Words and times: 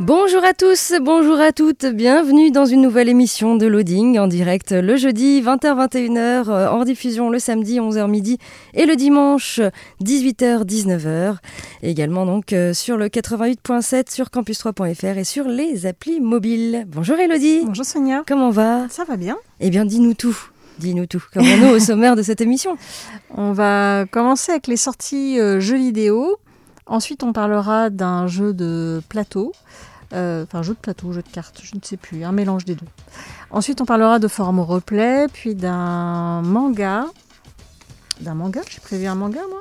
Bonjour 0.00 0.42
à 0.44 0.54
tous, 0.54 0.94
bonjour 1.02 1.38
à 1.38 1.52
toutes, 1.52 1.84
bienvenue 1.84 2.50
dans 2.50 2.64
une 2.64 2.80
nouvelle 2.80 3.10
émission 3.10 3.56
de 3.56 3.66
Loading 3.66 4.18
en 4.18 4.28
direct 4.28 4.72
le 4.72 4.96
jeudi 4.96 5.42
20h-21h, 5.42 6.68
en 6.70 6.84
diffusion 6.84 7.28
le 7.28 7.38
samedi 7.38 7.78
11h 7.80 8.08
midi 8.08 8.38
et 8.72 8.86
le 8.86 8.96
dimanche 8.96 9.60
18h-19h. 10.02 11.36
Également 11.82 12.24
donc 12.24 12.54
sur 12.72 12.96
le 12.96 13.08
88.7 13.08 14.10
sur 14.10 14.28
campus3.fr 14.28 15.18
et 15.18 15.24
sur 15.24 15.46
les 15.46 15.84
applis 15.84 16.18
mobiles. 16.18 16.86
Bonjour 16.88 17.18
Elodie. 17.18 17.64
Bonjour 17.66 17.84
Sonia. 17.84 18.22
Comment 18.26 18.50
va? 18.50 18.88
Ça 18.88 19.04
va 19.04 19.18
bien. 19.18 19.36
Eh 19.60 19.68
bien 19.68 19.84
dis-nous 19.84 20.14
tout. 20.14 20.48
Dis-nous 20.78 21.04
tout. 21.04 21.22
Comment 21.34 21.58
nous 21.58 21.76
au 21.76 21.78
sommaire 21.78 22.16
de 22.16 22.22
cette 22.22 22.40
émission? 22.40 22.78
On 23.36 23.52
va 23.52 24.06
commencer 24.10 24.52
avec 24.52 24.66
les 24.66 24.78
sorties 24.78 25.38
euh, 25.38 25.60
jeux 25.60 25.76
vidéo. 25.76 26.38
Ensuite, 26.86 27.22
on 27.22 27.32
parlera 27.32 27.88
d'un 27.88 28.26
jeu 28.26 28.52
de 28.52 29.00
plateau. 29.08 29.52
Euh, 30.12 30.44
enfin, 30.44 30.62
jeu 30.62 30.74
de 30.74 30.78
plateau, 30.78 31.12
jeu 31.12 31.22
de 31.22 31.28
cartes, 31.28 31.60
je 31.62 31.74
ne 31.74 31.80
sais 31.82 31.96
plus, 31.96 32.24
un 32.24 32.32
mélange 32.32 32.64
des 32.64 32.74
deux. 32.74 32.86
Ensuite, 33.50 33.80
on 33.80 33.84
parlera 33.84 34.18
de 34.18 34.28
forum 34.28 34.60
replay, 34.60 35.26
puis 35.32 35.54
d'un 35.54 36.42
manga. 36.42 37.06
D'un 38.20 38.34
manga 38.34 38.60
J'ai 38.68 38.80
prévu 38.80 39.06
un 39.06 39.14
manga, 39.14 39.40
moi? 39.48 39.60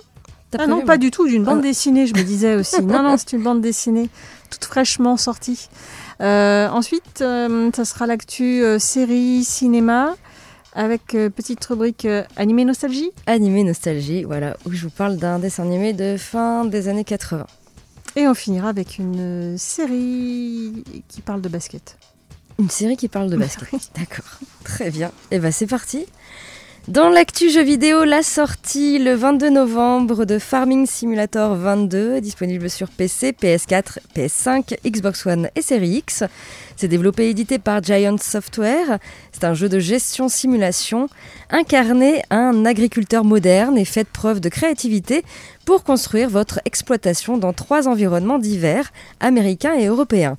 Ah 0.57 0.65
non, 0.65 0.81
pas 0.81 0.97
du 0.97 1.11
tout, 1.11 1.27
d'une 1.27 1.43
bande 1.43 1.61
dessinée, 1.61 2.07
je 2.07 2.15
me 2.15 2.23
disais 2.23 2.55
aussi. 2.55 2.81
non, 2.83 3.03
non, 3.03 3.17
c'est 3.17 3.33
une 3.33 3.43
bande 3.43 3.61
dessinée, 3.61 4.09
toute 4.49 4.65
fraîchement 4.65 5.15
sortie. 5.15 5.69
Euh, 6.21 6.67
ensuite, 6.69 7.21
euh, 7.21 7.69
ça 7.75 7.85
sera 7.85 8.07
l'actu 8.07 8.63
série, 8.79 9.43
cinéma, 9.43 10.15
avec 10.73 11.15
euh, 11.15 11.29
petite 11.29 11.63
rubrique 11.65 12.05
euh, 12.05 12.23
animé 12.35 12.65
nostalgie. 12.65 13.11
Animé 13.25 13.63
nostalgie, 13.63 14.23
voilà, 14.23 14.55
où 14.65 14.71
je 14.71 14.83
vous 14.83 14.89
parle 14.91 15.17
d'un 15.17 15.39
dessin 15.39 15.63
animé 15.63 15.93
de 15.93 16.17
fin 16.17 16.65
des 16.65 16.87
années 16.87 17.03
80. 17.03 17.45
Et 18.15 18.27
on 18.27 18.33
finira 18.33 18.69
avec 18.69 18.97
une 18.97 19.57
série 19.57 20.83
qui 21.07 21.21
parle 21.21 21.41
de 21.41 21.49
basket. 21.49 21.97
Une 22.57 22.69
série 22.69 22.97
qui 22.97 23.07
parle 23.07 23.29
de 23.29 23.37
basket. 23.37 23.69
D'accord. 23.95 24.39
Très 24.63 24.91
bien. 24.91 25.09
Et 25.31 25.35
eh 25.35 25.39
ben 25.39 25.51
c'est 25.51 25.67
parti. 25.67 26.05
Dans 26.87 27.09
l'actu 27.09 27.51
jeu 27.51 27.61
vidéo, 27.61 28.03
la 28.03 28.23
sortie 28.23 28.97
le 28.97 29.13
22 29.13 29.49
novembre 29.51 30.25
de 30.25 30.39
Farming 30.39 30.87
Simulator 30.87 31.53
22, 31.53 32.19
disponible 32.19 32.67
sur 32.69 32.89
PC, 32.89 33.31
PS4, 33.31 33.99
PS5, 34.15 34.75
Xbox 34.89 35.25
One 35.27 35.49
et 35.55 35.61
Series 35.61 35.97
X. 35.97 36.23
C'est 36.79 36.87
développé 36.87 37.25
et 37.25 37.31
édité 37.31 37.59
par 37.59 37.83
Giant 37.83 38.15
Software. 38.17 38.99
C'est 39.33 39.43
un 39.43 39.53
jeu 39.53 39.67
de 39.67 39.79
gestion 39.79 40.29
simulation. 40.29 41.09
Incarnez 41.49 42.21
un 42.29 42.63
agriculteur 42.63 43.25
moderne 43.25 43.77
et 43.77 43.83
faites 43.83 44.07
preuve 44.07 44.39
de 44.39 44.47
créativité 44.47 45.25
pour 45.65 45.83
construire 45.83 46.29
votre 46.29 46.61
exploitation 46.63 47.37
dans 47.37 47.51
trois 47.51 47.89
environnements 47.89 48.39
divers, 48.39 48.93
américains 49.19 49.75
et 49.75 49.87
européens. 49.87 50.37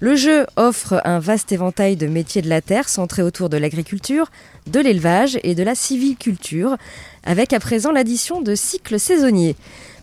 Le 0.00 0.16
jeu 0.16 0.46
offre 0.56 1.02
un 1.04 1.18
vaste 1.18 1.52
éventail 1.52 1.96
de 1.96 2.06
métiers 2.06 2.40
de 2.40 2.48
la 2.48 2.62
terre 2.62 2.88
centrés 2.88 3.22
autour 3.22 3.50
de 3.50 3.58
l'agriculture, 3.58 4.30
de 4.68 4.80
l'élevage 4.80 5.38
et 5.42 5.54
de 5.54 5.62
la 5.62 5.74
civiculture, 5.74 6.78
avec 7.22 7.52
à 7.52 7.60
présent 7.60 7.92
l'addition 7.92 8.40
de 8.40 8.54
cycles 8.54 8.98
saisonniers. 8.98 9.56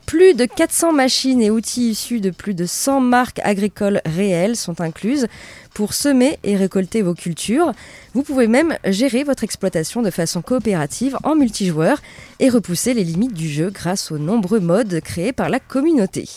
Plus 0.10 0.34
de 0.34 0.46
400 0.46 0.92
machines 0.92 1.40
et 1.40 1.52
outils 1.52 1.92
issus 1.92 2.20
de 2.20 2.32
plus 2.32 2.56
de 2.56 2.66
100 2.66 3.00
marques 3.00 3.40
agricoles 3.44 4.02
réelles 4.08 4.56
sont 4.56 4.82
incluses 4.82 5.28
pour 5.76 5.94
semer 5.94 6.40
et 6.44 6.56
récolter 6.56 7.04
vos 7.04 7.14
cultures. 7.14 7.74
Vous 8.16 8.24
pouvez 8.24 8.48
même 8.48 8.76
gérer 8.86 9.24
votre 9.24 9.44
exploitation 9.44 10.02
de 10.02 10.10
façon 10.10 10.42
coopérative 10.42 11.16
en 11.24 11.36
multijoueur 11.36 12.02
et 12.40 12.50
repousser 12.50 12.96
les 12.96 13.04
limites 13.04 13.36
du 13.36 13.48
jeu 13.48 13.70
grâce 13.70 14.12
aux 14.12 14.18
nombreux 14.18 14.60
modes 14.60 15.00
créés 15.02 15.32
par 15.32 15.48
la 15.48 15.60
communauté. 15.60 16.28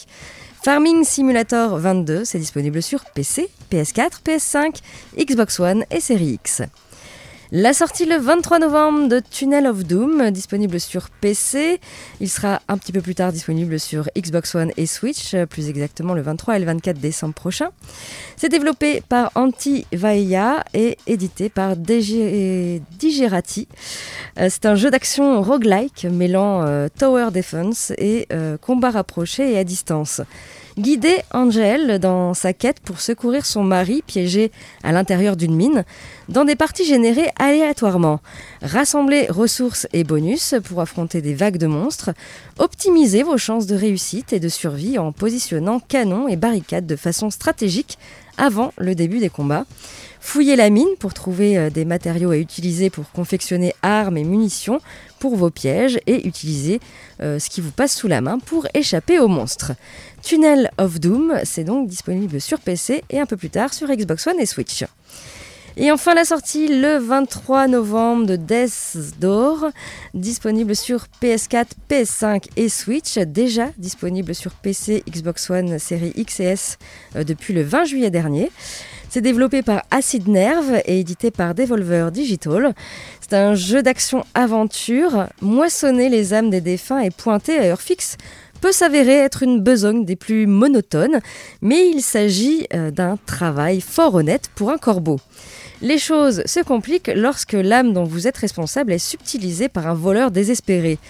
Farming 0.62 1.03
Simulator 1.03 1.78
22, 1.78 2.27
c'est 2.27 2.38
disponible 2.38 2.82
sur 2.82 3.06
PC, 3.06 3.49
PS4, 3.72 4.19
PS5, 4.22 4.81
Xbox 5.19 5.59
One 5.61 5.87
et 5.91 6.00
Series 6.00 6.34
X. 6.44 6.61
La 7.55 7.75
sortie 7.75 8.07
le 8.07 8.17
23 8.17 8.61
novembre 8.61 9.09
de 9.09 9.21
Tunnel 9.21 9.67
of 9.67 9.85
Doom, 9.85 10.31
disponible 10.31 10.81
sur 10.81 11.11
PC. 11.11 11.81
Il 12.19 12.31
sera 12.31 12.63
un 12.67 12.79
petit 12.79 12.93
peu 12.93 13.03
plus 13.03 13.15
tard 13.15 13.31
disponible 13.31 13.79
sur 13.79 14.09
Xbox 14.17 14.55
One 14.55 14.73
et 14.79 14.87
Switch, 14.87 15.37
plus 15.51 15.69
exactement 15.69 16.15
le 16.15 16.23
23 16.23 16.57
et 16.57 16.61
le 16.61 16.65
24 16.65 16.99
décembre 16.99 17.35
prochain. 17.35 17.69
C'est 18.39 18.49
développé 18.49 19.03
par 19.07 19.33
Antivaia 19.35 20.65
et 20.73 20.97
édité 21.07 21.51
par 21.51 21.77
Digerati. 21.77 23.69
C'est 24.39 24.65
un 24.65 24.75
jeu 24.75 24.91
d'action 24.91 25.43
roguelike 25.43 26.07
mêlant 26.07 26.62
euh, 26.62 26.89
Tower 26.99 27.33
Defense 27.35 27.93
et 27.99 28.29
euh, 28.33 28.57
combat 28.57 28.93
rapproché 28.93 29.53
et 29.53 29.59
à 29.59 29.65
distance. 29.65 30.23
Guidez 30.78 31.19
Angel 31.33 31.99
dans 31.99 32.33
sa 32.33 32.55
quête 32.55 32.81
pour 32.81 33.03
secourir 33.03 33.44
son 33.44 33.62
mari 33.62 34.03
piégé 34.06 34.50
à 34.83 34.91
l'intérieur 34.91 35.37
d'une 35.37 35.55
mine 35.55 35.84
dans 36.31 36.47
des 36.47 36.56
parties 36.56 36.87
générées 36.87 37.28
aléatoirement. 37.38 38.21
Rassemblez 38.62 39.27
ressources 39.28 39.87
et 39.93 40.03
bonus 40.03 40.55
pour 40.65 40.81
affronter 40.81 41.21
des 41.21 41.34
vagues 41.34 41.59
de 41.59 41.66
monstres. 41.66 42.12
Optimisez 42.59 43.22
vos 43.22 43.37
chances 43.37 43.66
de 43.66 43.77
réussite 43.77 44.32
et 44.32 44.41
de 44.41 44.49
survie 44.49 44.99
en 44.99 45.12
positionnant 45.12 45.78
canons 45.78 46.27
et 46.27 46.37
barricades 46.37 46.87
de 46.87 46.97
façon 46.97 47.28
stratégique 47.28 47.99
avant 48.38 48.72
le 48.78 48.94
début 48.94 49.19
des 49.19 49.28
combats. 49.28 49.66
Fouillez 50.21 50.56
la 50.56 50.71
mine 50.71 50.88
pour 51.00 51.12
trouver 51.12 51.69
des 51.71 51.84
matériaux 51.84 52.31
à 52.31 52.37
utiliser 52.37 52.91
pour 52.91 53.11
confectionner 53.11 53.75
armes 53.82 54.16
et 54.16 54.25
munitions 54.25 54.81
pour 55.19 55.37
vos 55.37 55.50
pièges 55.50 56.00
et 56.06 56.27
utilisez 56.27 56.81
euh, 57.21 57.38
ce 57.38 57.49
qui 57.49 57.61
vous 57.61 57.71
passe 57.71 57.94
sous 57.94 58.09
la 58.09 58.21
main 58.21 58.38
pour 58.41 58.66
échapper 58.75 59.21
aux 59.21 59.28
monstres. 59.28 59.72
Tunnel 60.22 60.71
of 60.78 61.00
Doom, 61.00 61.41
c'est 61.44 61.65
donc 61.65 61.88
disponible 61.88 62.41
sur 62.41 62.60
PC 62.60 63.03
et 63.10 63.21
un 63.21 63.27
peu 63.27 63.37
plus 63.37 63.50
tard 63.50 63.75
sur 63.75 63.88
Xbox 63.88 64.27
One 64.27 64.38
et 64.38 64.47
Switch. 64.47 64.84
Et 65.77 65.91
enfin 65.91 66.15
la 66.15 66.25
sortie 66.25 66.69
le 66.69 66.99
23 66.99 67.66
novembre 67.66 68.27
de 68.27 68.37
Death's 68.37 69.12
Door, 69.19 69.71
disponible 70.12 70.77
sur 70.77 71.06
PS4, 71.22 71.66
PS5 71.91 72.44
et 72.56 72.69
Switch, 72.69 73.19
déjà 73.19 73.71
disponible 73.78 74.34
sur 74.34 74.53
PC, 74.53 75.03
Xbox 75.11 75.49
One, 75.49 75.78
série 75.78 76.12
X 76.15 76.41
et 76.41 76.44
S 76.44 76.78
euh, 77.16 77.25
depuis 77.25 77.55
le 77.55 77.62
20 77.62 77.84
juillet 77.84 78.11
dernier. 78.11 78.50
C'est 79.09 79.21
développé 79.21 79.62
par 79.62 79.82
Acid 79.91 80.28
Nerve 80.28 80.81
et 80.87 81.00
édité 81.00 81.31
par 81.31 81.55
Devolver 81.55 82.11
Digital. 82.11 82.75
C'est 83.21 83.34
un 83.34 83.55
jeu 83.55 83.82
d'action-aventure. 83.82 85.27
Moissonner 85.43 86.09
les 86.09 86.32
âmes 86.32 86.49
des 86.49 86.62
défunts 86.62 87.00
et 87.00 87.11
pointer 87.11 87.59
à 87.59 87.65
heure 87.65 87.82
fixe 87.82 88.16
peut 88.62 88.73
s'avérer 88.73 89.17
être 89.19 89.43
une 89.43 89.61
besogne 89.61 90.05
des 90.05 90.15
plus 90.15 90.47
monotones, 90.47 91.19
mais 91.62 91.91
il 91.91 92.00
s'agit 92.00 92.69
d'un 92.93 93.19
travail 93.26 93.81
fort 93.81 94.14
honnête 94.14 94.50
pour 94.55 94.70
un 94.70 94.79
corbeau. 94.79 95.19
Les 95.81 95.99
choses 95.99 96.44
se 96.47 96.61
compliquent 96.61 97.11
lorsque 97.12 97.55
l'âme 97.55 97.93
dont 97.93 98.05
vous 98.05 98.29
êtes 98.29 98.37
responsable 98.37 98.93
est 98.93 98.99
subtilisée 98.99 99.69
par 99.69 99.88
un 99.88 99.94
voleur 99.94 100.31
désespéré. 100.31 101.00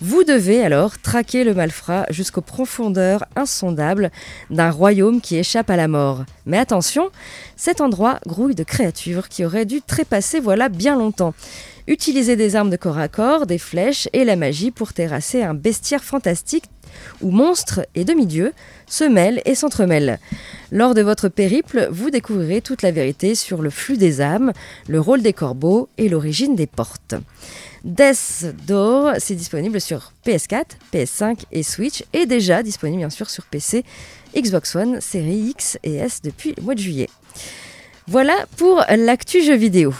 Vous 0.00 0.24
devez 0.24 0.62
alors 0.62 0.98
traquer 0.98 1.44
le 1.44 1.54
malfrat 1.54 2.06
jusqu'aux 2.10 2.42
profondeurs 2.42 3.24
insondables 3.36 4.10
d'un 4.50 4.70
royaume 4.70 5.20
qui 5.20 5.36
échappe 5.36 5.70
à 5.70 5.76
la 5.76 5.86
mort. 5.86 6.24
Mais 6.44 6.58
attention, 6.58 7.10
cet 7.54 7.80
endroit 7.80 8.18
grouille 8.26 8.56
de 8.56 8.64
créatures 8.64 9.28
qui 9.28 9.44
auraient 9.44 9.64
dû 9.64 9.80
trépasser 9.80 10.40
voilà 10.40 10.68
bien 10.68 10.98
longtemps. 10.98 11.34
Utilisez 11.88 12.34
des 12.34 12.56
armes 12.56 12.70
de 12.70 12.76
corps 12.76 12.98
à 12.98 13.06
corps, 13.06 13.46
des 13.46 13.58
flèches 13.58 14.08
et 14.12 14.24
la 14.24 14.34
magie 14.34 14.72
pour 14.72 14.92
terrasser 14.92 15.44
un 15.44 15.54
bestiaire 15.54 16.02
fantastique 16.02 16.64
où 17.20 17.30
monstres 17.30 17.86
et 17.94 18.04
demi-dieux 18.04 18.52
se 18.86 19.04
mêlent 19.04 19.42
et 19.44 19.54
s'entremêlent. 19.54 20.18
Lors 20.72 20.94
de 20.94 21.02
votre 21.02 21.28
périple, 21.28 21.88
vous 21.90 22.10
découvrirez 22.10 22.60
toute 22.60 22.82
la 22.82 22.90
vérité 22.90 23.34
sur 23.34 23.62
le 23.62 23.70
flux 23.70 23.96
des 23.96 24.20
âmes, 24.20 24.52
le 24.88 25.00
rôle 25.00 25.22
des 25.22 25.32
corbeaux 25.32 25.88
et 25.98 26.08
l'origine 26.08 26.56
des 26.56 26.66
portes. 26.66 27.14
Death 27.84 28.46
Door, 28.66 29.12
c'est 29.18 29.36
disponible 29.36 29.80
sur 29.80 30.12
PS4, 30.26 30.64
PS5 30.92 31.38
et 31.52 31.62
Switch 31.62 32.02
et 32.12 32.26
déjà 32.26 32.62
disponible 32.62 32.98
bien 32.98 33.10
sûr 33.10 33.30
sur 33.30 33.44
PC, 33.44 33.84
Xbox 34.36 34.74
One, 34.74 35.00
série 35.00 35.50
X 35.50 35.78
et 35.84 35.94
S 35.94 36.20
depuis 36.22 36.54
le 36.56 36.62
mois 36.64 36.74
de 36.74 36.80
juillet. 36.80 37.08
Voilà 38.08 38.34
pour 38.56 38.84
l'actu 38.88 39.42
jeu 39.42 39.54
vidéo. 39.54 39.94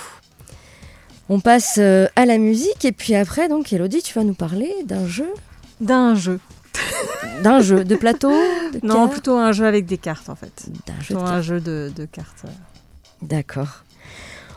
On 1.29 1.41
passe 1.41 1.77
euh, 1.79 2.07
à 2.15 2.25
la 2.25 2.39
musique 2.39 2.85
et 2.85 2.93
puis 2.93 3.17
après, 3.17 3.49
donc 3.49 3.73
Elodie, 3.73 4.03
tu 4.03 4.15
vas 4.15 4.23
nous 4.23 4.35
parler 4.35 4.73
d'un 4.85 5.09
jeu 5.09 5.29
D'un 5.81 6.15
jeu. 6.15 6.39
D'un 7.43 7.61
jeu 7.61 7.85
de 7.85 7.97
plateau 7.97 8.31
de 8.31 8.81
Non, 8.83 8.95
cartes 8.95 9.13
plutôt 9.13 9.37
un 9.37 9.53
jeu 9.53 9.67
avec 9.67 9.87
des 9.87 9.99
cartes 9.99 10.29
en 10.29 10.35
fait. 10.35 10.67
D'un 10.87 10.95
jeu 11.01 11.15
Plutôt 11.15 11.21
de 11.21 11.27
un 11.27 11.31
cartes. 11.33 11.43
jeu 11.43 11.61
de, 11.61 11.93
de 11.95 12.05
cartes. 12.07 12.45
D'accord. 13.23 13.83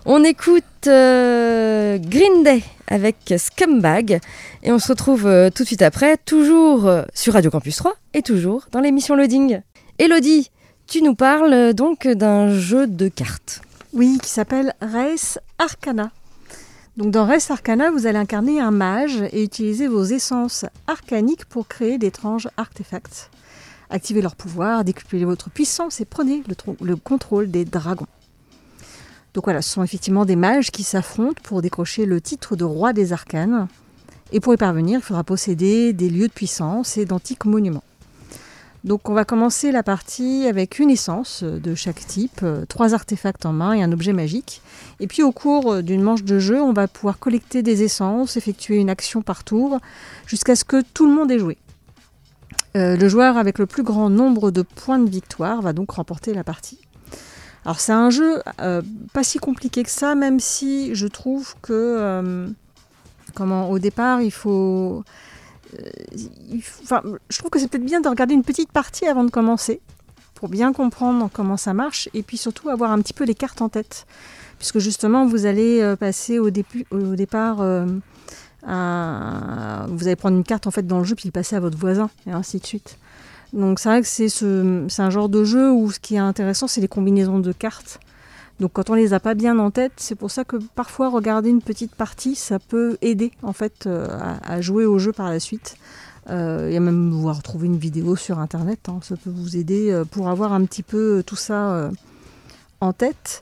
On 0.05 0.23
écoute 0.23 0.63
euh, 0.87 1.97
Green 1.99 2.43
Day 2.43 2.63
avec 2.87 3.33
Scumbag 3.37 4.19
et 4.63 4.71
on 4.71 4.79
se 4.79 4.87
retrouve 4.87 5.27
euh, 5.27 5.49
tout 5.49 5.63
de 5.63 5.67
suite 5.67 5.81
après, 5.81 6.17
toujours 6.17 6.87
euh, 6.87 7.03
sur 7.13 7.33
Radio 7.33 7.51
Campus 7.51 7.75
3 7.75 7.93
et 8.13 8.21
toujours 8.21 8.67
dans 8.71 8.79
l'émission 8.79 9.15
Loading. 9.15 9.59
Elodie, 9.99 10.49
tu 10.87 11.01
nous 11.01 11.15
parles 11.15 11.73
donc 11.73 12.07
d'un 12.07 12.57
jeu 12.57 12.87
de 12.87 13.09
cartes. 13.09 13.61
Oui, 13.93 14.17
qui 14.23 14.29
s'appelle 14.29 14.73
Race 14.81 15.37
Arcana. 15.57 16.11
Donc 16.99 17.11
dans 17.11 17.25
Race 17.25 17.49
Arcana, 17.49 17.91
vous 17.91 18.07
allez 18.07 18.17
incarner 18.17 18.59
un 18.59 18.71
mage 18.71 19.23
et 19.31 19.41
utiliser 19.41 19.87
vos 19.87 20.03
essences 20.03 20.65
arcaniques 20.85 21.45
pour 21.45 21.65
créer 21.65 21.97
d'étranges 21.97 22.49
artefacts. 22.57 23.31
Activez 23.89 24.21
leur 24.21 24.35
pouvoir, 24.35 24.83
décuplez 24.83 25.23
votre 25.23 25.49
puissance 25.49 26.01
et 26.01 26.05
prenez 26.05 26.43
le, 26.45 26.55
le 26.85 26.97
contrôle 26.97 27.51
des 27.51 27.63
dragons. 27.63 28.05
Donc 29.33 29.45
voilà, 29.45 29.61
ce 29.61 29.69
sont 29.69 29.81
effectivement 29.81 30.25
des 30.25 30.35
mages 30.35 30.71
qui 30.71 30.83
s'affrontent 30.83 31.41
pour 31.41 31.61
décrocher 31.61 32.05
le 32.05 32.19
titre 32.19 32.57
de 32.57 32.65
roi 32.65 32.91
des 32.91 33.13
arcanes. 33.13 33.69
Et 34.33 34.41
pour 34.41 34.53
y 34.53 34.57
parvenir, 34.57 34.99
il 34.99 35.01
faudra 35.01 35.23
posséder 35.23 35.93
des 35.93 36.09
lieux 36.09 36.27
de 36.27 36.33
puissance 36.33 36.97
et 36.97 37.05
d'antiques 37.05 37.45
monuments. 37.45 37.83
Donc 38.85 39.09
on 39.09 39.13
va 39.13 39.25
commencer 39.25 39.71
la 39.71 39.83
partie 39.83 40.47
avec 40.47 40.79
une 40.79 40.89
essence 40.89 41.43
euh, 41.43 41.59
de 41.59 41.75
chaque 41.75 42.05
type, 42.05 42.39
euh, 42.43 42.65
trois 42.65 42.93
artefacts 42.93 43.45
en 43.45 43.51
main 43.51 43.73
et 43.73 43.83
un 43.83 43.91
objet 43.91 44.13
magique. 44.13 44.61
Et 45.01 45.07
puis 45.07 45.21
au 45.21 45.33
cours 45.33 45.73
euh, 45.73 45.81
d'une 45.81 46.01
manche 46.01 46.23
de 46.23 46.39
jeu, 46.39 46.61
on 46.61 46.71
va 46.71 46.87
pouvoir 46.87 47.19
collecter 47.19 47.61
des 47.61 47.83
essences, 47.83 48.37
effectuer 48.37 48.77
une 48.77 48.89
action 48.89 49.21
par 49.21 49.43
tour, 49.43 49.79
jusqu'à 50.25 50.55
ce 50.55 50.63
que 50.63 50.81
tout 50.81 51.05
le 51.07 51.13
monde 51.13 51.31
ait 51.31 51.39
joué. 51.39 51.57
Le 52.75 53.09
joueur 53.09 53.35
avec 53.37 53.57
le 53.57 53.65
plus 53.65 53.81
grand 53.81 54.11
nombre 54.11 54.51
de 54.51 54.61
points 54.61 54.99
de 54.99 55.09
victoire 55.09 55.61
va 55.61 55.73
donc 55.73 55.89
remporter 55.89 56.35
la 56.35 56.43
partie. 56.43 56.79
Alors 57.65 57.79
c'est 57.79 57.91
un 57.91 58.11
jeu 58.11 58.43
pas 59.11 59.23
si 59.23 59.39
compliqué 59.39 59.81
que 59.81 59.89
ça, 59.89 60.13
même 60.13 60.39
si 60.39 60.93
je 60.93 61.07
trouve 61.07 61.55
que 61.63 62.47
comment 63.33 63.71
au 63.71 63.79
départ 63.79 64.21
il 64.21 64.31
faut 64.31 65.03
enfin, 66.83 67.01
je 67.29 67.37
trouve 67.37 67.51
que 67.51 67.59
c'est 67.59 67.67
peut-être 67.67 67.85
bien 67.85 68.01
de 68.01 68.07
regarder 68.09 68.33
une 68.33 68.43
petite 68.43 68.71
partie 68.71 69.05
avant 69.05 69.23
de 69.23 69.31
commencer, 69.31 69.81
pour 70.35 70.49
bien 70.49 70.73
comprendre 70.73 71.29
comment 71.31 71.57
ça 71.57 71.73
marche, 71.73 72.09
et 72.13 72.23
puis 72.23 72.37
surtout 72.37 72.69
avoir 72.69 72.91
un 72.91 73.01
petit 73.01 73.13
peu 73.13 73.23
les 73.25 73.35
cartes 73.35 73.61
en 73.61 73.69
tête. 73.69 74.05
Puisque 74.57 74.79
justement, 74.79 75.25
vous 75.25 75.45
allez 75.45 75.81
euh, 75.81 75.95
passer 75.95 76.37
au, 76.39 76.49
dépu- 76.49 76.85
au 76.91 77.15
départ, 77.15 77.61
euh, 77.61 77.85
vous 78.63 80.07
allez 80.07 80.15
prendre 80.17 80.35
une 80.35 80.43
carte 80.43 80.67
en 80.67 80.71
fait 80.71 80.85
dans 80.85 80.99
le 80.99 81.05
jeu, 81.05 81.15
puis 81.15 81.27
le 81.27 81.31
passer 81.31 81.55
à 81.55 81.59
votre 81.59 81.77
voisin, 81.77 82.09
et 82.27 82.31
ainsi 82.31 82.59
de 82.59 82.65
suite. 82.65 82.97
Donc 83.53 83.79
c'est 83.79 83.89
vrai 83.89 84.01
que 84.01 84.07
c'est 84.07 84.29
ce, 84.29 84.85
un 85.01 85.09
genre 85.09 85.29
de 85.29 85.43
jeu 85.43 85.71
où 85.71 85.91
ce 85.91 85.99
qui 85.99 86.15
est 86.15 86.19
intéressant, 86.19 86.67
c'est 86.67 86.81
les 86.81 86.87
combinaisons 86.87 87.39
de 87.39 87.51
cartes. 87.51 87.99
Donc 88.59 88.73
quand 88.73 88.89
on 88.89 88.93
les 88.93 89.13
a 89.13 89.19
pas 89.19 89.35
bien 89.35 89.57
en 89.59 89.71
tête, 89.71 89.93
c'est 89.97 90.15
pour 90.15 90.31
ça 90.31 90.43
que 90.43 90.57
parfois 90.75 91.09
regarder 91.09 91.49
une 91.49 91.61
petite 91.61 91.95
partie, 91.95 92.35
ça 92.35 92.59
peut 92.59 92.97
aider 93.01 93.31
en 93.41 93.53
fait 93.53 93.85
euh, 93.85 94.07
à, 94.43 94.59
jouer 94.61 94.85
au 94.85 94.99
jeu 94.99 95.13
par 95.13 95.29
la 95.29 95.39
suite. 95.39 95.77
Euh, 96.29 96.67
Il 96.69 96.73
y 96.73 96.77
a 96.77 96.81
même 96.81 97.11
vous 97.11 97.31
retrouver 97.31 97.67
une 97.67 97.77
vidéo 97.77 98.15
sur 98.15 98.39
internet, 98.39 98.89
hein, 98.89 98.99
ça 99.01 99.15
peut 99.15 99.31
vous 99.33 99.55
aider 99.55 99.91
euh, 99.91 100.03
pour 100.03 100.29
avoir 100.29 100.51
un 100.53 100.65
petit 100.65 100.83
peu 100.83 101.23
tout 101.25 101.37
ça 101.37 101.71
euh, 101.71 101.91
en 102.81 102.93
tête. 102.93 103.41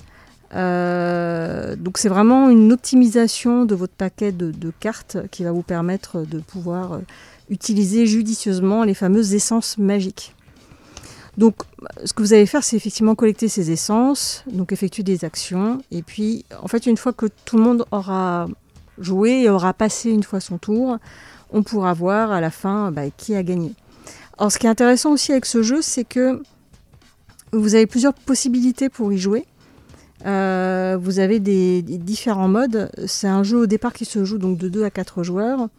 Euh, 0.53 1.75
donc 1.75 1.97
c'est 1.97 2.09
vraiment 2.09 2.49
une 2.49 2.71
optimisation 2.71 3.65
de 3.65 3.75
votre 3.75 3.93
paquet 3.93 4.31
de, 4.31 4.71
cartes 4.79 5.17
qui 5.29 5.43
va 5.43 5.51
vous 5.51 5.61
permettre 5.61 6.21
de 6.21 6.39
pouvoir 6.39 6.93
euh, 6.93 6.99
utiliser 7.49 8.05
judicieusement 8.05 8.83
les 8.83 8.93
fameuses 8.93 9.33
essences 9.33 9.77
magiques. 9.77 10.33
Donc, 11.37 11.55
ce 12.03 12.13
que 12.13 12.23
vous 12.23 12.33
allez 12.33 12.47
faire, 12.47 12.63
c'est 12.63 12.75
effectivement 12.75 13.13
collecter 13.13 13.47
ces 13.47 13.69
essences, 13.69 14.43
donc 14.51 14.71
effectuer 14.71 15.03
des 15.03 15.23
actions, 15.23 15.81
et 15.91 16.01
puis, 16.01 16.45
en 16.61 16.67
fait, 16.67 16.87
une 16.87 16.97
fois 16.97 17.13
que 17.13 17.27
tout 17.45 17.57
le 17.57 17.63
monde 17.63 17.85
aura 17.91 18.47
joué 18.97 19.43
et 19.43 19.49
aura 19.49 19.73
passé 19.73 20.09
une 20.09 20.23
fois 20.23 20.39
son 20.39 20.57
tour, 20.57 20.97
on 21.51 21.61
pourra 21.61 21.93
voir 21.93 22.31
à 22.31 22.41
la 22.41 22.49
fin 22.49 22.91
bah, 22.91 23.09
qui 23.15 23.35
a 23.35 23.43
gagné. 23.43 23.73
Alors, 24.39 24.51
ce 24.51 24.57
qui 24.57 24.65
est 24.65 24.69
intéressant 24.69 25.11
aussi 25.11 25.31
avec 25.31 25.45
ce 25.45 25.61
jeu, 25.61 25.81
c'est 25.81 26.03
que 26.03 26.41
vous 27.51 27.75
avez 27.75 27.85
plusieurs 27.85 28.13
possibilités 28.13 28.89
pour 28.89 29.13
y 29.13 29.17
jouer. 29.19 29.45
Euh, 30.25 30.97
vous 30.99 31.19
avez 31.19 31.39
des, 31.39 31.83
des 31.83 31.99
différents 31.99 32.47
modes. 32.47 32.89
C'est 33.05 33.27
un 33.27 33.43
jeu 33.43 33.59
au 33.59 33.65
départ 33.67 33.93
qui 33.93 34.05
se 34.05 34.25
joue 34.25 34.39
donc 34.39 34.57
de 34.57 34.69
2 34.69 34.83
à 34.83 34.89
4 34.89 35.23
joueurs. 35.23 35.69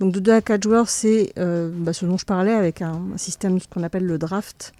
Donc 0.00 0.12
de 0.12 0.20
2 0.20 0.32
à 0.32 0.40
4 0.40 0.62
joueurs, 0.62 0.88
c'est 0.88 1.32
euh, 1.38 1.70
bah, 1.72 1.92
ce 1.92 2.04
dont 2.04 2.18
je 2.18 2.24
parlais 2.24 2.52
avec 2.52 2.82
un, 2.82 3.00
un 3.14 3.18
système 3.18 3.60
ce 3.60 3.66
qu'on 3.68 3.82
appelle 3.82 4.06
le 4.06 4.18
draft, 4.18 4.72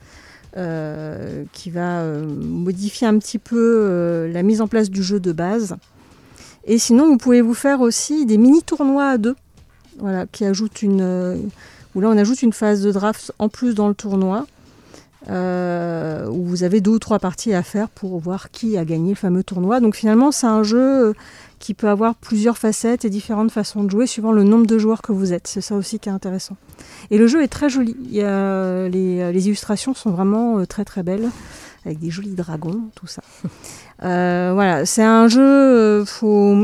euh, 0.57 1.45
qui 1.53 1.71
va 1.71 2.01
euh, 2.01 2.27
modifier 2.27 3.07
un 3.07 3.19
petit 3.19 3.39
peu 3.39 4.29
la 4.33 4.43
mise 4.43 4.61
en 4.61 4.69
place 4.69 4.91
du 4.91 5.03
jeu 5.03 5.21
de 5.21 5.33
base. 5.33 5.77
Et 6.67 6.79
sinon, 6.79 7.07
vous 7.07 7.19
pouvez 7.19 7.43
vous 7.43 7.55
faire 7.55 7.81
aussi 7.81 8.27
des 8.27 8.39
mini 8.39 8.63
tournois 8.63 9.09
à 9.09 9.19
deux, 9.19 9.37
voilà, 9.99 10.27
qui 10.27 10.45
ajoutent 10.45 10.83
une, 10.83 11.51
où 11.95 12.01
là 12.01 12.09
on 12.09 12.17
ajoute 12.17 12.43
une 12.43 12.53
phase 12.53 12.83
de 12.83 12.91
draft 12.91 13.33
en 13.39 13.49
plus 13.49 13.75
dans 13.75 13.89
le 13.89 13.95
tournoi. 13.95 14.47
Euh, 15.31 16.29
où 16.29 16.45
vous 16.45 16.63
avez 16.63 16.81
deux 16.81 16.93
ou 16.93 16.99
trois 16.99 17.19
parties 17.19 17.55
à 17.55 17.63
faire 17.63 17.89
pour 17.89 18.19
voir 18.19 18.51
qui 18.51 18.77
a 18.77 18.85
gagné 18.85 19.11
le 19.11 19.17
fameux 19.17 19.43
tournoi. 19.43 19.81
Donc 19.81 19.97
finalement, 19.97 20.33
c'est 20.33 20.47
un 20.47 20.63
jeu 20.63 21.09
euh, 21.09 21.13
qui 21.59 21.75
peut 21.75 21.89
avoir 21.89 22.15
plusieurs 22.15 22.59
facettes 22.59 23.05
et 23.05 23.11
différentes 23.11 23.51
façons 23.51 23.85
de 23.85 23.91
jouer 23.91 24.07
suivant 24.07 24.33
le 24.33 24.43
nombre 24.43 24.67
de 24.67 24.79
joueurs 24.79 25.03
que 25.03 25.13
vous 25.13 25.33
êtes. 25.33 25.47
C'est 25.47 25.61
ça 25.61 25.75
aussi 25.75 25.99
qui 25.99 26.09
est 26.09 26.13
intéressant. 26.13 26.57
Et 27.11 27.19
le 27.19 27.27
jeu 27.27 27.43
est 27.43 27.49
très 27.49 27.71
joli. 27.71 27.97
Il 28.05 28.15
y 28.15 28.23
a, 28.23 28.89
les, 28.89 29.33
les 29.33 29.47
illustrations 29.47 29.95
sont 29.95 30.11
vraiment 30.11 30.59
euh, 30.59 30.67
très 30.67 30.85
très 30.85 31.03
belles, 31.03 31.31
avec 31.85 31.99
des 31.99 32.11
jolis 32.11 32.35
dragons, 32.35 32.83
tout 32.95 33.07
ça. 33.07 33.23
Euh, 34.03 34.51
voilà, 34.53 34.85
c'est 34.85 35.05
un 35.05 35.29
jeu, 35.29 35.41
euh, 35.41 36.05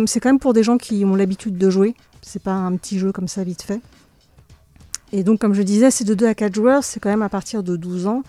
c'est 0.06 0.18
quand 0.18 0.28
même 0.28 0.40
pour 0.40 0.52
des 0.52 0.64
gens 0.64 0.78
qui 0.78 1.04
ont 1.04 1.14
l'habitude 1.14 1.56
de 1.56 1.70
jouer. 1.70 1.94
C'est 2.22 2.42
pas 2.42 2.52
un 2.52 2.74
petit 2.76 2.98
jeu 2.98 3.12
comme 3.12 3.28
ça 3.28 3.44
vite 3.44 3.62
fait. 3.62 3.80
Et 5.12 5.22
donc, 5.24 5.40
comme 5.40 5.54
je 5.54 5.62
disais, 5.62 5.90
c'est 5.90 6.04
de 6.04 6.14
2 6.14 6.26
à 6.26 6.34
4 6.34 6.54
joueurs, 6.54 6.84
c'est 6.84 7.00
quand 7.00 7.10
même 7.10 7.22
à 7.22 7.28
partir 7.28 7.62
de 7.62 7.76
12 7.76 8.06
ans. 8.06 8.22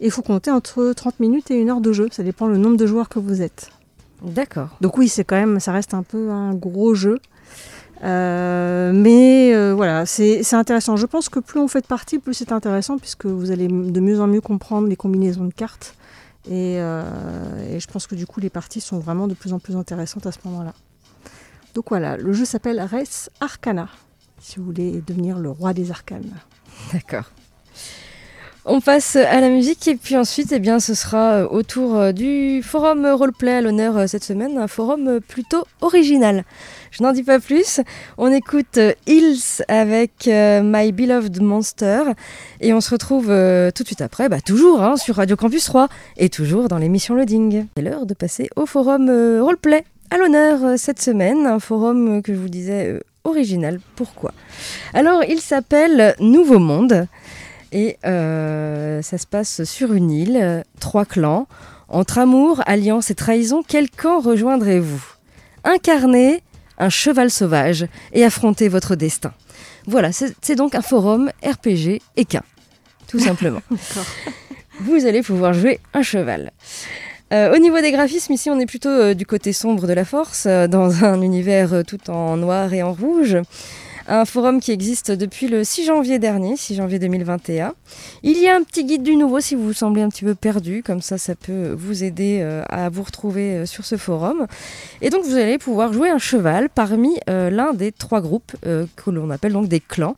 Et 0.00 0.06
il 0.06 0.10
faut 0.10 0.22
compter 0.22 0.50
entre 0.50 0.92
30 0.92 1.20
minutes 1.20 1.50
et 1.50 1.54
une 1.54 1.70
heure 1.70 1.80
de 1.80 1.92
jeu. 1.92 2.08
Ça 2.10 2.22
dépend 2.22 2.46
le 2.46 2.56
nombre 2.56 2.76
de 2.76 2.86
joueurs 2.86 3.08
que 3.08 3.18
vous 3.18 3.42
êtes. 3.42 3.70
D'accord. 4.22 4.70
Donc 4.80 4.96
oui, 4.98 5.08
c'est 5.08 5.24
quand 5.24 5.36
même, 5.36 5.60
ça 5.60 5.72
reste 5.72 5.94
un 5.94 6.02
peu 6.02 6.30
un 6.30 6.54
gros 6.54 6.94
jeu. 6.94 7.18
Euh, 8.02 8.92
mais 8.92 9.54
euh, 9.54 9.74
voilà, 9.74 10.04
c'est 10.04 10.42
c'est 10.42 10.56
intéressant. 10.56 10.96
Je 10.96 11.06
pense 11.06 11.28
que 11.28 11.38
plus 11.38 11.60
on 11.60 11.68
fait 11.68 11.80
de 11.80 11.86
parties, 11.86 12.18
plus 12.18 12.34
c'est 12.34 12.52
intéressant, 12.52 12.98
puisque 12.98 13.26
vous 13.26 13.50
allez 13.50 13.68
de 13.68 14.00
mieux 14.00 14.20
en 14.20 14.26
mieux 14.26 14.40
comprendre 14.40 14.88
les 14.88 14.96
combinaisons 14.96 15.44
de 15.44 15.52
cartes. 15.52 15.94
Et, 16.46 16.76
euh, 16.78 17.04
et 17.70 17.80
je 17.80 17.86
pense 17.86 18.06
que 18.06 18.14
du 18.14 18.26
coup, 18.26 18.40
les 18.40 18.50
parties 18.50 18.82
sont 18.82 18.98
vraiment 18.98 19.28
de 19.28 19.34
plus 19.34 19.54
en 19.54 19.58
plus 19.58 19.76
intéressantes 19.76 20.26
à 20.26 20.32
ce 20.32 20.38
moment-là. 20.44 20.74
Donc 21.74 21.86
voilà, 21.88 22.16
le 22.16 22.32
jeu 22.32 22.44
s'appelle 22.44 22.80
Res 22.80 23.30
Arcana, 23.40 23.88
si 24.44 24.58
vous 24.58 24.66
voulez 24.66 25.02
devenir 25.06 25.38
le 25.38 25.50
roi 25.50 25.72
des 25.72 25.90
arcanes. 25.90 26.30
D'accord. 26.92 27.30
On 28.66 28.80
passe 28.80 29.16
à 29.16 29.40
la 29.40 29.48
musique 29.48 29.88
et 29.88 29.96
puis 29.96 30.16
ensuite, 30.16 30.52
eh 30.52 30.58
bien, 30.58 30.80
ce 30.80 30.94
sera 30.94 31.34
euh, 31.34 31.48
au 31.48 31.62
tour 31.62 31.96
euh, 31.96 32.12
du 32.12 32.62
forum 32.62 33.06
roleplay 33.06 33.56
à 33.56 33.60
l'honneur 33.60 33.96
euh, 33.96 34.06
cette 34.06 34.24
semaine, 34.24 34.56
un 34.56 34.68
forum 34.68 35.20
plutôt 35.20 35.64
original. 35.82 36.44
Je 36.90 37.02
n'en 37.02 37.12
dis 37.12 37.22
pas 37.22 37.40
plus. 37.40 37.80
On 38.16 38.32
écoute 38.32 38.78
Hills 39.06 39.62
avec 39.68 40.26
My 40.28 40.92
Beloved 40.92 41.42
Monster 41.42 42.04
et 42.60 42.72
on 42.72 42.80
se 42.80 42.90
retrouve 42.90 43.26
tout 43.26 43.82
de 43.82 43.86
suite 43.86 44.00
après, 44.00 44.28
bah, 44.28 44.40
toujours 44.40 44.80
hein, 44.82 44.96
sur 44.96 45.16
Radio 45.16 45.36
Campus 45.36 45.64
3 45.64 45.88
et 46.16 46.28
toujours 46.28 46.68
dans 46.68 46.78
l'émission 46.78 47.14
Loading. 47.14 47.66
C'est 47.76 47.82
l'heure 47.82 48.06
de 48.06 48.14
passer 48.14 48.48
au 48.54 48.64
forum 48.64 49.10
roleplay 49.40 49.84
à 50.10 50.18
l'honneur 50.18 50.78
cette 50.78 51.02
semaine, 51.02 51.46
un 51.46 51.58
forum 51.58 52.22
que 52.22 52.32
je 52.32 52.38
vous 52.38 52.48
disais 52.48 53.00
original. 53.24 53.80
Pourquoi? 53.96 54.32
Alors, 54.92 55.24
il 55.24 55.40
s'appelle 55.40 56.14
Nouveau 56.20 56.58
Monde. 56.58 57.06
Et 57.72 57.98
euh, 58.04 59.02
ça 59.02 59.18
se 59.18 59.26
passe 59.26 59.64
sur 59.64 59.92
une 59.94 60.10
île, 60.12 60.64
trois 60.78 61.04
clans. 61.04 61.48
Entre 61.88 62.18
amour, 62.18 62.62
alliance 62.66 63.10
et 63.10 63.14
trahison, 63.14 63.62
quel 63.66 63.90
camp 63.90 64.20
rejoindrez-vous 64.20 65.02
Incarnez 65.64 66.42
un 66.78 66.88
cheval 66.88 67.30
sauvage 67.30 67.86
et 68.12 68.24
affrontez 68.24 68.68
votre 68.68 68.96
destin. 68.96 69.32
Voilà, 69.86 70.12
c'est 70.12 70.34
c'est 70.40 70.56
donc 70.56 70.74
un 70.74 70.82
forum 70.82 71.30
RPG 71.44 72.00
équin, 72.16 72.42
tout 73.06 73.18
simplement. 73.18 73.60
Vous 74.80 75.06
allez 75.06 75.22
pouvoir 75.22 75.52
jouer 75.52 75.78
un 75.92 76.02
cheval. 76.02 76.52
Euh, 77.34 77.52
au 77.52 77.58
niveau 77.58 77.80
des 77.80 77.90
graphismes, 77.90 78.32
ici 78.32 78.48
on 78.48 78.60
est 78.60 78.66
plutôt 78.66 78.88
euh, 78.88 79.14
du 79.14 79.26
côté 79.26 79.52
sombre 79.52 79.88
de 79.88 79.92
la 79.92 80.04
force, 80.04 80.46
euh, 80.46 80.68
dans 80.68 81.02
un 81.04 81.20
univers 81.20 81.82
tout 81.84 82.08
en 82.08 82.36
noir 82.36 82.72
et 82.72 82.82
en 82.82 82.92
rouge 82.92 83.38
un 84.06 84.26
forum 84.26 84.60
qui 84.60 84.70
existe 84.70 85.10
depuis 85.10 85.48
le 85.48 85.64
6 85.64 85.86
janvier 85.86 86.18
dernier, 86.18 86.58
6 86.58 86.74
janvier 86.74 86.98
2021. 86.98 87.72
Il 88.22 88.38
y 88.38 88.46
a 88.48 88.54
un 88.54 88.62
petit 88.62 88.84
guide 88.84 89.02
du 89.02 89.16
nouveau 89.16 89.40
si 89.40 89.54
vous 89.54 89.64
vous 89.64 89.72
semblez 89.72 90.02
un 90.02 90.10
petit 90.10 90.26
peu 90.26 90.34
perdu, 90.34 90.82
comme 90.84 91.00
ça 91.00 91.16
ça 91.16 91.34
peut 91.34 91.74
vous 91.74 92.04
aider 92.04 92.42
à 92.68 92.90
vous 92.90 93.02
retrouver 93.02 93.64
sur 93.64 93.86
ce 93.86 93.96
forum. 93.96 94.46
Et 95.00 95.08
donc 95.08 95.24
vous 95.24 95.36
allez 95.36 95.56
pouvoir 95.56 95.94
jouer 95.94 96.10
un 96.10 96.18
cheval 96.18 96.68
parmi 96.68 97.16
l'un 97.26 97.72
des 97.72 97.92
trois 97.92 98.20
groupes 98.20 98.52
que 98.60 99.10
l'on 99.10 99.30
appelle 99.30 99.54
donc 99.54 99.68
des 99.68 99.80
clans. 99.80 100.16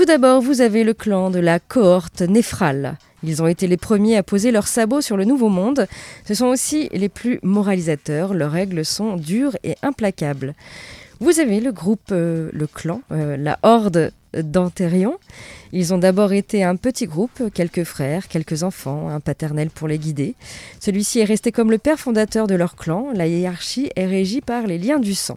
Tout 0.00 0.06
d'abord, 0.06 0.40
vous 0.40 0.62
avez 0.62 0.82
le 0.82 0.94
clan 0.94 1.28
de 1.28 1.40
la 1.40 1.58
cohorte 1.60 2.22
néphrale. 2.22 2.96
Ils 3.22 3.42
ont 3.42 3.46
été 3.46 3.66
les 3.66 3.76
premiers 3.76 4.16
à 4.16 4.22
poser 4.22 4.50
leurs 4.50 4.66
sabots 4.66 5.02
sur 5.02 5.18
le 5.18 5.26
Nouveau 5.26 5.50
Monde. 5.50 5.86
Ce 6.26 6.32
sont 6.32 6.46
aussi 6.46 6.88
les 6.94 7.10
plus 7.10 7.38
moralisateurs. 7.42 8.32
Leurs 8.32 8.50
règles 8.50 8.82
sont 8.82 9.16
dures 9.16 9.58
et 9.62 9.76
implacables. 9.82 10.54
Vous 11.18 11.38
avez 11.38 11.60
le 11.60 11.70
groupe, 11.70 12.12
euh, 12.12 12.48
le 12.54 12.66
clan, 12.66 13.02
euh, 13.12 13.36
la 13.36 13.58
horde 13.62 14.10
d'Antérion. 14.32 15.18
Ils 15.72 15.92
ont 15.92 15.98
d'abord 15.98 16.32
été 16.32 16.64
un 16.64 16.76
petit 16.76 17.04
groupe, 17.04 17.52
quelques 17.52 17.84
frères, 17.84 18.26
quelques 18.28 18.62
enfants, 18.62 19.10
un 19.10 19.20
paternel 19.20 19.68
pour 19.68 19.86
les 19.86 19.98
guider. 19.98 20.34
Celui-ci 20.80 21.18
est 21.18 21.24
resté 21.24 21.52
comme 21.52 21.70
le 21.70 21.76
père 21.76 22.00
fondateur 22.00 22.46
de 22.46 22.54
leur 22.54 22.74
clan. 22.74 23.08
La 23.12 23.26
hiérarchie 23.26 23.90
est 23.96 24.06
régie 24.06 24.40
par 24.40 24.66
les 24.66 24.78
liens 24.78 24.98
du 24.98 25.14
sang. 25.14 25.36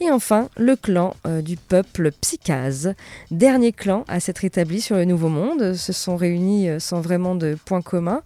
Et 0.00 0.10
enfin, 0.10 0.48
le 0.56 0.76
clan 0.76 1.14
euh, 1.26 1.42
du 1.42 1.56
peuple 1.56 2.12
Psychase, 2.20 2.94
dernier 3.30 3.72
clan 3.72 4.04
à 4.08 4.20
s'être 4.20 4.44
établi 4.44 4.80
sur 4.80 4.96
le 4.96 5.04
Nouveau 5.04 5.28
Monde, 5.28 5.74
se 5.74 5.92
sont 5.92 6.16
réunis 6.16 6.68
sans 6.78 7.00
vraiment 7.00 7.34
de 7.34 7.56
points 7.64 7.82
communs, 7.82 8.22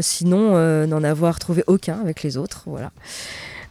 sinon 0.00 0.86
n'en 0.86 1.04
avoir 1.04 1.38
trouvé 1.38 1.64
aucun 1.66 1.98
avec 2.00 2.22
les 2.22 2.36
autres. 2.36 2.64
Voilà. 2.66 2.90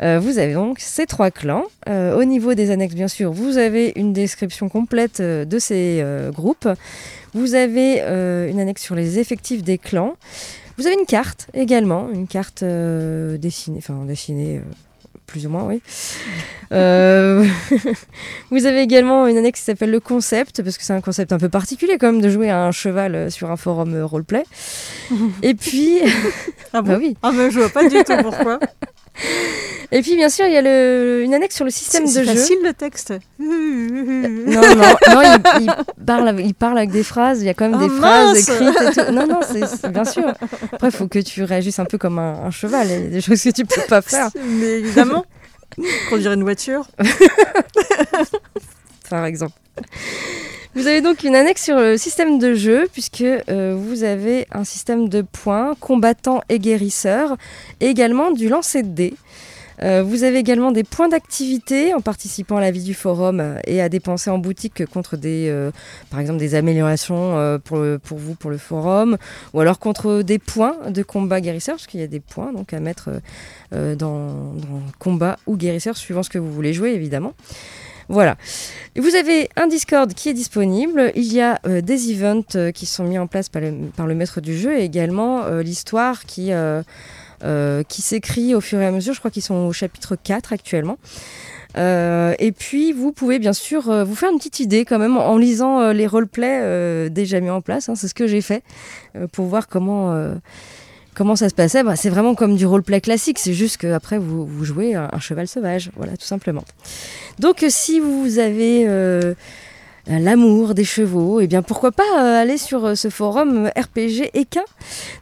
Euh, 0.01 0.19
vous 0.19 0.37
avez 0.37 0.53
donc 0.53 0.79
ces 0.79 1.05
trois 1.05 1.31
clans. 1.31 1.65
Euh, 1.89 2.17
au 2.17 2.23
niveau 2.23 2.53
des 2.53 2.71
annexes, 2.71 2.95
bien 2.95 3.07
sûr, 3.07 3.31
vous 3.31 3.57
avez 3.57 3.93
une 3.95 4.13
description 4.13 4.69
complète 4.69 5.19
euh, 5.19 5.45
de 5.45 5.59
ces 5.59 6.03
groupes. 6.33 6.67
Vous 7.33 7.55
avez 7.55 7.99
une 8.49 8.59
annexe 8.59 8.81
sur 8.81 8.95
les 8.95 9.19
effectifs 9.19 9.61
des 9.61 9.77
clans. 9.77 10.15
Vous 10.77 10.87
avez 10.87 10.95
une 10.95 11.05
carte 11.05 11.47
également, 11.53 12.09
une 12.09 12.27
carte 12.27 12.63
dessinée, 12.63 13.79
enfin 13.79 14.05
dessinée 14.05 14.61
plus 15.27 15.45
ou 15.45 15.49
moins, 15.49 15.65
oui. 15.65 15.81
vous 16.71 18.65
avez 18.65 18.81
également 18.81 19.27
une 19.27 19.37
annexe 19.37 19.59
qui 19.59 19.65
s'appelle 19.65 19.91
le 19.91 19.99
concept, 19.99 20.63
parce 20.63 20.77
que 20.77 20.83
c'est 20.83 20.93
un 20.93 21.01
concept 21.01 21.31
un 21.31 21.37
peu 21.37 21.49
particulier 21.49 21.97
quand 21.97 22.11
même 22.11 22.21
de 22.21 22.29
jouer 22.29 22.49
à 22.49 22.63
un 22.63 22.71
cheval 22.71 23.29
sur 23.31 23.51
un 23.51 23.57
forum 23.57 24.01
roleplay. 24.01 24.43
Et 25.43 25.53
puis... 25.53 25.99
ah 26.73 26.81
bah 26.81 26.97
oui. 26.99 27.15
Ah 27.21 27.31
bah 27.31 27.49
je 27.49 27.59
vois 27.59 27.69
pas 27.69 27.87
du 27.87 28.03
tout 28.03 28.17
pourquoi. 28.23 28.59
Et 29.91 30.01
puis 30.01 30.15
bien 30.15 30.29
sûr, 30.29 30.45
il 30.45 30.53
y 30.53 30.57
a 30.57 30.61
le, 30.61 31.21
une 31.23 31.33
annexe 31.33 31.55
sur 31.55 31.63
le 31.63 31.71
système 31.71 32.03
de 32.03 32.09
jeu. 32.09 32.25
C'est 32.25 32.35
facile 32.35 32.57
le 32.63 32.73
texte. 32.73 33.13
non, 33.39 33.47
non, 33.47 34.75
non 34.75 35.21
il, 35.21 35.39
parle, 36.05 36.41
il 36.41 36.53
parle 36.53 36.77
avec 36.77 36.91
des 36.91 37.03
phrases, 37.03 37.41
il 37.41 37.45
y 37.45 37.49
a 37.49 37.53
quand 37.53 37.69
même 37.69 37.79
des 37.79 37.93
oh, 37.93 37.97
phrases 37.97 38.37
écrites 38.37 38.81
et 38.81 39.05
tout. 39.05 39.11
Non, 39.13 39.27
non, 39.27 39.39
c'est 39.41 39.91
bien 39.91 40.03
sûr. 40.03 40.27
Après, 40.73 40.89
il 40.89 40.91
faut 40.91 41.07
que 41.07 41.19
tu 41.19 41.43
réagisses 41.43 41.79
un 41.79 41.85
peu 41.85 41.97
comme 41.97 42.19
un, 42.19 42.51
cheval, 42.51 42.87
il 42.87 42.91
y 42.91 42.95
a 42.95 43.09
des 43.09 43.21
choses 43.21 43.41
que 43.41 43.49
tu 43.49 43.65
peux 43.65 43.81
pas 43.87 44.01
faire. 44.01 44.29
Mais 44.45 44.79
évidemment, 44.79 45.25
conduire 46.09 46.33
une 46.33 46.43
voiture. 46.43 46.87
Par 49.09 49.25
exemple. 49.25 49.53
Vous 50.75 50.85
avez 50.85 51.01
donc 51.01 51.23
une 51.23 51.35
annexe 51.35 51.63
sur 51.63 51.77
le 51.77 51.97
système 51.97 52.39
de 52.39 52.53
jeu, 52.53 52.87
puisque 52.91 53.21
euh, 53.21 53.75
vous 53.75 54.03
avez 54.03 54.47
un 54.51 54.63
système 54.63 55.07
de 55.07 55.21
points, 55.21 55.75
combattants 55.79 56.41
et 56.49 56.59
guérisseurs, 56.59 57.37
et 57.79 57.87
également 57.87 58.31
du 58.31 58.49
lancer 58.49 58.83
de 58.83 58.89
dés. 58.89 59.13
Euh, 59.83 60.03
vous 60.03 60.23
avez 60.23 60.37
également 60.37 60.71
des 60.71 60.83
points 60.83 61.09
d'activité 61.09 61.93
en 61.93 62.01
participant 62.01 62.57
à 62.57 62.61
la 62.61 62.71
vie 62.71 62.83
du 62.83 62.93
forum 62.93 63.39
euh, 63.39 63.59
et 63.65 63.81
à 63.81 63.89
dépenser 63.89 64.29
en 64.29 64.37
boutique 64.37 64.85
contre 64.85 65.17
des, 65.17 65.53
par 66.09 66.19
exemple, 66.19 66.39
des 66.39 66.55
améliorations 66.55 67.59
pour, 67.63 67.77
vous, 68.17 68.35
pour 68.35 68.49
le 68.49 68.57
forum, 68.57 69.17
ou 69.53 69.59
alors 69.59 69.79
contre 69.79 70.21
des 70.21 70.39
points 70.39 70.75
de 70.89 71.03
combat 71.03 71.41
guérisseur, 71.41 71.75
parce 71.75 71.87
qu'il 71.87 71.99
y 71.99 72.03
a 72.03 72.07
des 72.07 72.19
points 72.19 72.53
donc 72.53 72.73
à 72.73 72.79
mettre 72.79 73.09
dans, 73.71 74.53
combat 74.99 75.37
ou 75.47 75.55
guérisseur, 75.57 75.97
suivant 75.97 76.23
ce 76.23 76.29
que 76.29 76.37
vous 76.37 76.51
voulez 76.51 76.73
jouer, 76.73 76.91
évidemment. 76.91 77.33
Voilà. 78.09 78.37
Vous 78.95 79.15
avez 79.15 79.49
un 79.57 79.67
Discord 79.67 80.13
qui 80.13 80.29
est 80.29 80.33
disponible. 80.33 81.11
Il 81.15 81.31
y 81.31 81.41
a 81.41 81.59
euh, 81.67 81.81
des 81.81 82.11
events 82.11 82.55
euh, 82.55 82.71
qui 82.71 82.85
sont 82.85 83.03
mis 83.03 83.19
en 83.19 83.27
place 83.27 83.49
par 83.49 83.61
le, 83.61 84.15
maître 84.15 84.39
du 84.39 84.57
jeu 84.57 84.77
et 84.77 84.83
également 84.83 85.43
euh, 85.43 85.61
l'histoire 85.61 86.23
qui, 86.23 86.51
qui 87.87 88.01
s'écrit 88.01 88.55
au 88.55 88.61
fur 88.61 88.79
et 88.79 88.85
à 88.85 88.91
mesure. 88.91 89.13
Je 89.13 89.19
crois 89.19 89.31
qu'ils 89.31 89.43
sont 89.43 89.67
au 89.67 89.73
chapitre 89.73 90.15
4 90.15 90.53
actuellement. 90.53 90.97
et 91.75 92.53
puis, 92.57 92.91
vous 92.91 93.11
pouvez 93.11 93.39
bien 93.39 93.53
sûr 93.53 94.05
vous 94.05 94.15
faire 94.15 94.31
une 94.31 94.37
petite 94.37 94.59
idée 94.59 94.85
quand 94.85 94.99
même 94.99 95.17
en 95.17 95.37
lisant 95.37 95.91
les 95.91 96.07
roleplays 96.07 97.09
déjà 97.09 97.39
mis 97.39 97.49
en 97.49 97.61
place. 97.61 97.89
Hein. 97.89 97.95
C'est 97.95 98.07
ce 98.07 98.15
que 98.15 98.27
j'ai 98.27 98.41
fait 98.41 98.63
pour 99.31 99.45
voir 99.45 99.67
comment 99.67 100.31
Comment 101.17 101.35
ça 101.35 101.49
se 101.49 101.55
passait 101.55 101.81
bah, 101.81 101.95
C'est 101.95 102.11
vraiment 102.11 102.35
comme 102.35 102.55
du 102.55 102.67
roleplay 102.67 103.01
classique, 103.01 103.39
c'est 103.39 103.55
juste 103.55 103.77
qu'après 103.77 104.19
vous, 104.19 104.45
vous 104.45 104.63
jouez 104.63 104.93
un, 104.93 105.19
cheval 105.19 105.47
sauvage, 105.47 105.89
voilà 105.95 106.15
tout 106.15 106.27
simplement. 106.27 106.63
Donc 107.39 107.63
euh, 107.63 107.69
si 107.71 107.99
vous 107.99 108.37
avez 108.37 108.87
euh, 108.87 109.33
l'amour 110.07 110.73
des 110.73 110.83
chevaux, 110.83 111.39
et 111.39 111.45
eh 111.45 111.47
bien 111.47 111.61
pourquoi 111.61 111.91
pas 111.91 112.03
euh, 112.17 112.41
aller 112.41 112.57
sur 112.57 112.97
ce 112.97 113.09
forum 113.09 113.69
RPG 113.77 114.31
Equin. 114.33 114.63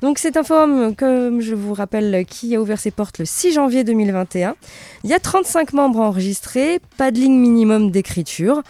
Donc 0.01 0.19
c'est 0.19 0.37
un 0.37 0.43
forum, 0.43 0.95
comme 0.95 1.41
je 1.41 1.55
vous 1.55 1.73
rappelle, 1.73 2.25
qui 2.25 2.55
a 2.55 2.61
ouvert 2.61 2.79
ses 2.79 2.91
portes 2.91 3.19
le 3.19 3.25
6 3.25 3.53
janvier 3.53 3.83
2021. 3.83 4.55
Il 5.03 5.09
y 5.09 5.13
a 5.13 5.19
35 5.19 5.73
membres 5.73 5.99
enregistrés, 5.99 6.79
pas 6.97 7.11
de 7.11 7.17
ligne 7.17 7.39
minimum 7.39 7.91
d'écriture. 7.91 8.61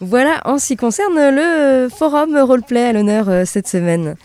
Voilà 0.00 0.42
en 0.44 0.58
ce 0.58 0.66
qui 0.66 0.76
concerne 0.76 1.14
le 1.16 1.88
forum 1.88 2.36
roleplay 2.36 2.84
à 2.84 2.92
l'honneur 2.92 3.46
cette 3.46 3.66
semaine. 3.66 4.16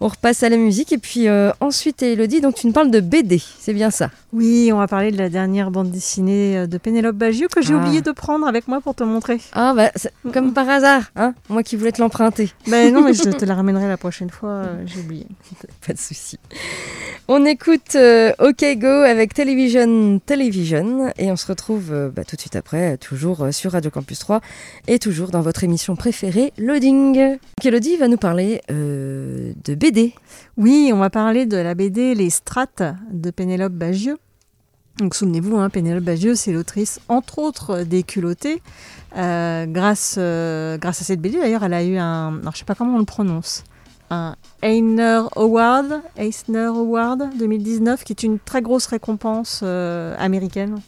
On 0.00 0.08
repasse 0.08 0.42
à 0.42 0.48
la 0.48 0.56
musique 0.56 0.92
et 0.92 0.98
puis 0.98 1.28
euh, 1.28 1.52
ensuite 1.60 2.02
Elodie, 2.02 2.40
donc 2.40 2.56
tu 2.56 2.66
nous 2.66 2.72
parles 2.72 2.90
de 2.90 3.00
BD, 3.00 3.40
c'est 3.58 3.72
bien 3.72 3.90
ça? 3.90 4.10
Oui, 4.32 4.70
on 4.72 4.78
va 4.78 4.88
parler 4.88 5.12
de 5.12 5.18
la 5.18 5.28
dernière 5.28 5.70
bande 5.70 5.90
dessinée 5.90 6.58
euh, 6.58 6.66
de 6.66 6.78
Pénélope 6.78 7.16
Bagieux 7.16 7.48
que 7.48 7.62
j'ai 7.62 7.74
ah. 7.74 7.78
oublié 7.78 8.02
de 8.02 8.10
prendre 8.10 8.46
avec 8.46 8.68
moi 8.68 8.80
pour 8.80 8.94
te 8.94 9.04
montrer. 9.04 9.38
Ah 9.52 9.72
bah 9.74 9.90
comme 10.32 10.52
par 10.52 10.68
hasard, 10.68 11.04
hein 11.16 11.34
moi 11.48 11.62
qui 11.62 11.76
voulais 11.76 11.92
te 11.92 12.00
l'emprunter. 12.00 12.50
Ben 12.68 12.92
non 12.92 13.02
mais 13.02 13.14
je 13.14 13.22
te 13.22 13.44
la 13.44 13.54
ramènerai 13.54 13.88
la 13.88 13.96
prochaine 13.96 14.30
fois, 14.30 14.62
j'ai 14.86 15.00
oublié. 15.00 15.26
Pas 15.86 15.92
de 15.92 15.98
souci. 15.98 16.38
On 17.28 17.44
écoute 17.44 17.96
OK 18.38 18.64
Go 18.76 18.86
avec 18.86 19.32
Television 19.32 20.18
Television 20.24 21.12
et 21.16 21.30
on 21.30 21.36
se 21.36 21.46
retrouve 21.46 22.10
bah, 22.14 22.24
tout 22.24 22.36
de 22.36 22.40
suite 22.40 22.56
après, 22.56 22.96
toujours 22.98 23.46
sur 23.52 23.72
Radio 23.72 23.90
Campus 23.90 24.18
3 24.18 24.40
et 24.88 24.98
toujours 24.98 25.30
dans 25.30 25.40
votre 25.40 25.64
émission 25.64 25.96
préférée, 25.96 26.52
Loading. 26.58 27.38
Elodie 27.62 27.96
va 27.96 28.08
nous 28.08 28.16
parler 28.18 28.60
de 28.68 29.74
BD 29.74 29.83
oui, 30.56 30.90
on 30.94 30.98
va 30.98 31.10
parler 31.10 31.44
de 31.44 31.58
la 31.58 31.74
BD 31.74 32.14
Les 32.14 32.30
Strates 32.30 32.82
de 33.10 33.30
Pénélope 33.30 33.74
Bagieux. 33.74 34.16
Donc 34.98 35.14
souvenez-vous, 35.14 35.58
hein, 35.58 35.68
Pénélope 35.68 36.04
Bagieux, 36.04 36.34
c'est 36.36 36.52
l'autrice 36.52 37.00
entre 37.08 37.38
autres 37.38 37.82
des 37.82 38.02
culottés. 38.02 38.62
Euh, 39.16 39.66
grâce, 39.66 40.14
euh, 40.16 40.78
grâce 40.78 41.02
à 41.02 41.04
cette 41.04 41.20
BD, 41.20 41.38
d'ailleurs, 41.38 41.64
elle 41.64 41.74
a 41.74 41.84
eu 41.84 41.98
un, 41.98 42.38
alors 42.40 42.52
je 42.54 42.60
sais 42.60 42.64
pas 42.64 42.74
comment 42.74 42.94
on 42.94 42.98
le 42.98 43.04
prononce, 43.04 43.64
un 44.08 44.36
Eisner 44.62 45.22
Award, 45.36 46.00
Eisner 46.16 46.66
Award 46.66 47.36
2019, 47.38 48.04
qui 48.04 48.12
est 48.12 48.22
une 48.22 48.38
très 48.38 48.62
grosse 48.62 48.86
récompense 48.86 49.60
euh, 49.62 50.14
américaine. 50.18 50.80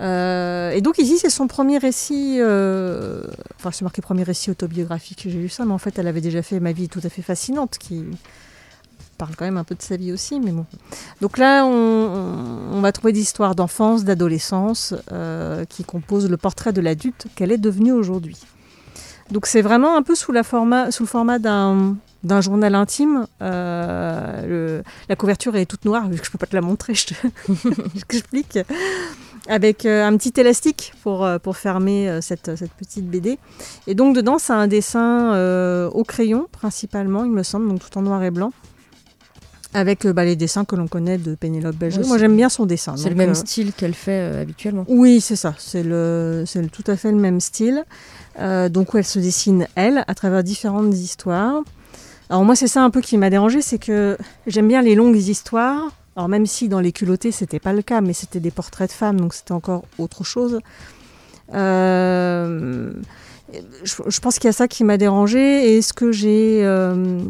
Euh, 0.00 0.70
et 0.70 0.80
donc 0.80 0.98
ici, 0.98 1.18
c'est 1.18 1.30
son 1.30 1.46
premier 1.46 1.78
récit, 1.78 2.36
euh, 2.40 3.22
enfin 3.56 3.70
c'est 3.70 3.82
marqué 3.82 4.02
premier 4.02 4.22
récit 4.22 4.50
autobiographique, 4.50 5.22
j'ai 5.24 5.38
lu 5.38 5.48
ça, 5.48 5.64
mais 5.64 5.72
en 5.72 5.78
fait 5.78 5.98
elle 5.98 6.06
avait 6.06 6.20
déjà 6.20 6.42
fait 6.42 6.60
Ma 6.60 6.72
vie 6.72 6.88
tout 6.88 7.00
à 7.04 7.08
fait 7.08 7.22
fascinante, 7.22 7.76
qui 7.78 8.04
parle 9.18 9.34
quand 9.36 9.44
même 9.44 9.56
un 9.56 9.64
peu 9.64 9.74
de 9.74 9.82
sa 9.82 9.96
vie 9.96 10.12
aussi, 10.12 10.40
mais 10.40 10.50
bon. 10.50 10.66
Donc 11.20 11.38
là, 11.38 11.64
on, 11.64 12.80
va 12.80 12.92
trouver 12.92 13.12
des 13.12 13.20
histoires 13.20 13.54
d'enfance, 13.54 14.04
d'adolescence, 14.04 14.94
euh, 15.12 15.64
qui 15.64 15.84
composent 15.84 16.28
le 16.28 16.36
portrait 16.36 16.72
de 16.72 16.80
l'adulte 16.80 17.26
qu'elle 17.34 17.52
est 17.52 17.58
devenue 17.58 17.92
aujourd'hui. 17.92 18.38
Donc 19.30 19.46
c'est 19.46 19.62
vraiment 19.62 19.96
un 19.96 20.02
peu 20.02 20.14
sous, 20.14 20.32
le 20.32 20.42
format 20.42 21.38
d'un 21.38 22.40
journal 22.40 22.74
intime. 22.74 23.26
la 23.40 24.82
couverture 25.16 25.56
est 25.56 25.66
toute 25.66 25.84
noire, 25.84 26.08
vu 26.08 26.18
que 26.18 26.26
je 26.26 26.30
peux 26.30 26.38
pas 26.38 26.46
te 26.46 26.54
la 26.54 26.62
montrer, 26.62 26.94
je 26.94 27.06
t'explique. 28.08 28.58
Avec 29.48 29.86
euh, 29.86 30.04
un 30.04 30.16
petit 30.16 30.32
élastique 30.40 30.92
pour, 31.02 31.24
euh, 31.24 31.38
pour 31.38 31.56
fermer 31.56 32.08
euh, 32.08 32.20
cette, 32.20 32.56
cette 32.56 32.72
petite 32.72 33.06
BD. 33.06 33.38
Et 33.86 33.94
donc 33.94 34.14
dedans, 34.16 34.38
c'est 34.38 34.52
un 34.52 34.66
dessin 34.66 35.34
euh, 35.34 35.88
au 35.90 36.04
crayon 36.04 36.46
principalement, 36.52 37.24
il 37.24 37.30
me 37.30 37.42
semble, 37.42 37.68
donc 37.68 37.80
tout 37.80 37.96
en 37.98 38.02
noir 38.02 38.22
et 38.22 38.30
blanc. 38.30 38.52
Avec 39.74 40.06
bah, 40.06 40.24
les 40.24 40.36
dessins 40.36 40.64
que 40.64 40.74
l'on 40.74 40.86
connaît 40.88 41.18
de 41.18 41.34
Pénélope. 41.34 41.76
Ouais, 41.82 41.90
Moi 42.06 42.16
j'aime 42.18 42.34
bien 42.36 42.48
son 42.48 42.64
dessin. 42.64 42.96
C'est 42.96 43.10
le 43.10 43.14
même 43.14 43.30
euh, 43.30 43.34
style 43.34 43.72
qu'elle 43.74 43.92
fait 43.94 44.20
euh, 44.32 44.40
habituellement. 44.42 44.86
Oui, 44.88 45.20
c'est 45.20 45.36
ça. 45.36 45.54
C'est 45.58 45.82
le, 45.82 46.44
c'est 46.46 46.62
le- 46.62 46.68
tout 46.68 46.84
à 46.86 46.96
fait 46.96 47.10
le 47.10 47.18
même 47.18 47.40
style. 47.40 47.84
Donc 48.70 48.92
où 48.94 48.98
elle 48.98 49.04
se 49.04 49.18
dessine 49.18 49.66
elle 49.76 50.04
à 50.06 50.14
travers 50.14 50.42
différentes 50.44 50.94
histoires. 50.94 51.62
Alors 52.28 52.44
moi 52.44 52.54
c'est 52.56 52.66
ça 52.68 52.82
un 52.82 52.90
peu 52.90 53.00
qui 53.00 53.16
m'a 53.18 53.30
dérangé, 53.30 53.62
c'est 53.62 53.78
que 53.78 54.18
j'aime 54.46 54.68
bien 54.68 54.82
les 54.82 54.94
longues 54.94 55.16
histoires. 55.16 55.90
Alors 56.16 56.28
même 56.28 56.46
si 56.46 56.68
dans 56.68 56.80
les 56.80 56.92
culottés 56.92 57.30
c'était 57.30 57.60
pas 57.60 57.74
le 57.74 57.82
cas, 57.82 58.00
mais 58.00 58.14
c'était 58.14 58.40
des 58.40 58.50
portraits 58.50 58.88
de 58.88 58.94
femmes, 58.94 59.20
donc 59.20 59.34
c'était 59.34 59.52
encore 59.52 59.84
autre 59.98 60.24
chose. 60.24 60.60
Euh, 61.54 62.92
je, 63.84 64.20
pense 64.20 64.38
qu'il 64.38 64.48
y 64.48 64.48
a 64.48 64.52
ça 64.52 64.66
qui 64.66 64.82
m'a 64.82 64.96
dérangé. 64.96 65.76
Et 65.76 65.82
ce 65.82 65.92
que 65.92 66.12
j'ai 66.12 66.64
euh, 66.64 67.20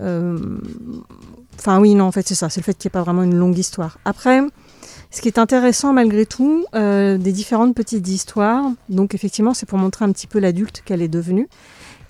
euh, 0.00 0.38
Enfin 1.58 1.80
oui, 1.80 1.94
non, 1.94 2.04
en 2.04 2.12
fait 2.12 2.26
c'est 2.26 2.34
ça, 2.34 2.48
c'est 2.48 2.60
le 2.60 2.64
fait 2.64 2.74
qu'il 2.74 2.88
n'y 2.88 2.92
ait 2.92 2.98
pas 2.98 3.02
vraiment 3.02 3.22
une 3.22 3.36
longue 3.36 3.58
histoire. 3.58 3.98
Après, 4.04 4.40
ce 5.10 5.20
qui 5.20 5.28
est 5.28 5.38
intéressant 5.38 5.92
malgré 5.92 6.24
tout, 6.24 6.64
des 6.72 7.32
différentes 7.32 7.74
petites 7.74 8.08
histoires, 8.08 8.64
donc 8.88 9.14
effectivement 9.14 9.54
c'est 9.54 9.66
pour 9.66 9.78
montrer 9.78 10.04
un 10.04 10.12
petit 10.12 10.26
peu 10.26 10.38
l'adulte 10.38 10.82
qu'elle 10.84 11.02
est 11.02 11.08
devenue. 11.08 11.48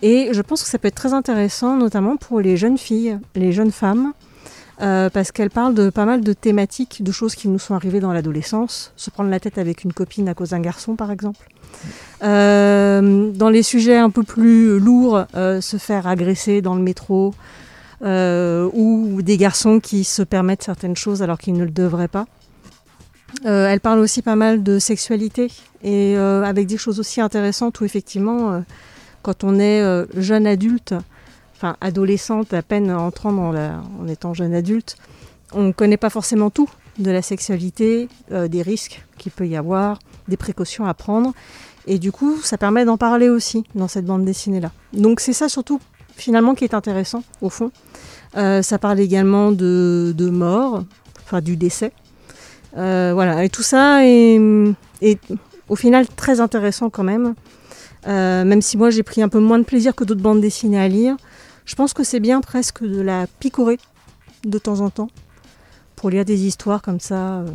Et 0.00 0.30
je 0.32 0.40
pense 0.42 0.62
que 0.62 0.68
ça 0.68 0.78
peut 0.78 0.88
être 0.88 0.96
très 0.96 1.12
intéressant, 1.12 1.76
notamment 1.76 2.16
pour 2.16 2.40
les 2.40 2.56
jeunes 2.56 2.78
filles, 2.78 3.18
les 3.34 3.52
jeunes 3.52 3.70
femmes, 3.70 4.12
euh, 4.82 5.10
parce 5.10 5.30
qu'elle 5.30 5.50
parle 5.50 5.74
de 5.74 5.90
pas 5.90 6.04
mal 6.04 6.22
de 6.22 6.32
thématiques, 6.32 7.04
de 7.04 7.12
choses 7.12 7.36
qui 7.36 7.46
nous 7.48 7.60
sont 7.60 7.74
arrivées 7.74 8.00
dans 8.00 8.12
l'adolescence. 8.12 8.92
Se 8.96 9.10
prendre 9.10 9.30
la 9.30 9.38
tête 9.38 9.58
avec 9.58 9.84
une 9.84 9.92
copine 9.92 10.28
à 10.28 10.34
cause 10.34 10.50
d'un 10.50 10.60
garçon, 10.60 10.96
par 10.96 11.12
exemple. 11.12 11.46
Euh, 12.24 13.30
dans 13.30 13.48
les 13.48 13.62
sujets 13.62 13.96
un 13.96 14.10
peu 14.10 14.24
plus 14.24 14.80
lourds, 14.80 15.24
euh, 15.36 15.60
se 15.60 15.76
faire 15.76 16.08
agresser 16.08 16.62
dans 16.62 16.74
le 16.74 16.82
métro, 16.82 17.34
ou 18.04 19.22
des 19.22 19.36
garçons 19.36 19.78
qui 19.78 20.02
se 20.02 20.22
permettent 20.22 20.64
certaines 20.64 20.96
choses 20.96 21.22
alors 21.22 21.38
qu'ils 21.38 21.54
ne 21.54 21.64
le 21.64 21.70
devraient 21.70 22.08
pas. 22.08 22.26
Elle 23.44 23.78
parle 23.78 24.00
aussi 24.00 24.22
pas 24.22 24.34
mal 24.34 24.64
de 24.64 24.80
sexualité 24.80 25.52
et 25.84 26.16
avec 26.16 26.66
des 26.66 26.76
choses 26.76 26.98
aussi 26.98 27.20
intéressantes 27.20 27.80
où 27.80 27.84
effectivement, 27.84 28.60
quand 29.22 29.44
on 29.44 29.60
est 29.60 30.04
jeune 30.16 30.48
adulte, 30.48 30.96
enfin 31.62 31.76
adolescente 31.80 32.52
à 32.54 32.62
peine 32.62 32.90
entrant 32.90 33.32
dans 33.32 33.54
en 33.54 34.08
étant 34.08 34.34
jeune 34.34 34.52
adulte, 34.52 34.96
on 35.52 35.62
ne 35.62 35.72
connaît 35.72 35.96
pas 35.96 36.10
forcément 36.10 36.50
tout 36.50 36.68
de 36.98 37.10
la 37.10 37.22
sexualité, 37.22 38.08
euh, 38.32 38.48
des 38.48 38.62
risques 38.62 39.04
qu'il 39.16 39.30
peut 39.30 39.46
y 39.46 39.56
avoir, 39.56 40.00
des 40.26 40.36
précautions 40.36 40.86
à 40.86 40.94
prendre. 40.94 41.32
Et 41.86 41.98
du 41.98 42.10
coup, 42.10 42.36
ça 42.42 42.58
permet 42.58 42.84
d'en 42.84 42.96
parler 42.96 43.28
aussi 43.28 43.64
dans 43.76 43.86
cette 43.86 44.04
bande 44.04 44.24
dessinée-là. 44.24 44.72
Donc 44.92 45.20
c'est 45.20 45.32
ça 45.32 45.48
surtout 45.48 45.80
finalement 46.16 46.54
qui 46.54 46.64
est 46.64 46.74
intéressant 46.74 47.22
au 47.40 47.48
fond. 47.48 47.70
Euh, 48.36 48.62
ça 48.62 48.78
parle 48.78 48.98
également 48.98 49.52
de, 49.52 50.12
de 50.16 50.30
mort, 50.30 50.82
enfin 51.22 51.40
du 51.40 51.56
décès. 51.56 51.92
Euh, 52.76 53.12
voilà, 53.14 53.44
et 53.44 53.50
tout 53.50 53.62
ça 53.62 54.04
est, 54.04 54.40
est 55.00 55.20
au 55.68 55.76
final 55.76 56.08
très 56.08 56.40
intéressant 56.40 56.90
quand 56.90 57.04
même. 57.04 57.34
Même 58.04 58.62
si 58.62 58.76
moi 58.76 58.90
j'ai 58.90 59.04
pris 59.04 59.22
un 59.22 59.28
peu 59.28 59.38
moins 59.38 59.60
de 59.60 59.64
plaisir 59.64 59.94
que 59.94 60.02
d'autres 60.02 60.20
bandes 60.20 60.40
dessinées 60.40 60.80
à 60.80 60.88
lire, 60.88 61.16
je 61.64 61.74
pense 61.74 61.92
que 61.94 62.04
c'est 62.04 62.20
bien 62.20 62.40
presque 62.40 62.82
de 62.82 63.00
la 63.00 63.26
picorer 63.40 63.78
de 64.44 64.58
temps 64.58 64.80
en 64.80 64.90
temps 64.90 65.08
pour 65.96 66.10
lire 66.10 66.24
des 66.24 66.44
histoires 66.46 66.82
comme 66.82 67.00
ça 67.00 67.38
euh, 67.40 67.46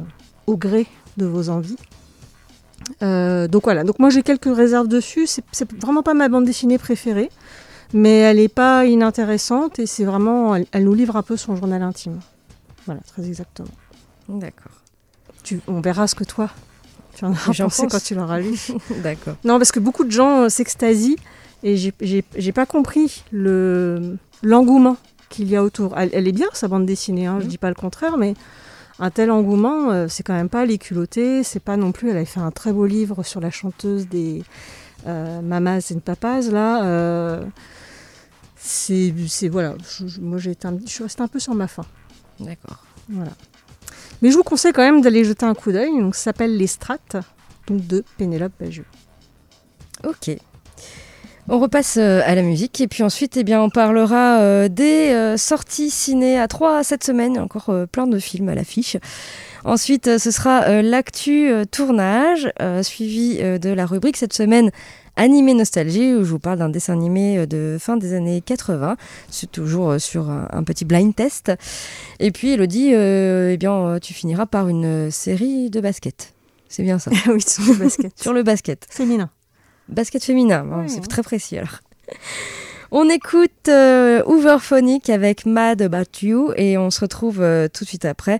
au 0.47 0.55
gré 0.57 0.87
de 1.17 1.25
vos 1.25 1.49
envies. 1.49 1.75
Euh, 3.03 3.47
donc 3.47 3.63
voilà, 3.63 3.83
donc 3.83 3.99
moi 3.99 4.09
j'ai 4.09 4.21
quelques 4.23 4.53
réserves 4.55 4.87
dessus. 4.87 5.27
C'est- 5.27 5.43
vraiment 5.81 6.03
pas 6.03 6.13
ma 6.13 6.29
bande 6.29 6.45
dessinée 6.45 6.77
préférée, 6.77 7.29
mais 7.93 8.17
elle 8.19 8.37
n'est 8.37 8.47
pas 8.47 8.85
inintéressante 8.85 9.79
et 9.79 9.85
c'est 9.85 10.05
vraiment, 10.05 10.55
elle, 10.55 10.65
elle 10.71 10.85
nous 10.85 10.93
livre 10.93 11.15
un 11.15 11.23
peu 11.23 11.35
son 11.37 11.55
journal 11.55 11.81
intime. 11.81 12.19
Voilà, 12.85 13.01
très 13.01 13.27
exactement. 13.27 13.67
D'accord. 14.29 14.71
On 15.67 15.79
verra 15.81 16.07
ce 16.07 16.15
que 16.15 16.23
toi 16.23 16.49
tu 17.15 17.25
en 17.25 17.31
as 17.33 17.51
J'en 17.51 17.65
pensé 17.65 17.83
pense. 17.83 17.91
quand 17.93 18.03
tu 18.03 18.13
l'auras 18.15 18.39
lu. 18.39 18.55
D'accord. 19.03 19.35
Non, 19.43 19.57
parce 19.57 19.71
que 19.71 19.79
beaucoup 19.79 20.03
de 20.03 20.11
gens 20.11 20.43
euh, 20.43 20.49
s'extasient 20.49 21.15
et 21.63 21.75
j'ai- 21.75 22.51
pas 22.51 22.65
compris 22.65 23.23
le 23.31 24.17
l'engouement 24.43 24.97
qu'il 25.29 25.49
y 25.49 25.55
a 25.55 25.63
autour. 25.63 25.97
Elle, 25.97 26.09
elle 26.13 26.27
est 26.27 26.31
bien 26.31 26.47
sa 26.53 26.67
bande 26.67 26.85
dessinée, 26.85 27.25
hein, 27.25 27.39
je 27.41 27.47
dis 27.47 27.57
pas 27.57 27.69
le 27.69 27.75
contraire, 27.75 28.17
mais 28.17 28.35
un 28.99 29.09
tel 29.11 29.29
engouement, 29.31 29.91
euh, 29.91 30.07
c'est 30.09 30.23
quand 30.23 30.33
même 30.33 30.49
pas 30.49 30.65
les 30.65 30.77
culottés, 30.77 31.43
c'est 31.43 31.59
pas 31.59 31.77
non 31.77 31.91
plus. 31.91 32.09
Elle 32.09 32.17
avait 32.17 32.25
fait 32.25 32.39
un 32.39 32.51
très 32.51 32.71
beau 32.71 32.85
livre 32.85 33.23
sur 33.23 33.39
la 33.41 33.49
chanteuse 33.51 34.07
des 34.07 34.43
euh, 35.05 35.41
Mamas 35.41 35.91
and 35.93 35.99
Papas 35.99 36.49
là. 36.51 36.83
euh, 36.85 37.43
c'est 38.55 39.13
c'est- 39.27 39.47
voilà, 39.49 39.75
je- 39.89 40.07
je- 40.07 40.19
moi 40.21 40.37
j'ai 40.39 40.51
été 40.51 40.67
un- 40.67 40.77
je 40.85 40.89
suis 40.91 41.03
restée 41.03 41.21
un 41.21 41.27
peu 41.27 41.39
sur 41.39 41.53
ma 41.55 41.67
faim. 41.67 41.85
D'accord. 42.39 42.83
Voilà. 43.09 43.31
Mais 44.21 44.31
je 44.31 44.37
vous 44.37 44.43
conseille 44.43 44.73
quand 44.73 44.81
même 44.81 45.01
d'aller 45.01 45.23
jeter 45.23 45.45
un 45.45 45.53
coup 45.53 45.71
d'œil. 45.71 45.91
Donc, 45.99 46.15
ça 46.15 46.23
s'appelle 46.25 46.57
Les 46.57 46.67
Strates, 46.67 47.17
donc 47.67 47.85
de 47.85 48.03
Pénélope 48.17 48.53
Bagieux. 48.59 48.85
Ok. 50.05 50.31
On 51.49 51.59
repasse 51.59 51.95
euh, 51.97 52.21
à 52.25 52.35
la 52.35 52.41
musique 52.41 52.81
et 52.81 52.89
puis 52.89 53.03
ensuite 53.03 53.37
eh 53.37 53.45
bien, 53.45 53.61
on 53.61 53.69
parlera 53.69 54.39
euh, 54.41 54.67
des 54.67 55.11
euh, 55.13 55.37
sorties 55.37 55.89
ciné 55.89 56.37
à 56.37 56.49
3 56.49 56.83
cette 56.83 57.05
semaine. 57.05 57.39
Encore 57.39 57.73
plein 57.89 58.05
de 58.05 58.19
films 58.19 58.49
à 58.49 58.55
l'affiche. 58.55 58.97
Ensuite, 59.63 60.17
ce 60.17 60.31
sera 60.31 60.81
l'actu 60.81 61.49
tournage, 61.71 62.49
suivi 62.83 63.37
de 63.37 63.69
la 63.69 63.85
rubrique 63.85 64.15
cette 64.15 64.33
semaine 64.33 64.71
Animé 65.17 65.53
Nostalgie, 65.55 66.13
où 66.13 66.23
je 66.23 66.29
vous 66.29 66.39
parle 66.39 66.59
d'un 66.59 66.69
dessin 66.69 66.93
animé 66.93 67.45
de 67.47 67.77
fin 67.79 67.97
des 67.97 68.13
années 68.13 68.39
80. 68.39 68.95
C'est 69.29 69.51
toujours 69.51 69.99
sur 69.99 70.29
un, 70.29 70.63
petit 70.63 70.85
blind 70.85 71.13
test. 71.13 71.51
Et 72.19 72.31
puis, 72.31 72.51
Elodie, 72.51 72.93
eh 72.93 73.57
bien, 73.57 73.97
tu 74.01 74.13
finiras 74.13 74.45
par 74.45 74.69
une 74.69 75.11
série 75.11 75.69
de 75.69 75.81
basket. 75.81 76.33
C'est 76.69 76.83
bien 76.83 76.99
ça. 76.99 77.11
oui, 77.27 77.41
sur 77.41 77.63
le 77.65 77.73
basket. 77.73 78.11
sur 78.17 78.33
le 78.33 78.43
basket. 78.43 78.85
Féminin. 78.89 79.29
Basket 79.89 80.23
féminin, 80.23 80.65
Oui, 80.69 80.89
c'est 80.89 80.99
oui. 81.01 81.07
très 81.07 81.23
précis 81.23 81.57
alors. 81.57 81.79
On 82.91 83.09
écoute 83.09 83.67
euh, 83.67 84.23
Hooverphonic 84.25 85.09
avec 85.09 85.45
Mad 85.45 85.81
About 85.81 86.05
You 86.21 86.53
et 86.55 86.77
on 86.77 86.89
se 86.89 87.01
retrouve 87.01 87.41
euh, 87.41 87.67
tout 87.67 87.83
de 87.83 87.89
suite 87.89 88.05
après, 88.05 88.39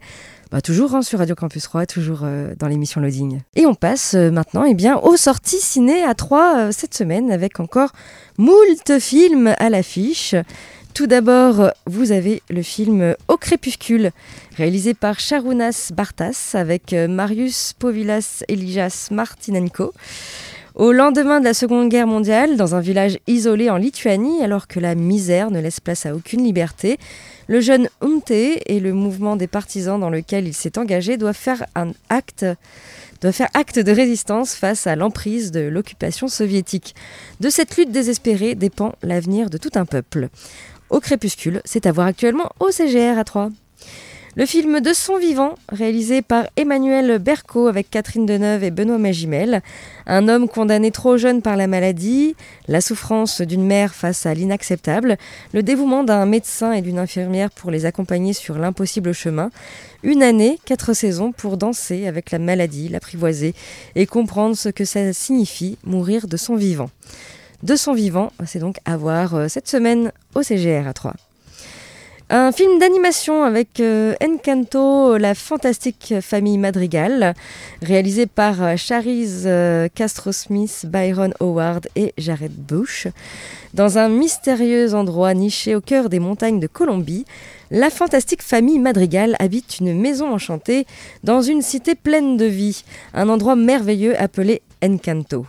bah, 0.51 0.61
toujours 0.61 0.95
hein, 0.95 1.01
sur 1.01 1.19
Radio 1.19 1.35
Campus 1.35 1.63
3, 1.63 1.85
toujours 1.85 2.21
euh, 2.23 2.55
dans 2.57 2.67
l'émission 2.67 3.01
Loading. 3.01 3.41
Et 3.57 3.65
on 3.65 3.75
passe 3.75 4.13
euh, 4.13 4.31
maintenant 4.31 4.63
eh 4.63 4.73
bien, 4.73 4.95
aux 4.95 5.17
sorties 5.17 5.59
ciné 5.59 6.01
à 6.03 6.13
3 6.13 6.71
cette 6.71 6.93
semaine 6.93 7.29
avec 7.29 7.59
encore 7.59 7.91
moult 8.37 8.99
films 9.01 9.53
à 9.59 9.69
l'affiche. 9.69 10.33
Tout 10.93 11.07
d'abord, 11.07 11.71
vous 11.85 12.13
avez 12.13 12.41
le 12.49 12.61
film 12.61 13.15
Au 13.27 13.35
crépuscule, 13.35 14.11
réalisé 14.55 14.93
par 14.93 15.19
Charounas 15.19 15.91
Bartas 15.93 16.51
avec 16.53 16.93
Marius 16.93 17.73
Povilas 17.77 18.43
Elijas 18.47 19.09
Martinenko. 19.11 19.93
Au 20.77 20.91
lendemain 20.91 21.39
de 21.39 21.45
la 21.45 21.55
Seconde 21.55 21.89
Guerre 21.89 22.05
mondiale, 22.05 22.55
dans 22.55 22.75
un 22.75 22.81
village 22.81 23.17
isolé 23.25 23.71
en 23.71 23.77
Lituanie, 23.77 24.43
alors 24.43 24.67
que 24.67 24.79
la 24.79 24.93
misère 24.93 25.49
ne 25.49 25.59
laisse 25.59 25.79
place 25.79 26.05
à 26.05 26.13
aucune 26.13 26.43
liberté, 26.43 26.99
le 27.47 27.61
jeune 27.61 27.89
Umte 27.99 28.29
et 28.29 28.79
le 28.79 28.93
mouvement 28.93 29.37
des 29.37 29.47
partisans 29.47 29.99
dans 29.99 30.11
lequel 30.11 30.45
il 30.45 30.53
s'est 30.53 30.77
engagé 30.77 31.17
doivent 31.17 31.35
faire 31.35 31.65
acte 32.09 32.45
faire 33.31 33.49
acte 33.55 33.79
de 33.79 33.91
résistance 33.91 34.53
face 34.53 34.85
à 34.85 34.95
l'emprise 34.95 35.49
de 35.49 35.61
l'occupation 35.61 36.27
soviétique. 36.27 36.93
De 37.39 37.49
cette 37.49 37.75
lutte 37.75 37.91
désespérée 37.91 38.53
dépend 38.53 38.93
l'avenir 39.01 39.49
de 39.49 39.57
tout 39.57 39.71
un 39.73 39.85
peuple. 39.85 40.29
Au 40.91 40.99
crépuscule, 40.99 41.59
c'est 41.65 41.87
à 41.87 41.91
voir 41.91 42.05
actuellement 42.05 42.51
au 42.59 42.69
CGR 42.69 43.17
à 43.17 43.23
3. 43.23 43.49
Le 44.37 44.45
film 44.45 44.81
De 44.81 44.93
son 44.93 45.17
vivant, 45.17 45.55
réalisé 45.67 46.21
par 46.21 46.45
Emmanuel 46.57 47.17
Berco 47.17 47.65
avec 47.65 47.89
Catherine 47.89 48.27
Deneuve 48.27 48.63
et 48.63 48.69
Benoît 48.69 48.99
Magimel. 48.99 49.63
Un 50.05 50.27
homme 50.27 50.47
condamné 50.47 50.91
trop 50.91 51.17
jeune 51.17 51.41
par 51.41 51.57
la 51.57 51.65
maladie, 51.65 52.35
la 52.67 52.79
souffrance 52.79 53.41
d'une 53.41 53.65
mère 53.65 53.95
face 53.95 54.27
à 54.27 54.35
l'inacceptable, 54.35 55.17
le 55.53 55.63
dévouement 55.63 56.03
d'un 56.03 56.27
médecin 56.27 56.71
et 56.71 56.83
d'une 56.83 56.99
infirmière 56.99 57.49
pour 57.49 57.71
les 57.71 57.87
accompagner 57.87 58.33
sur 58.33 58.59
l'impossible 58.59 59.11
chemin. 59.11 59.49
Une 60.03 60.21
année, 60.21 60.59
quatre 60.65 60.93
saisons 60.93 61.31
pour 61.31 61.57
danser 61.57 62.05
avec 62.05 62.29
la 62.29 62.37
maladie, 62.37 62.89
l'apprivoiser 62.89 63.55
et 63.95 64.05
comprendre 64.05 64.55
ce 64.55 64.69
que 64.69 64.85
ça 64.85 65.13
signifie 65.13 65.79
mourir 65.83 66.27
de 66.27 66.37
son 66.37 66.55
vivant. 66.55 66.91
De 67.63 67.75
son 67.75 67.95
vivant, 67.95 68.31
c'est 68.45 68.59
donc 68.59 68.77
à 68.85 68.97
voir 68.97 69.33
euh, 69.33 69.47
cette 69.47 69.67
semaine 69.67 70.11
au 70.35 70.43
CGR 70.43 70.87
à 70.87 70.93
3. 70.93 71.15
Un 72.29 72.51
film 72.51 72.77
d'animation 72.77 73.45
avec 73.45 73.79
euh, 73.79 74.13
Encanto, 74.21 75.15
la 75.15 75.33
fantastique 75.33 76.15
famille 76.19 76.57
Madrigal, 76.57 77.33
réalisé 77.81 78.25
par 78.25 78.61
euh, 78.61 78.75
Charisse 78.75 79.43
euh, 79.45 79.87
Castro-Smith, 79.95 80.87
Byron 80.89 81.33
Howard 81.39 81.87
et 81.95 82.13
Jared 82.17 82.51
Bush. 82.51 83.07
Dans 83.73 83.97
un 83.97 84.09
mystérieux 84.09 84.93
endroit 84.93 85.33
niché 85.33 85.73
au 85.73 85.79
cœur 85.79 86.09
des 86.09 86.19
montagnes 86.19 86.59
de 86.59 86.67
Colombie, 86.67 87.23
la 87.71 87.89
fantastique 87.89 88.41
famille 88.41 88.79
Madrigal 88.79 89.37
habite 89.39 89.79
une 89.79 89.97
maison 89.97 90.33
enchantée 90.33 90.85
dans 91.23 91.41
une 91.41 91.61
cité 91.61 91.95
pleine 91.95 92.35
de 92.35 92.45
vie, 92.45 92.83
un 93.13 93.29
endroit 93.29 93.55
merveilleux 93.55 94.19
appelé 94.21 94.61
Encanto. 94.83 95.45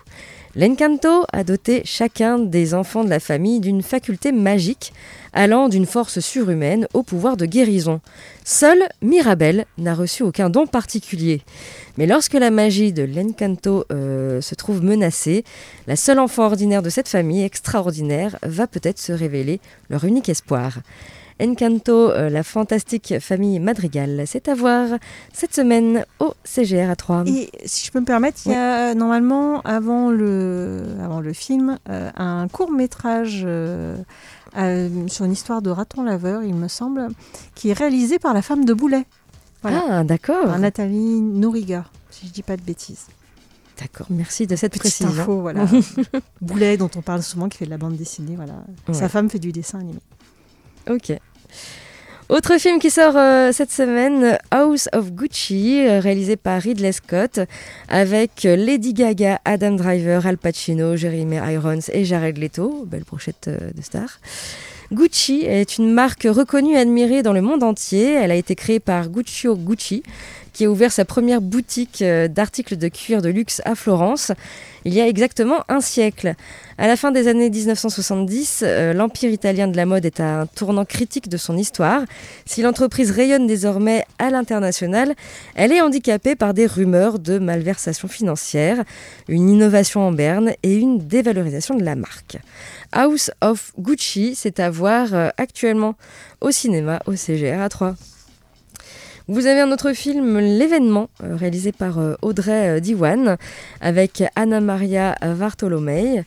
L'Encanto 0.58 1.24
a 1.32 1.44
doté 1.44 1.82
chacun 1.84 2.36
des 2.36 2.74
enfants 2.74 3.04
de 3.04 3.08
la 3.08 3.20
famille 3.20 3.60
d'une 3.60 3.80
faculté 3.80 4.32
magique 4.32 4.92
allant 5.32 5.68
d'une 5.68 5.86
force 5.86 6.18
surhumaine 6.18 6.88
au 6.94 7.04
pouvoir 7.04 7.36
de 7.36 7.46
guérison. 7.46 8.00
Seule 8.44 8.88
Mirabelle 9.00 9.66
n'a 9.78 9.94
reçu 9.94 10.24
aucun 10.24 10.50
don 10.50 10.66
particulier. 10.66 11.42
Mais 11.96 12.08
lorsque 12.08 12.34
la 12.34 12.50
magie 12.50 12.92
de 12.92 13.04
l'Encanto 13.04 13.84
euh, 13.92 14.40
se 14.40 14.56
trouve 14.56 14.82
menacée, 14.82 15.44
la 15.86 15.94
seule 15.94 16.18
enfant 16.18 16.46
ordinaire 16.46 16.82
de 16.82 16.90
cette 16.90 17.08
famille 17.08 17.44
extraordinaire 17.44 18.36
va 18.42 18.66
peut-être 18.66 18.98
se 18.98 19.12
révéler 19.12 19.60
leur 19.90 20.02
unique 20.02 20.28
espoir. 20.28 20.78
Encanto, 21.40 22.10
euh, 22.10 22.30
la 22.30 22.42
fantastique 22.42 23.14
famille 23.20 23.58
Madrigal. 23.60 24.24
C'est 24.26 24.48
à 24.48 24.54
voir 24.54 24.88
cette 25.32 25.54
semaine 25.54 26.04
au 26.18 26.34
CGR 26.44 26.90
à 26.90 26.96
3. 26.96 27.24
Et 27.26 27.50
si 27.64 27.86
je 27.86 27.92
peux 27.92 28.00
me 28.00 28.04
permettre, 28.04 28.40
il 28.46 28.52
y 28.52 28.54
a 28.54 28.94
normalement, 28.94 29.60
avant 29.62 30.10
le, 30.10 30.82
avant 31.02 31.20
le 31.20 31.32
film, 31.32 31.78
euh, 31.88 32.10
un 32.16 32.48
court 32.48 32.72
métrage 32.72 33.42
euh, 33.44 33.96
sur 35.06 35.24
une 35.24 35.32
histoire 35.32 35.62
de 35.62 35.70
raton 35.70 36.02
laveur, 36.02 36.42
il 36.42 36.54
me 36.54 36.68
semble, 36.68 37.08
qui 37.54 37.70
est 37.70 37.74
réalisé 37.74 38.18
par 38.18 38.34
la 38.34 38.42
femme 38.42 38.64
de 38.64 38.74
Boulet. 38.74 39.04
Ah, 39.64 40.04
d'accord. 40.04 40.44
Par 40.44 40.58
Nathalie 40.58 41.20
Nouriga, 41.20 41.84
si 42.10 42.26
je 42.28 42.32
dis 42.32 42.42
pas 42.42 42.56
de 42.56 42.62
bêtises. 42.62 43.06
D'accord, 43.78 44.06
merci 44.10 44.46
de 44.48 44.56
cette 44.56 44.72
Petite 44.72 44.94
précision. 44.98 45.22
info, 45.22 45.40
voilà. 45.40 45.64
Boulet, 46.40 46.76
dont 46.76 46.90
on 46.96 47.00
parle 47.00 47.22
souvent, 47.22 47.48
qui 47.48 47.58
fait 47.58 47.64
de 47.64 47.70
la 47.70 47.78
bande 47.78 47.96
dessinée, 47.96 48.34
voilà. 48.34 48.54
Sa 48.92 49.08
femme 49.08 49.30
fait 49.30 49.38
du 49.38 49.52
dessin 49.52 49.78
animé. 49.78 50.00
Ok. 50.88 51.12
Autre 52.28 52.58
film 52.58 52.78
qui 52.78 52.90
sort 52.90 53.16
euh, 53.16 53.52
cette 53.52 53.72
semaine, 53.72 54.36
House 54.50 54.90
of 54.92 55.12
Gucci, 55.12 55.80
euh, 55.80 55.98
réalisé 55.98 56.36
par 56.36 56.60
Ridley 56.60 56.92
Scott, 56.92 57.40
avec 57.88 58.44
euh, 58.44 58.54
Lady 58.54 58.92
Gaga, 58.92 59.40
Adam 59.46 59.70
Driver, 59.76 60.26
Al 60.26 60.36
Pacino, 60.36 60.94
Jeremy 60.94 61.36
Irons 61.36 61.88
et 61.90 62.04
Jared 62.04 62.36
Leto, 62.36 62.84
belle 62.86 63.04
brochette 63.04 63.48
de 63.48 63.80
stars. 63.80 64.20
Gucci 64.92 65.44
est 65.46 65.78
une 65.78 65.90
marque 65.90 66.26
reconnue 66.30 66.74
et 66.74 66.78
admirée 66.78 67.22
dans 67.22 67.32
le 67.32 67.40
monde 67.40 67.62
entier. 67.62 68.12
Elle 68.12 68.30
a 68.30 68.36
été 68.36 68.54
créée 68.54 68.80
par 68.80 69.08
Guccio 69.08 69.56
Gucci, 69.56 70.02
qui 70.52 70.64
a 70.64 70.70
ouvert 70.70 70.92
sa 70.92 71.04
première 71.04 71.40
boutique 71.40 72.02
euh, 72.02 72.28
d'articles 72.28 72.76
de 72.76 72.88
cuir 72.88 73.22
de 73.22 73.28
luxe 73.28 73.62
à 73.64 73.74
Florence 73.74 74.32
il 74.84 74.94
y 74.94 75.00
a 75.00 75.06
exactement 75.06 75.64
un 75.68 75.80
siècle. 75.80 76.34
À 76.78 76.86
la 76.86 76.96
fin 76.96 77.10
des 77.10 77.28
années 77.28 77.50
1970, 77.50 78.62
euh, 78.62 78.92
l'empire 78.94 79.30
italien 79.30 79.68
de 79.68 79.76
la 79.76 79.84
mode 79.84 80.06
est 80.06 80.18
à 80.18 80.40
un 80.40 80.46
tournant 80.46 80.84
critique 80.84 81.28
de 81.28 81.36
son 81.36 81.56
histoire. 81.56 82.02
Si 82.46 82.62
l'entreprise 82.62 83.10
rayonne 83.10 83.46
désormais 83.46 84.04
à 84.18 84.30
l'international, 84.30 85.14
elle 85.54 85.72
est 85.72 85.80
handicapée 85.80 86.36
par 86.36 86.54
des 86.54 86.66
rumeurs 86.66 87.18
de 87.18 87.38
malversation 87.38 88.08
financière, 88.08 88.82
une 89.28 89.50
innovation 89.50 90.00
en 90.00 90.12
berne 90.12 90.52
et 90.62 90.74
une 90.76 91.06
dévalorisation 91.06 91.74
de 91.74 91.84
la 91.84 91.96
marque. 91.96 92.38
House 92.92 93.30
of 93.42 93.72
Gucci, 93.78 94.34
c'est 94.34 94.60
à 94.60 94.70
voir 94.70 95.12
euh, 95.12 95.28
actuellement 95.36 95.96
au 96.40 96.50
cinéma 96.50 97.00
au 97.06 97.14
CGR 97.14 97.60
à 97.60 97.68
3. 97.68 97.94
Vous 99.30 99.44
avez 99.44 99.60
un 99.60 99.70
autre 99.72 99.92
film, 99.92 100.38
L'événement, 100.38 101.10
euh, 101.22 101.36
réalisé 101.36 101.70
par 101.70 101.98
euh, 101.98 102.14
Audrey 102.22 102.78
euh, 102.78 102.80
Diwan, 102.80 103.36
avec 103.82 104.24
Anna 104.36 104.62
Maria 104.62 105.16
Vartolomei, 105.20 106.24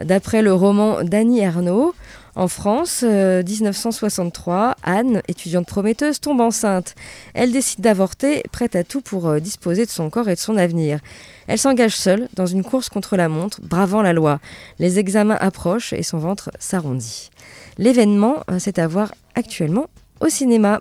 d'après 0.00 0.40
le 0.40 0.54
roman 0.54 1.02
d'Annie 1.02 1.40
Ernaux. 1.40 1.96
En 2.36 2.46
France, 2.46 3.00
euh, 3.02 3.42
1963, 3.42 4.76
Anne, 4.84 5.20
étudiante 5.26 5.66
prometteuse, 5.66 6.20
tombe 6.20 6.40
enceinte. 6.40 6.94
Elle 7.34 7.50
décide 7.50 7.80
d'avorter, 7.80 8.44
prête 8.52 8.76
à 8.76 8.84
tout 8.84 9.00
pour 9.00 9.40
disposer 9.40 9.84
de 9.84 9.90
son 9.90 10.08
corps 10.08 10.28
et 10.28 10.36
de 10.36 10.40
son 10.40 10.56
avenir. 10.56 11.00
Elle 11.48 11.58
s'engage 11.58 11.96
seule 11.96 12.28
dans 12.34 12.46
une 12.46 12.62
course 12.62 12.88
contre 12.88 13.16
la 13.16 13.28
montre, 13.28 13.62
bravant 13.62 14.00
la 14.00 14.12
loi. 14.12 14.38
Les 14.78 15.00
examens 15.00 15.38
approchent 15.40 15.92
et 15.92 16.04
son 16.04 16.18
ventre 16.18 16.52
s'arrondit. 16.60 17.30
L'événement, 17.78 18.44
c'est 18.60 18.78
à 18.78 18.86
voir 18.86 19.12
actuellement 19.34 19.86
au 20.20 20.28
cinéma. 20.28 20.80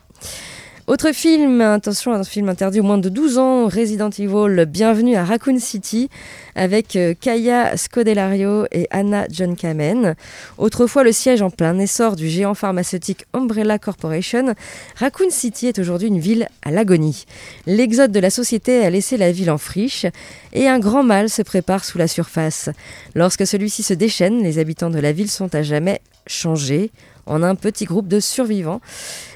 Autre 0.85 1.13
film, 1.13 1.61
attention, 1.61 2.11
un 2.11 2.25
film 2.25 2.49
interdit 2.49 2.81
au 2.81 2.83
moins 2.83 2.97
de 2.97 3.07
12 3.07 3.37
ans, 3.37 3.67
Resident 3.69 4.09
Evil, 4.09 4.65
Bienvenue 4.65 5.15
à 5.15 5.23
Raccoon 5.23 5.57
City, 5.57 6.09
avec 6.55 6.97
euh, 6.97 7.13
Kaya 7.17 7.77
Scodelario 7.77 8.65
et 8.69 8.87
Anna 8.91 9.25
John 9.31 9.55
Kamen. 9.55 10.15
Autrefois 10.57 11.05
le 11.05 11.13
siège 11.13 11.41
en 11.41 11.49
plein 11.49 11.79
essor 11.79 12.17
du 12.17 12.27
géant 12.27 12.53
pharmaceutique 12.53 13.25
Umbrella 13.33 13.79
Corporation, 13.79 14.55
Raccoon 14.97 15.29
City 15.29 15.67
est 15.67 15.79
aujourd'hui 15.79 16.09
une 16.09 16.19
ville 16.19 16.49
à 16.63 16.71
l'agonie. 16.71 17.27
L'exode 17.65 18.11
de 18.11 18.19
la 18.19 18.29
société 18.29 18.83
a 18.83 18.89
laissé 18.89 19.15
la 19.15 19.31
ville 19.31 19.51
en 19.51 19.57
friche 19.57 20.05
et 20.51 20.67
un 20.67 20.79
grand 20.79 21.03
mal 21.03 21.29
se 21.29 21.43
prépare 21.43 21.85
sous 21.85 21.97
la 21.97 22.09
surface. 22.09 22.69
Lorsque 23.15 23.47
celui-ci 23.47 23.83
se 23.83 23.93
déchaîne, 23.93 24.43
les 24.43 24.59
habitants 24.59 24.89
de 24.89 24.99
la 24.99 25.13
ville 25.13 25.31
sont 25.31 25.55
à 25.55 25.61
jamais 25.61 26.01
changés 26.27 26.91
en 27.25 27.43
un 27.43 27.55
petit 27.55 27.85
groupe 27.85 28.07
de 28.07 28.19
survivants. 28.19 28.81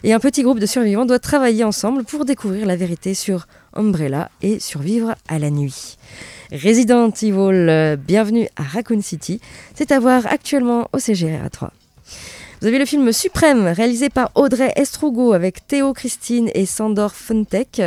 Et 0.04 0.14
un 0.14 0.20
petit 0.20 0.44
groupe 0.44 0.60
de 0.60 0.66
survivants 0.66 1.06
doit 1.06 1.20
travailler 1.20 1.64
ensemble 1.64 2.04
pour 2.04 2.26
découvrir 2.26 2.66
la 2.66 2.76
vérité 2.76 3.14
sur 3.14 3.48
Umbrella 3.74 4.30
et 4.42 4.60
survivre 4.60 5.16
à 5.28 5.40
la 5.40 5.50
nuit. 5.50 5.98
Resident 6.52 7.10
Evil, 7.10 7.70
euh, 7.70 7.96
bienvenue 7.96 8.48
à 8.56 8.64
Raccoon 8.64 9.02
City, 9.02 9.42
c'est 9.76 9.92
à 9.92 10.00
voir 10.00 10.26
actuellement 10.28 10.88
au 10.94 11.00
CGR 11.00 11.44
à 11.44 11.50
3. 11.50 11.74
Vous 12.60 12.66
avez 12.66 12.80
le 12.80 12.86
film 12.86 13.12
Suprême, 13.12 13.68
réalisé 13.68 14.10
par 14.10 14.32
Audrey 14.34 14.74
Estrugo 14.78 15.34
avec 15.34 15.68
Théo 15.68 15.94
Christine 15.94 16.50
et 16.56 16.66
Sandor 16.66 17.14
Funtek. 17.14 17.84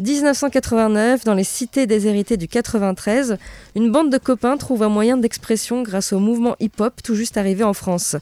1989, 0.00 1.24
dans 1.24 1.32
les 1.32 1.44
cités 1.44 1.86
déshéritées 1.86 2.36
du 2.36 2.46
93, 2.46 3.38
une 3.74 3.90
bande 3.90 4.10
de 4.10 4.18
copains 4.18 4.58
trouve 4.58 4.82
un 4.82 4.90
moyen 4.90 5.16
d'expression 5.16 5.80
grâce 5.80 6.12
au 6.12 6.18
mouvement 6.18 6.56
hip-hop 6.60 6.92
tout 7.02 7.14
juste 7.14 7.38
arrivé 7.38 7.64
en 7.64 7.72
France. 7.72 8.16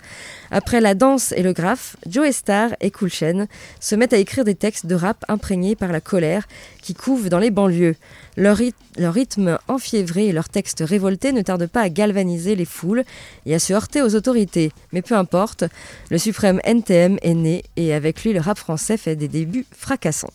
Après 0.50 0.80
la 0.80 0.94
danse 0.94 1.32
et 1.32 1.42
le 1.42 1.52
graphe, 1.52 1.96
Joe 2.08 2.30
Star 2.32 2.70
et 2.80 2.90
Cool 2.90 3.10
Chain 3.10 3.46
se 3.78 3.94
mettent 3.94 4.12
à 4.12 4.18
écrire 4.18 4.44
des 4.44 4.54
textes 4.54 4.86
de 4.86 4.94
rap 4.94 5.24
imprégnés 5.28 5.76
par 5.76 5.92
la 5.92 6.00
colère 6.00 6.48
qui 6.82 6.94
couve 6.94 7.28
dans 7.28 7.38
les 7.38 7.50
banlieues. 7.50 7.94
Leur, 8.36 8.56
ryth- 8.58 8.74
leur 8.98 9.14
rythme 9.14 9.58
enfiévré 9.68 10.26
et 10.26 10.32
leurs 10.32 10.48
textes 10.48 10.82
révoltés 10.86 11.32
ne 11.32 11.42
tardent 11.42 11.66
pas 11.66 11.82
à 11.82 11.88
galvaniser 11.88 12.56
les 12.56 12.64
foules 12.64 13.04
et 13.46 13.54
à 13.54 13.58
se 13.58 13.72
heurter 13.72 14.02
aux 14.02 14.14
autorités. 14.14 14.72
Mais 14.92 15.02
peu 15.02 15.14
importe, 15.14 15.64
le 16.10 16.18
suprême 16.18 16.60
NTM 16.64 17.18
est 17.22 17.34
né 17.34 17.62
et 17.76 17.94
avec 17.94 18.24
lui 18.24 18.32
le 18.32 18.40
rap 18.40 18.58
français 18.58 18.96
fait 18.96 19.16
des 19.16 19.28
débuts 19.28 19.66
fracassants. 19.76 20.32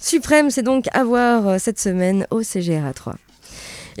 Suprême, 0.00 0.50
c'est 0.50 0.62
donc 0.62 0.86
à 0.92 1.04
voir 1.04 1.46
euh, 1.46 1.58
cette 1.58 1.78
semaine 1.78 2.26
au 2.30 2.42
CGRA 2.42 2.92
3. 2.94 3.16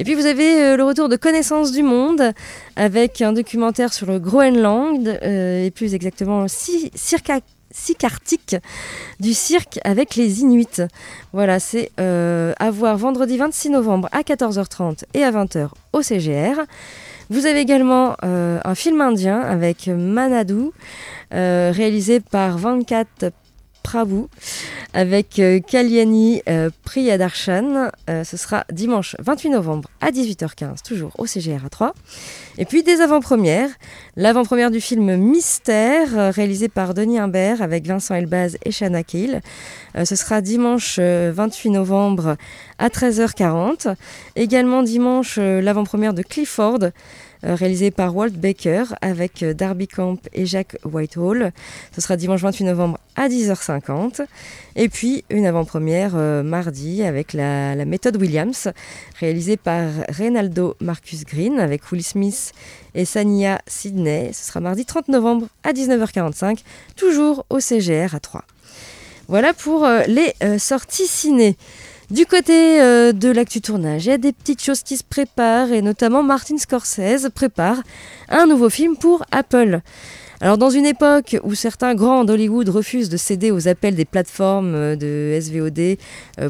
Et 0.00 0.02
puis 0.02 0.14
vous 0.14 0.24
avez 0.24 0.62
euh, 0.62 0.76
le 0.78 0.82
retour 0.82 1.10
de 1.10 1.16
Connaissance 1.16 1.72
du 1.72 1.82
Monde 1.82 2.32
avec 2.74 3.20
un 3.20 3.34
documentaire 3.34 3.92
sur 3.92 4.06
le 4.06 4.18
Groenland 4.18 5.06
euh, 5.06 5.66
et 5.66 5.70
plus 5.70 5.94
exactement 5.94 6.48
si, 6.48 6.90
circa 6.94 7.40
du 9.20 9.34
cirque 9.34 9.78
avec 9.84 10.16
les 10.16 10.40
Inuits. 10.40 10.88
Voilà, 11.34 11.60
c'est 11.60 11.92
euh, 12.00 12.54
à 12.58 12.70
voir 12.70 12.96
vendredi 12.96 13.36
26 13.36 13.68
novembre 13.68 14.08
à 14.10 14.22
14h30 14.22 15.04
et 15.12 15.22
à 15.22 15.30
20h 15.30 15.68
au 15.92 16.00
CGR. 16.00 16.62
Vous 17.28 17.44
avez 17.44 17.60
également 17.60 18.16
un 18.22 18.74
film 18.74 19.00
indien 19.00 19.38
avec 19.38 19.86
Manadu, 19.86 20.70
réalisé 21.30 22.18
par 22.18 22.58
Venkat 22.58 23.04
Prabhu, 23.82 24.26
avec 24.94 25.38
euh, 25.38 25.60
Kalyani 25.60 26.42
euh, 26.48 26.70
Priyadarshan. 26.84 27.90
Euh, 28.08 28.24
ce 28.24 28.36
sera 28.36 28.64
dimanche 28.70 29.16
28 29.18 29.50
novembre 29.50 29.90
à 30.00 30.10
18h15, 30.10 30.82
toujours 30.86 31.12
au 31.18 31.26
CGR 31.26 31.64
à 31.64 31.68
3. 31.68 31.94
Et 32.58 32.64
puis 32.64 32.82
des 32.82 33.00
avant-premières. 33.00 33.70
L'avant-première 34.16 34.70
du 34.70 34.80
film 34.80 35.16
Mystère, 35.16 36.32
réalisé 36.34 36.68
par 36.68 36.94
Denis 36.94 37.18
Imbert 37.18 37.62
avec 37.62 37.86
Vincent 37.86 38.14
Elbaz 38.14 38.58
et 38.64 38.70
Shana. 38.70 39.00
Euh, 39.96 40.04
ce 40.04 40.16
sera 40.16 40.40
dimanche 40.40 40.96
euh, 40.98 41.32
28 41.34 41.70
novembre 41.70 42.36
à 42.78 42.88
13h40. 42.88 43.94
Également 44.36 44.82
dimanche, 44.82 45.38
l'avant-première 45.38 46.14
de 46.14 46.22
Clifford 46.22 46.90
réalisé 47.42 47.90
par 47.90 48.14
Walt 48.14 48.30
Baker 48.30 48.84
avec 49.00 49.42
euh, 49.42 49.54
Darby 49.54 49.88
Camp 49.88 50.18
et 50.32 50.46
Jacques 50.46 50.76
Whitehall. 50.84 51.52
Ce 51.94 52.00
sera 52.00 52.16
dimanche 52.16 52.42
28 52.42 52.64
novembre 52.64 52.98
à 53.16 53.28
10h50. 53.28 54.26
Et 54.76 54.88
puis 54.88 55.24
une 55.30 55.46
avant-première 55.46 56.12
euh, 56.14 56.42
mardi 56.42 57.02
avec 57.02 57.32
la, 57.32 57.74
méthode 57.84 58.16
Williams, 58.16 58.70
réalisée 59.18 59.56
par 59.56 59.90
Reynaldo 60.08 60.76
Marcus 60.80 61.24
Green 61.24 61.58
avec 61.58 61.90
Will 61.90 62.04
Smith 62.04 62.52
et 62.94 63.04
Sania 63.04 63.60
Sidney. 63.66 64.30
Ce 64.32 64.46
sera 64.46 64.60
mardi 64.60 64.84
30 64.84 65.08
novembre 65.08 65.46
à 65.64 65.72
19h45, 65.72 66.58
toujours 66.96 67.46
au 67.50 67.60
CGR 67.60 68.14
à 68.14 68.20
3. 68.20 68.44
Voilà 69.30 69.54
pour 69.54 69.84
euh, 69.84 70.02
les 70.08 70.34
euh, 70.42 70.58
sorties 70.58 71.06
ciné. 71.06 71.56
Du 72.10 72.26
côté 72.26 72.82
euh, 72.82 73.12
de 73.12 73.30
l'actu 73.30 73.60
tournage, 73.60 74.06
il 74.06 74.08
y 74.08 74.12
a 74.12 74.18
des 74.18 74.32
petites 74.32 74.60
choses 74.60 74.82
qui 74.82 74.96
se 74.96 75.04
préparent 75.04 75.70
et 75.70 75.80
notamment 75.80 76.24
Martin 76.24 76.58
Scorsese 76.58 77.28
prépare 77.32 77.76
un 78.28 78.46
nouveau 78.46 78.68
film 78.68 78.96
pour 78.96 79.24
Apple. 79.30 79.80
Alors 80.40 80.58
dans 80.58 80.70
une 80.70 80.86
époque 80.86 81.36
où 81.44 81.54
certains 81.54 81.94
grands 81.94 82.24
d'Hollywood 82.24 82.68
refusent 82.68 83.10
de 83.10 83.16
céder 83.16 83.52
aux 83.52 83.68
appels 83.68 83.94
des 83.94 84.04
plateformes 84.04 84.96
de 84.96 85.38
SVOD 85.40 85.98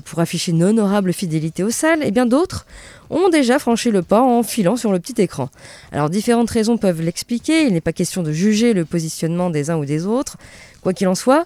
pour 0.07 0.21
afficher 0.21 0.53
une 0.53 0.63
honorable 0.63 1.13
fidélité 1.13 1.63
aux 1.63 1.71
salles, 1.71 2.03
et 2.03 2.07
eh 2.07 2.11
bien 2.11 2.25
d'autres 2.25 2.65
ont 3.11 3.29
déjà 3.29 3.59
franchi 3.59 3.91
le 3.91 4.01
pas 4.01 4.23
en 4.23 4.43
filant 4.43 4.77
sur 4.77 4.93
le 4.93 4.99
petit 4.99 5.21
écran. 5.21 5.51
Alors 5.93 6.09
différentes 6.09 6.51
raisons 6.51 6.79
peuvent 6.79 7.03
l'expliquer, 7.03 7.65
il 7.65 7.75
n'est 7.75 7.83
pas 7.83 7.93
question 7.93 8.23
de 8.23 8.33
juger 8.33 8.73
le 8.73 8.87
positionnement 8.87 9.51
des 9.51 9.69
uns 9.69 9.77
ou 9.77 9.85
des 9.85 10.07
autres. 10.07 10.39
Quoi 10.83 10.95
qu'il 10.95 11.09
en 11.09 11.15
soit, 11.15 11.45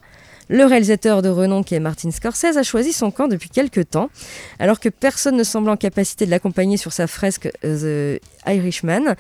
le 0.49 0.65
réalisateur 0.65 1.23
de 1.23 1.29
renom 1.29 1.63
qui 1.63 1.75
est 1.75 1.81
Martin 1.81 2.11
Scorsese 2.11 2.57
a 2.57 2.63
choisi 2.63 2.93
son 2.93 3.11
camp 3.11 3.29
depuis 3.29 3.49
quelques 3.49 3.91
temps, 3.91 4.11
alors 4.59 4.81
que 4.81 4.89
personne 4.89 5.37
ne 5.37 5.45
semble 5.45 5.71
en 5.71 5.77
capacité 5.77 6.27
de 6.27 6.31
l'accompagner 6.31 6.77
sur 6.77 6.93
sa 6.93 7.07
fresque 7.07 7.51
The 7.63 8.21
Irishman. 8.47 9.15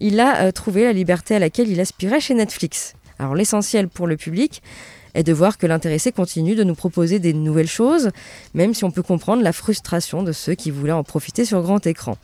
Il 0.00 0.20
a 0.20 0.42
euh, 0.42 0.50
trouvé 0.52 0.84
la 0.84 0.92
liberté 0.92 1.34
à 1.36 1.38
laquelle 1.38 1.68
il 1.68 1.80
aspirait 1.80 2.20
chez 2.20 2.34
Netflix. 2.34 2.94
Alors 3.18 3.34
l'essentiel 3.34 3.88
pour 3.88 4.06
le 4.06 4.16
public, 4.16 4.62
est 5.14 5.22
de 5.22 5.32
voir 5.32 5.58
que 5.58 5.66
l'intéressé 5.66 6.12
continue 6.12 6.54
de 6.54 6.64
nous 6.64 6.74
proposer 6.74 7.18
des 7.18 7.32
nouvelles 7.32 7.68
choses, 7.68 8.10
même 8.52 8.74
si 8.74 8.84
on 8.84 8.90
peut 8.90 9.02
comprendre 9.02 9.42
la 9.42 9.52
frustration 9.52 10.22
de 10.22 10.32
ceux 10.32 10.54
qui 10.54 10.70
voulaient 10.70 10.92
en 10.92 11.04
profiter 11.04 11.44
sur 11.44 11.62
grand 11.62 11.86
écran. 11.86 12.16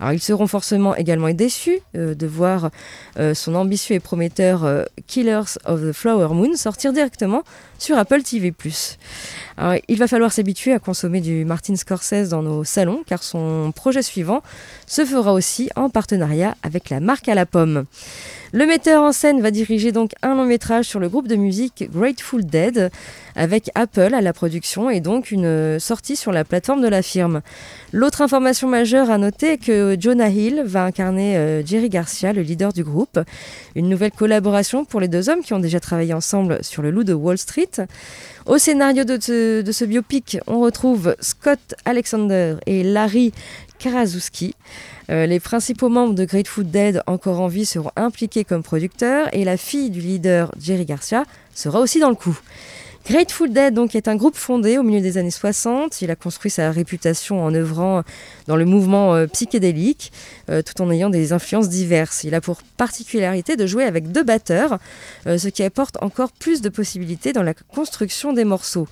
Alors 0.00 0.12
ils 0.12 0.20
seront 0.20 0.46
forcément 0.46 0.96
également 0.96 1.28
déçus 1.34 1.80
euh, 1.96 2.14
de 2.14 2.26
voir 2.26 2.70
euh, 3.18 3.34
son 3.34 3.54
ambitieux 3.54 3.96
et 3.96 4.00
prometteur 4.00 4.64
euh, 4.64 4.84
Killers 5.06 5.58
of 5.64 5.80
the 5.80 5.92
Flower 5.92 6.34
Moon 6.34 6.56
sortir 6.56 6.92
directement 6.92 7.42
sur 7.78 7.96
Apple 7.96 8.22
TV+. 8.22 8.52
Alors, 9.56 9.74
il 9.88 9.98
va 9.98 10.08
falloir 10.08 10.32
s'habituer 10.32 10.72
à 10.72 10.78
consommer 10.78 11.20
du 11.20 11.44
Martin 11.44 11.76
Scorsese 11.76 12.28
dans 12.28 12.42
nos 12.42 12.64
salons, 12.64 13.02
car 13.06 13.22
son 13.22 13.72
projet 13.74 14.02
suivant 14.02 14.42
se 14.86 15.04
fera 15.04 15.32
aussi 15.32 15.70
en 15.76 15.90
partenariat 15.90 16.56
avec 16.62 16.90
la 16.90 17.00
marque 17.00 17.28
à 17.28 17.34
la 17.34 17.46
pomme. 17.46 17.84
Le 18.52 18.64
metteur 18.64 19.02
en 19.02 19.12
scène 19.12 19.42
va 19.42 19.50
diriger 19.50 19.92
donc 19.92 20.12
un 20.22 20.34
long 20.34 20.46
métrage 20.46 20.86
sur 20.86 21.00
le 21.00 21.10
groupe 21.10 21.28
de 21.28 21.36
musique 21.36 21.84
Grateful 21.92 22.46
Dead 22.46 22.90
avec 23.36 23.70
Apple 23.74 24.14
à 24.14 24.22
la 24.22 24.32
production 24.32 24.88
et 24.88 25.00
donc 25.00 25.30
une 25.30 25.78
sortie 25.78 26.16
sur 26.16 26.32
la 26.32 26.44
plateforme 26.44 26.80
de 26.80 26.88
la 26.88 27.02
firme. 27.02 27.42
L'autre 27.92 28.22
information 28.22 28.66
majeure 28.66 29.10
à 29.10 29.18
noter 29.18 29.52
est 29.52 29.58
que 29.58 29.96
Jonah 30.00 30.30
Hill 30.30 30.62
va 30.64 30.84
incarner 30.84 31.36
euh, 31.36 31.64
Jerry 31.64 31.90
Garcia, 31.90 32.32
le 32.32 32.40
leader 32.40 32.72
du 32.72 32.84
groupe. 32.84 33.20
Une 33.76 33.90
nouvelle 33.90 34.12
collaboration 34.12 34.86
pour 34.86 35.00
les 35.00 35.08
deux 35.08 35.28
hommes 35.28 35.42
qui 35.42 35.52
ont 35.52 35.58
déjà 35.58 35.78
travaillé 35.78 36.14
ensemble 36.14 36.58
sur 36.62 36.80
le 36.80 36.90
loup 36.90 37.04
de 37.04 37.12
Wall 37.12 37.36
Street. 37.36 37.70
Au 38.46 38.56
scénario 38.56 39.04
de 39.04 39.18
ce, 39.20 39.60
de 39.60 39.72
ce 39.72 39.84
biopic, 39.84 40.38
on 40.46 40.60
retrouve 40.60 41.14
Scott 41.20 41.74
Alexander 41.84 42.56
et 42.64 42.82
Larry 42.82 43.32
Karaszewski. 43.78 44.54
Euh, 45.10 45.26
les 45.26 45.40
principaux 45.40 45.88
membres 45.88 46.14
de 46.14 46.24
Grateful 46.24 46.68
Dead 46.68 47.02
encore 47.06 47.40
en 47.40 47.48
vie 47.48 47.66
seront 47.66 47.92
impliqués 47.96 48.44
comme 48.44 48.62
producteurs 48.62 49.28
et 49.32 49.44
la 49.44 49.56
fille 49.56 49.90
du 49.90 50.00
leader 50.00 50.52
Jerry 50.60 50.84
Garcia 50.84 51.24
sera 51.54 51.80
aussi 51.80 52.00
dans 52.00 52.10
le 52.10 52.14
coup. 52.14 52.38
Grateful 53.08 53.50
Dead 53.50 53.72
donc 53.72 53.94
est 53.94 54.06
un 54.06 54.16
groupe 54.16 54.36
fondé 54.36 54.76
au 54.76 54.82
milieu 54.82 55.00
des 55.00 55.16
années 55.16 55.30
60. 55.30 56.02
Il 56.02 56.10
a 56.10 56.16
construit 56.16 56.50
sa 56.50 56.70
réputation 56.70 57.42
en 57.42 57.54
œuvrant 57.54 58.02
dans 58.48 58.56
le 58.56 58.66
mouvement 58.66 59.14
euh, 59.14 59.26
psychédélique, 59.26 60.12
euh, 60.50 60.60
tout 60.60 60.82
en 60.82 60.90
ayant 60.90 61.08
des 61.08 61.32
influences 61.32 61.70
diverses. 61.70 62.24
Il 62.24 62.34
a 62.34 62.42
pour 62.42 62.62
particularité 62.76 63.56
de 63.56 63.66
jouer 63.66 63.84
avec 63.84 64.12
deux 64.12 64.24
batteurs, 64.24 64.78
euh, 65.26 65.38
ce 65.38 65.48
qui 65.48 65.62
apporte 65.62 65.96
encore 66.02 66.32
plus 66.32 66.60
de 66.60 66.68
possibilités 66.68 67.32
dans 67.32 67.42
la 67.42 67.54
construction 67.54 68.34
des 68.34 68.44
morceaux. 68.44 68.88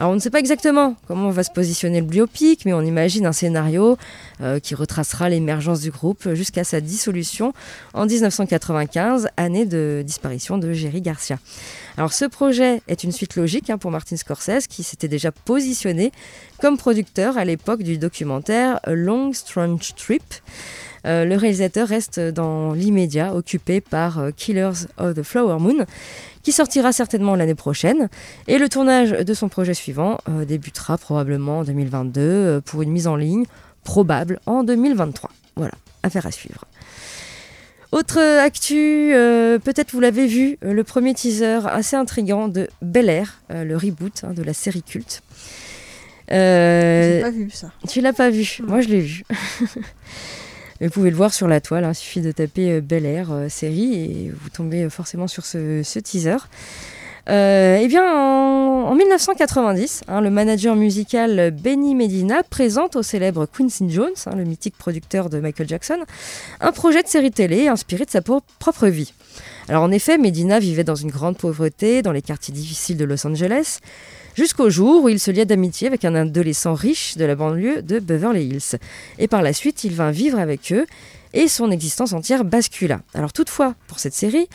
Alors 0.00 0.12
on 0.12 0.14
ne 0.14 0.18
sait 0.18 0.30
pas 0.30 0.38
exactement 0.38 0.96
comment 1.06 1.28
va 1.28 1.42
se 1.42 1.50
positionner 1.50 2.00
le 2.00 2.06
biopic, 2.06 2.64
mais 2.64 2.72
on 2.72 2.80
imagine 2.80 3.26
un 3.26 3.32
scénario 3.32 3.98
euh, 4.40 4.58
qui 4.58 4.74
retracera 4.74 5.28
l'émergence 5.28 5.82
du 5.82 5.90
groupe 5.90 6.32
jusqu'à 6.32 6.64
sa 6.64 6.80
dissolution 6.80 7.52
en 7.92 8.06
1995, 8.06 9.28
année 9.36 9.66
de 9.66 10.02
disparition 10.02 10.56
de 10.56 10.72
Jerry 10.72 11.02
Garcia. 11.02 11.38
Alors 11.98 12.14
ce 12.14 12.24
projet 12.24 12.80
est 12.88 13.04
une 13.04 13.12
suite 13.12 13.36
logique 13.36 13.68
hein, 13.68 13.76
pour 13.76 13.90
Martin 13.90 14.16
Scorsese 14.16 14.68
qui 14.68 14.84
s'était 14.84 15.06
déjà 15.06 15.32
positionné 15.32 16.12
comme 16.62 16.78
producteur 16.78 17.36
à 17.36 17.44
l'époque 17.44 17.82
du 17.82 17.98
documentaire 17.98 18.80
Long 18.86 19.34
Strange 19.34 19.94
Trip. 19.96 20.22
Euh, 21.06 21.24
le 21.24 21.36
réalisateur 21.36 21.88
reste 21.88 22.20
dans 22.20 22.72
l'immédiat 22.72 23.34
occupé 23.34 23.80
par 23.80 24.18
euh, 24.18 24.30
Killers 24.36 24.86
of 24.98 25.14
the 25.14 25.22
Flower 25.22 25.58
Moon, 25.58 25.86
qui 26.42 26.52
sortira 26.52 26.92
certainement 26.92 27.34
l'année 27.36 27.54
prochaine. 27.54 28.08
Et 28.48 28.58
le 28.58 28.68
tournage 28.68 29.10
de 29.10 29.34
son 29.34 29.48
projet 29.48 29.74
suivant 29.74 30.18
euh, 30.28 30.44
débutera 30.44 30.98
probablement 30.98 31.60
en 31.60 31.64
2022 31.64 32.60
pour 32.64 32.82
une 32.82 32.90
mise 32.90 33.06
en 33.06 33.16
ligne 33.16 33.44
probable 33.84 34.40
en 34.46 34.62
2023. 34.62 35.30
Voilà, 35.56 35.74
affaire 36.02 36.26
à 36.26 36.30
suivre. 36.30 36.64
Autre 37.92 38.20
actu, 38.20 39.10
peut-être 39.64 39.90
vous 39.90 39.98
l'avez 39.98 40.28
vu, 40.28 40.58
le 40.62 40.84
premier 40.84 41.12
teaser 41.12 41.58
assez 41.66 41.96
intrigant 41.96 42.46
de 42.46 42.68
Bel 42.82 43.08
Air, 43.08 43.40
le 43.48 43.76
reboot 43.76 44.22
hein, 44.22 44.32
de 44.32 44.44
la 44.44 44.52
série 44.52 44.84
culte. 44.84 45.22
Euh, 46.32 47.22
pas 47.22 47.30
vu 47.30 47.50
ça. 47.50 47.72
Tu 47.88 48.00
l'as 48.00 48.12
pas 48.12 48.30
vu, 48.30 48.58
moi 48.66 48.80
je 48.80 48.88
l'ai 48.88 49.00
vu. 49.00 49.24
Vous 50.80 50.88
pouvez 50.88 51.10
le 51.10 51.16
voir 51.16 51.34
sur 51.34 51.46
la 51.46 51.60
toile, 51.60 51.84
hein. 51.84 51.90
il 51.92 51.94
suffit 51.94 52.22
de 52.22 52.32
taper 52.32 52.70
euh, 52.72 52.80
Bel 52.80 53.04
Air 53.04 53.30
euh, 53.32 53.48
série 53.50 53.94
et 53.96 54.32
vous 54.34 54.48
tombez 54.48 54.88
forcément 54.88 55.26
sur 55.26 55.44
ce, 55.44 55.98
teaser. 55.98 56.38
Euh, 57.28 57.78
eh 57.82 57.86
bien, 57.86 58.02
en, 58.02 58.94
1990, 58.94 60.04
hein, 60.08 60.22
le 60.22 60.30
manager 60.30 60.74
musical 60.76 61.50
Benny 61.50 61.94
Medina 61.94 62.42
présente 62.42 62.96
au 62.96 63.02
célèbre 63.02 63.46
Quincy 63.46 63.90
Jones, 63.90 64.08
hein, 64.24 64.34
le 64.34 64.44
mythique 64.44 64.76
producteur 64.78 65.28
de 65.28 65.38
Michael 65.38 65.68
Jackson, 65.68 65.98
un 66.60 66.72
projet 66.72 67.02
de 67.02 67.08
série 67.08 67.30
télé 67.30 67.68
inspiré 67.68 68.06
de 68.06 68.10
sa 68.10 68.22
propre 68.22 68.86
vie. 68.86 69.12
Alors 69.68 69.82
en 69.82 69.92
effet, 69.92 70.16
Medina 70.16 70.58
vivait 70.58 70.82
dans 70.82 70.94
une 70.94 71.10
grande 71.10 71.36
pauvreté, 71.36 72.00
dans 72.00 72.12
les 72.12 72.22
quartiers 72.22 72.54
difficiles 72.54 72.96
de 72.96 73.04
Los 73.04 73.26
Angeles 73.26 73.80
jusqu'au 74.40 74.70
jour 74.70 75.04
où 75.04 75.10
il 75.10 75.20
se 75.20 75.30
lia 75.30 75.44
d'amitié 75.44 75.86
avec 75.86 76.02
un 76.06 76.14
adolescent 76.14 76.72
riche 76.72 77.18
de 77.18 77.26
la 77.26 77.34
banlieue 77.34 77.82
de 77.82 77.98
Beverly 77.98 78.46
Hills. 78.46 78.78
Et 79.18 79.28
par 79.28 79.42
la 79.42 79.52
suite, 79.52 79.84
il 79.84 79.92
vint 79.92 80.12
vivre 80.12 80.38
avec 80.38 80.72
eux 80.72 80.86
et 81.34 81.46
son 81.46 81.70
existence 81.70 82.14
entière 82.14 82.42
bascula. 82.42 83.02
Alors 83.12 83.34
toutefois, 83.34 83.74
pour 83.86 83.98
cette 83.98 84.14
série, 84.14 84.48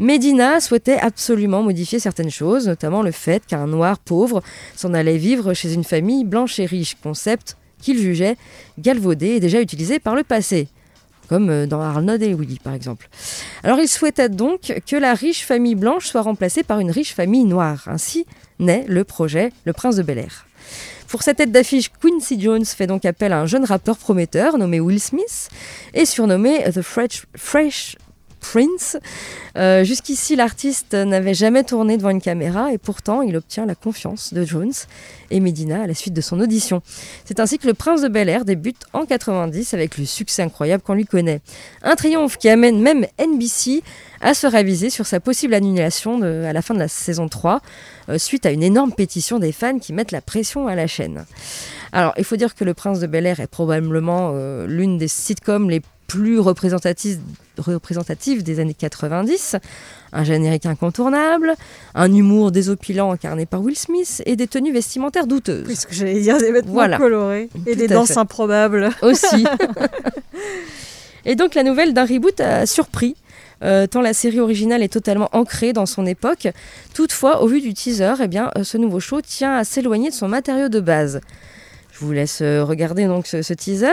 Medina 0.00 0.58
souhaitait 0.58 0.98
absolument 0.98 1.62
modifier 1.62 2.00
certaines 2.00 2.32
choses, 2.32 2.66
notamment 2.66 3.00
le 3.00 3.12
fait 3.12 3.46
qu'un 3.46 3.68
noir 3.68 4.00
pauvre 4.00 4.42
s'en 4.74 4.92
allait 4.92 5.18
vivre 5.18 5.54
chez 5.54 5.72
une 5.72 5.84
famille 5.84 6.24
blanche 6.24 6.58
et 6.58 6.66
riche, 6.66 6.96
concept 7.00 7.56
qu'il 7.80 7.96
jugeait 7.96 8.36
galvaudé 8.80 9.28
et 9.36 9.40
déjà 9.40 9.60
utilisé 9.60 10.00
par 10.00 10.16
le 10.16 10.24
passé 10.24 10.66
comme 11.28 11.50
euh, 11.50 11.66
dans 11.66 11.80
Arnold 11.80 12.22
et 12.22 12.34
Willy 12.34 12.58
par 12.58 12.72
exemple. 12.72 13.08
Alors 13.62 13.78
il 13.78 13.88
souhaitait 13.88 14.30
donc 14.30 14.72
que 14.86 14.96
la 14.96 15.14
riche 15.14 15.44
famille 15.44 15.74
blanche 15.74 16.06
soit 16.06 16.22
remplacée 16.22 16.62
par 16.62 16.80
une 16.80 16.90
riche 16.90 17.14
famille 17.14 17.44
noire. 17.44 17.84
Ainsi, 17.86 18.26
naît 18.58 18.84
le 18.88 19.04
projet 19.04 19.52
Le 19.64 19.72
Prince 19.72 19.96
de 19.96 20.02
Bel 20.02 20.18
Air. 20.18 20.46
Pour 21.08 21.22
cette 21.22 21.38
tête 21.38 21.52
d'affiche, 21.52 21.90
Quincy 22.02 22.40
Jones 22.40 22.64
fait 22.64 22.86
donc 22.86 23.04
appel 23.06 23.32
à 23.32 23.40
un 23.40 23.46
jeune 23.46 23.64
rappeur 23.64 23.96
prometteur 23.96 24.58
nommé 24.58 24.78
Will 24.78 25.00
Smith 25.00 25.48
et 25.94 26.04
surnommé 26.04 26.62
The 26.70 26.82
Fresh, 26.82 27.24
Fresh 27.34 27.96
Prince. 28.40 28.96
Euh, 29.56 29.84
jusqu'ici, 29.84 30.36
l'artiste 30.36 30.94
n'avait 30.94 31.34
jamais 31.34 31.64
tourné 31.64 31.96
devant 31.96 32.10
une 32.10 32.20
caméra 32.20 32.72
et 32.72 32.78
pourtant, 32.78 33.22
il 33.22 33.36
obtient 33.36 33.66
la 33.66 33.74
confiance 33.74 34.32
de 34.32 34.44
Jones 34.44 34.72
et 35.30 35.40
Medina 35.40 35.82
à 35.82 35.86
la 35.86 35.94
suite 35.94 36.14
de 36.14 36.20
son 36.20 36.40
audition. 36.40 36.82
C'est 37.24 37.40
ainsi 37.40 37.58
que 37.58 37.66
Le 37.66 37.74
Prince 37.74 38.02
de 38.02 38.08
Bel 38.08 38.28
Air 38.28 38.44
débute 38.44 38.84
en 38.92 39.04
90 39.04 39.74
avec 39.74 39.98
le 39.98 40.04
succès 40.04 40.42
incroyable 40.42 40.82
qu'on 40.82 40.94
lui 40.94 41.06
connaît. 41.06 41.40
Un 41.82 41.96
triomphe 41.96 42.38
qui 42.38 42.48
amène 42.48 42.80
même 42.80 43.06
NBC 43.18 43.82
à 44.20 44.34
se 44.34 44.46
raviser 44.46 44.90
sur 44.90 45.06
sa 45.06 45.20
possible 45.20 45.54
annulation 45.54 46.22
à 46.22 46.52
la 46.52 46.62
fin 46.62 46.74
de 46.74 46.78
la 46.78 46.88
saison 46.88 47.28
3, 47.28 47.60
euh, 48.08 48.18
suite 48.18 48.46
à 48.46 48.50
une 48.50 48.62
énorme 48.62 48.92
pétition 48.92 49.38
des 49.38 49.52
fans 49.52 49.78
qui 49.78 49.92
mettent 49.92 50.12
la 50.12 50.20
pression 50.20 50.66
à 50.66 50.74
la 50.74 50.86
chaîne. 50.86 51.24
Alors, 51.92 52.14
il 52.18 52.24
faut 52.24 52.36
dire 52.36 52.54
que 52.54 52.64
Le 52.64 52.74
Prince 52.74 53.00
de 53.00 53.06
Bel 53.06 53.26
Air 53.26 53.40
est 53.40 53.46
probablement 53.46 54.32
euh, 54.34 54.66
l'une 54.66 54.98
des 54.98 55.08
sitcoms 55.08 55.70
les 55.70 55.82
plus 56.08 56.40
représentative, 56.40 57.20
représentative 57.58 58.42
des 58.42 58.58
années 58.58 58.74
90, 58.74 59.56
un 60.12 60.24
générique 60.24 60.64
incontournable, 60.66 61.54
un 61.94 62.12
humour 62.12 62.50
désopilant 62.50 63.12
incarné 63.12 63.44
par 63.44 63.60
Will 63.60 63.76
Smith 63.76 64.22
et 64.24 64.34
des 64.34 64.46
tenues 64.48 64.72
vestimentaires 64.72 65.26
douteuses. 65.26 65.66
Oui, 65.68 65.76
ce 65.76 65.86
que 65.86 65.94
j'allais 65.94 66.20
dire, 66.20 66.38
des 66.38 66.50
vêtements 66.50 66.96
colorés 66.96 67.50
et 67.66 67.76
des 67.76 67.86
danses 67.86 68.16
improbables. 68.16 68.90
Aussi. 69.02 69.46
Et 71.26 71.34
donc 71.34 71.54
la 71.54 71.62
nouvelle 71.62 71.92
d'un 71.92 72.06
reboot 72.06 72.40
a 72.40 72.64
surpris. 72.64 73.14
Euh, 73.62 73.86
tant 73.86 74.00
la 74.00 74.14
série 74.14 74.40
originale 74.40 74.82
est 74.82 74.92
totalement 74.92 75.28
ancrée 75.32 75.74
dans 75.74 75.84
son 75.84 76.06
époque. 76.06 76.48
Toutefois, 76.94 77.42
au 77.42 77.48
vu 77.48 77.60
du 77.60 77.74
teaser, 77.74 78.14
eh 78.22 78.28
bien, 78.28 78.50
euh, 78.56 78.64
ce 78.64 78.78
nouveau 78.78 79.00
show 79.00 79.20
tient 79.20 79.54
à 79.54 79.64
s'éloigner 79.64 80.08
de 80.08 80.14
son 80.14 80.28
matériau 80.28 80.68
de 80.68 80.80
base. 80.80 81.20
Je 81.98 82.04
vous 82.04 82.12
laisse 82.12 82.42
euh, 82.42 82.64
regarder 82.64 83.06
donc 83.06 83.26
ce, 83.26 83.52
teaser. 83.52 83.88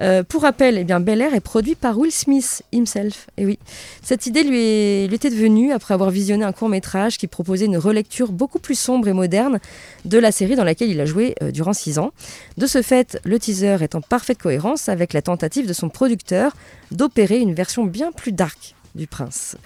Euh, 0.00 0.22
pour 0.22 0.42
rappel, 0.42 0.78
eh 0.78 0.84
bien, 0.84 0.98
Bel 1.00 1.20
Air 1.20 1.34
est 1.34 1.40
produit 1.40 1.74
par 1.74 1.98
Will 1.98 2.10
Smith 2.10 2.62
himself. 2.72 3.26
Et 3.36 3.44
oui, 3.44 3.58
cette 4.02 4.26
idée 4.26 4.44
lui, 4.44 4.58
est- 4.58 5.06
lui 5.08 5.14
était 5.14 5.28
devenue 5.28 5.72
après 5.72 5.92
avoir 5.92 6.10
visionné 6.10 6.44
un 6.44 6.52
court 6.52 6.70
métrage 6.70 7.18
qui 7.18 7.26
proposait 7.26 7.66
une 7.66 7.76
relecture 7.76 8.32
beaucoup 8.32 8.58
plus 8.58 8.78
sombre 8.78 9.08
et 9.08 9.12
moderne 9.12 9.58
de 10.06 10.16
la 10.18 10.32
série 10.32 10.56
dans 10.56 10.64
laquelle 10.64 10.90
il 10.90 11.00
a 11.00 11.04
joué 11.04 11.34
euh, 11.42 11.50
durant 11.50 11.74
six 11.74 11.98
ans. 11.98 12.12
De 12.56 12.66
ce 12.66 12.80
fait, 12.80 13.18
le 13.24 13.38
teaser 13.38 13.76
est 13.82 13.94
en 13.94 14.00
parfaite 14.00 14.38
cohérence 14.38 14.88
avec 14.88 15.12
la 15.12 15.20
tentative 15.20 15.66
de 15.66 15.74
son 15.74 15.90
producteur 15.90 16.52
d'opérer 16.92 17.38
une 17.40 17.52
version 17.52 17.84
bien 17.84 18.10
plus 18.10 18.32
dark 18.32 18.74
du 18.94 19.06
prince. 19.06 19.56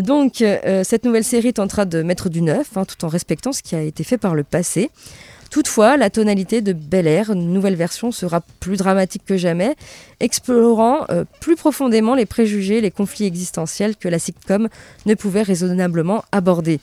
Donc, 0.00 0.42
cette 0.84 1.04
nouvelle 1.04 1.22
série 1.24 1.52
tentera 1.52 1.84
de 1.84 2.02
mettre 2.02 2.30
du 2.30 2.40
neuf, 2.40 2.76
hein, 2.78 2.86
tout 2.86 3.04
en 3.04 3.08
respectant 3.08 3.52
ce 3.52 3.62
qui 3.62 3.76
a 3.76 3.82
été 3.82 4.04
fait 4.04 4.16
par 4.16 4.34
le 4.34 4.42
passé. 4.42 4.90
Toutefois, 5.50 5.96
la 5.96 6.10
tonalité 6.10 6.60
de 6.60 6.72
Bel 6.72 7.06
Air, 7.06 7.34
nouvelle 7.34 7.76
version, 7.76 8.12
sera 8.12 8.40
plus 8.60 8.76
dramatique 8.76 9.22
que 9.24 9.36
jamais, 9.36 9.74
explorant 10.20 11.06
euh, 11.10 11.24
plus 11.40 11.56
profondément 11.56 12.14
les 12.14 12.26
préjugés, 12.26 12.80
les 12.80 12.90
conflits 12.90 13.26
existentiels 13.26 13.96
que 13.96 14.08
la 14.08 14.18
sitcom 14.18 14.68
ne 15.06 15.14
pouvait 15.14 15.42
raisonnablement 15.42 16.24
aborder. 16.32 16.80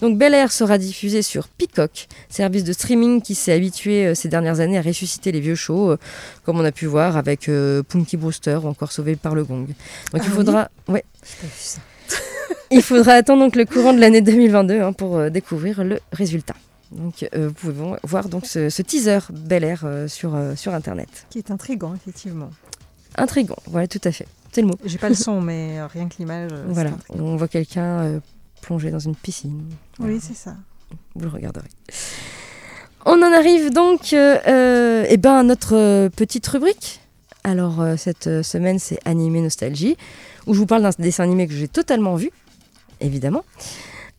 Donc 0.00 0.18
Bel 0.18 0.34
Air 0.34 0.52
sera 0.52 0.78
diffusé 0.78 1.22
sur 1.22 1.48
Peacock, 1.48 2.08
service 2.28 2.64
de 2.64 2.72
streaming 2.72 3.22
qui 3.22 3.34
s'est 3.34 3.52
habitué 3.52 4.06
euh, 4.06 4.14
ces 4.14 4.28
dernières 4.28 4.60
années 4.60 4.78
à 4.78 4.82
ressusciter 4.82 5.32
les 5.32 5.40
vieux 5.40 5.54
shows, 5.54 5.92
euh, 5.92 5.96
comme 6.44 6.58
on 6.60 6.64
a 6.64 6.72
pu 6.72 6.86
voir 6.86 7.16
avec 7.16 7.50
Punky 7.88 8.16
Brewster 8.16 8.58
ou 8.62 8.68
encore 8.68 8.92
Sauvé 8.92 9.16
par 9.16 9.34
le 9.34 9.44
Gong. 9.44 9.66
Donc 9.66 9.74
Ah 10.14 10.18
il 10.18 10.20
oui 10.22 10.28
faudra, 10.28 10.68
ouais, 10.88 11.04
ça. 11.56 11.80
il 12.70 12.82
faudra 12.82 13.12
attendre 13.12 13.42
donc 13.42 13.56
le 13.56 13.64
courant 13.64 13.92
de 13.92 14.00
l'année 14.00 14.20
2022 14.20 14.80
hein, 14.80 14.92
pour 14.92 15.30
découvrir 15.30 15.82
le 15.84 16.00
résultat. 16.12 16.54
Donc 16.94 17.28
euh, 17.34 17.48
vous 17.48 17.54
pouvez 17.54 17.72
vo- 17.72 17.96
voir 18.04 18.28
donc 18.28 18.46
ce, 18.46 18.70
ce 18.70 18.82
teaser 18.82 19.18
Bel 19.30 19.64
Air 19.64 19.82
euh, 19.84 20.08
sur, 20.08 20.34
euh, 20.34 20.54
sur 20.54 20.72
internet. 20.74 21.26
Qui 21.30 21.38
est 21.38 21.50
intriguant, 21.50 21.94
effectivement. 21.94 22.50
Intrigant, 23.16 23.56
voilà 23.66 23.86
tout 23.88 24.00
à 24.04 24.12
fait. 24.12 24.26
C'est 24.52 24.60
le 24.60 24.68
mot. 24.68 24.74
J'ai 24.84 24.98
pas 24.98 25.08
le 25.08 25.14
son, 25.26 25.40
mais 25.40 25.82
rien 25.84 26.08
que 26.08 26.14
l'image. 26.18 26.50
Voilà, 26.68 26.90
on 27.10 27.36
voit 27.36 27.48
quelqu'un 27.48 28.20
plongé 28.62 28.90
dans 28.90 28.98
une 29.00 29.14
piscine. 29.16 29.64
Oui, 29.98 30.18
c'est 30.22 30.34
ça. 30.36 30.54
Vous 31.14 31.24
le 31.24 31.28
regarderez. 31.30 31.68
On 33.06 33.20
en 33.22 33.32
arrive 33.32 33.70
donc 33.70 34.12
eh 34.12 35.16
ben, 35.18 35.32
à 35.34 35.42
notre 35.42 36.08
petite 36.08 36.46
rubrique. 36.46 37.00
Alors, 37.42 37.84
cette 37.98 38.42
semaine, 38.42 38.78
c'est 38.78 38.98
Animé 39.04 39.42
Nostalgie, 39.42 39.96
où 40.46 40.54
je 40.54 40.58
vous 40.60 40.66
parle 40.66 40.82
d'un 40.82 40.90
dessin 40.98 41.24
animé 41.24 41.46
que 41.46 41.52
j'ai 41.52 41.68
totalement 41.68 42.14
vu, 42.16 42.30
évidemment. 43.00 43.44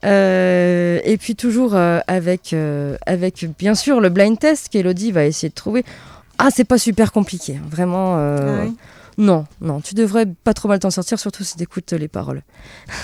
Euh, 0.06 1.00
et 1.04 1.18
puis, 1.18 1.36
toujours 1.36 1.76
euh, 1.76 2.00
avec, 2.08 2.54
euh, 2.54 2.96
avec, 3.06 3.46
bien 3.58 3.76
sûr, 3.76 4.00
le 4.00 4.10
blind 4.10 4.38
test 4.38 4.70
qu'Elodie 4.70 5.12
va 5.12 5.26
essayer 5.26 5.50
de 5.50 5.54
trouver. 5.56 5.84
Ah, 6.38 6.50
c'est 6.54 6.64
pas 6.66 6.78
super 6.78 7.12
compliqué, 7.12 7.56
hein, 7.58 7.68
vraiment. 7.70 8.16
euh, 8.18 8.60
Ah 8.62 8.66
oui 8.66 8.76
Non, 9.18 9.46
non, 9.62 9.82
tu 9.82 9.96
devrais 9.96 10.26
pas 10.26 10.54
trop 10.54 10.68
mal 10.68 10.80
t'en 10.80 10.92
sortir, 10.92 11.20
surtout 11.20 11.44
si 11.44 11.56
t'écoutes 11.56 11.94
les 11.94 12.08
paroles. 12.08 12.42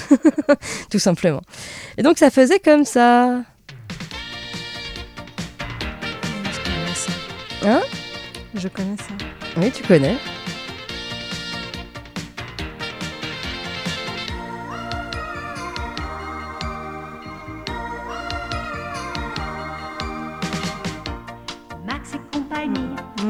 Tout 0.91 0.99
simplement. 0.99 1.41
Et 1.97 2.03
donc, 2.03 2.17
ça 2.17 2.29
faisait 2.29 2.59
comme 2.59 2.85
ça. 2.85 3.41
Je 6.43 6.63
connais 6.63 6.93
ça. 6.95 7.11
Hein? 7.65 7.81
Je 8.53 8.67
connais 8.67 8.97
ça. 8.97 9.13
Oui, 9.57 9.71
tu 9.71 9.83
connais. 9.83 10.17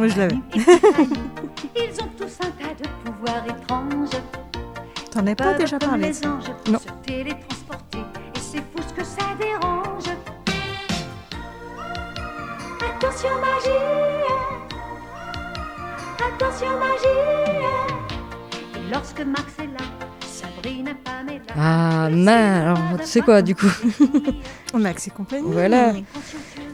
Moi, 0.02 0.08
je 0.08 0.18
l'avais. 0.18 0.36
Ils 1.76 2.02
ont 2.02 2.10
tous 2.18 2.36
un 2.44 2.50
tas 2.50 2.74
de 2.74 2.88
pouvoirs 3.06 3.44
étranges. 3.48 4.20
T'en 5.12 5.28
as 5.28 5.36
pas 5.36 5.54
déjà 5.54 5.78
parlé 5.78 6.08
les 6.08 6.26
anges, 6.26 6.46
Non. 6.72 6.80
se 6.80 6.88
télétransporter. 7.06 8.00
Et 8.00 8.40
c'est 8.40 8.58
fou 8.62 8.82
ce 8.88 8.94
que 8.96 9.04
ça 9.04 9.22
dérange. 9.40 10.06
Attention 12.84 13.30
magie. 13.40 13.70
Attention 16.18 16.70
magie. 16.80 18.78
Et 18.78 18.92
lorsque 18.92 19.22
Max 19.22 19.54
est 19.60 19.68
là, 19.68 19.86
Sabrina, 20.26 20.92
Pamela. 21.04 21.42
Ah, 21.56 22.10
mal. 22.10 22.64
Alors, 22.70 22.80
tu 23.02 23.06
sais 23.06 23.22
quoi, 23.22 23.44
du 23.44 23.54
coup 23.54 23.68
Max 24.74 25.06
et 25.06 25.12
compagnie. 25.12 25.44
Voilà. 25.46 25.94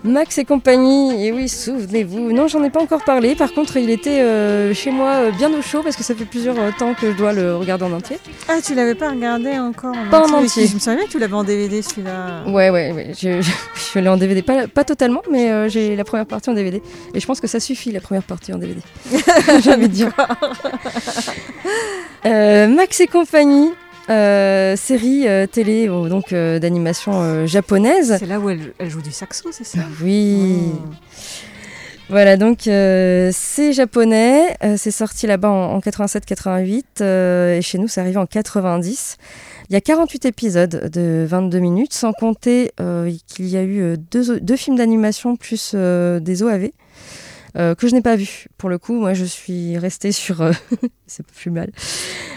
Max 0.03 0.37
et 0.37 0.45
compagnie, 0.45 1.25
et 1.25 1.31
oui, 1.31 1.49
souvenez-vous. 1.49 2.31
Non, 2.31 2.47
j'en 2.47 2.63
ai 2.63 2.69
pas 2.69 2.81
encore 2.81 3.03
parlé. 3.03 3.35
Par 3.35 3.51
contre, 3.53 3.77
il 3.77 3.89
était 3.89 4.21
euh, 4.21 4.73
chez 4.73 4.91
moi 4.91 5.09
euh, 5.15 5.31
bien 5.31 5.51
au 5.51 5.61
chaud 5.61 5.81
parce 5.83 5.95
que 5.95 6.03
ça 6.03 6.15
fait 6.15 6.25
plusieurs 6.25 6.57
euh, 6.59 6.71
temps 6.77 6.93
que 6.93 7.11
je 7.11 7.17
dois 7.17 7.33
le 7.33 7.55
regarder 7.55 7.85
en 7.85 7.91
entier. 7.91 8.19
Ah, 8.47 8.59
tu 8.63 8.75
l'avais 8.75 8.95
pas 8.95 9.09
regardé 9.09 9.57
encore 9.57 9.95
Pas 10.11 10.21
en 10.21 10.33
entier. 10.33 10.67
Je 10.67 10.75
me 10.75 10.79
souviens 10.79 11.05
que 11.05 11.09
tu 11.11 11.19
l'avais 11.19 11.33
en 11.33 11.43
DVD 11.43 11.81
celui-là. 11.81 12.43
Ouais, 12.47 12.69
ouais, 12.69 12.91
ouais. 12.91 13.11
Je, 13.19 13.41
je, 13.41 13.51
je 13.93 13.99
l'ai 13.99 14.09
en 14.09 14.17
DVD, 14.17 14.41
pas, 14.41 14.67
pas 14.67 14.83
totalement, 14.83 15.21
mais 15.31 15.69
j'ai 15.69 15.95
la 15.95 16.03
première 16.03 16.25
partie 16.25 16.49
en 16.49 16.53
DVD. 16.53 16.81
Et 17.13 17.19
je 17.19 17.25
pense 17.25 17.41
que 17.41 17.47
ça 17.47 17.59
suffit, 17.59 17.91
la 17.91 18.01
première 18.01 18.23
partie 18.23 18.53
en 18.53 18.57
DVD. 18.57 18.79
j'ai 19.63 19.73
envie 19.73 19.89
de 19.89 19.93
dire. 19.93 20.11
Max 22.23 22.99
et 22.99 23.07
compagnie, 23.07 23.71
euh, 24.09 24.75
série 24.75 25.27
euh, 25.27 25.47
télé 25.47 25.89
euh, 25.89 26.07
donc 26.07 26.31
euh, 26.31 26.59
d'animation 26.59 27.45
japonaise. 27.45 28.15
C'est 28.19 28.25
là 28.25 28.39
où 28.39 28.49
elle, 28.49 28.73
elle 28.79 28.89
joue 28.89 29.01
du 29.01 29.11
saxo, 29.11 29.49
c'est 29.51 29.65
ça? 29.65 29.79
Oui. 30.01 30.35
Mm. 30.35 30.71
Voilà, 32.09 32.37
donc 32.37 32.59
c'est 32.63 33.73
japonais, 33.73 34.55
c'est 34.77 34.91
sorti 34.91 35.27
là-bas 35.27 35.49
en, 35.49 35.75
en 35.75 35.79
87-88 35.79 36.83
euh, 37.01 37.57
et 37.57 37.61
chez 37.61 37.77
nous 37.77 37.89
c'est 37.89 37.99
arrivé 37.99 38.15
en 38.15 38.25
90. 38.25 39.17
Il 39.69 39.73
y 39.73 39.75
a 39.75 39.81
48 39.81 40.25
épisodes 40.25 40.89
de 40.89 41.25
22 41.27 41.59
minutes, 41.59 41.93
sans 41.93 42.13
compter 42.13 42.71
qu'il 43.27 43.47
y 43.47 43.57
a 43.57 43.63
eu 43.63 43.97
deux, 43.97 44.39
deux 44.39 44.55
films 44.55 44.77
d'animation 44.77 45.35
plus 45.35 45.75
des 45.75 46.43
OAV 46.43 46.69
euh, 47.57 47.75
que 47.75 47.87
je 47.87 47.93
n'ai 47.93 48.01
pas 48.01 48.15
vus. 48.15 48.47
Pour 48.57 48.69
le 48.69 48.77
coup, 48.77 48.93
moi 48.93 49.13
je 49.13 49.25
suis 49.25 49.77
restée 49.77 50.11
sur... 50.11 50.41
euh, 50.41 50.51
c'est 51.07 51.25
plus 51.25 51.51
mal. 51.51 51.71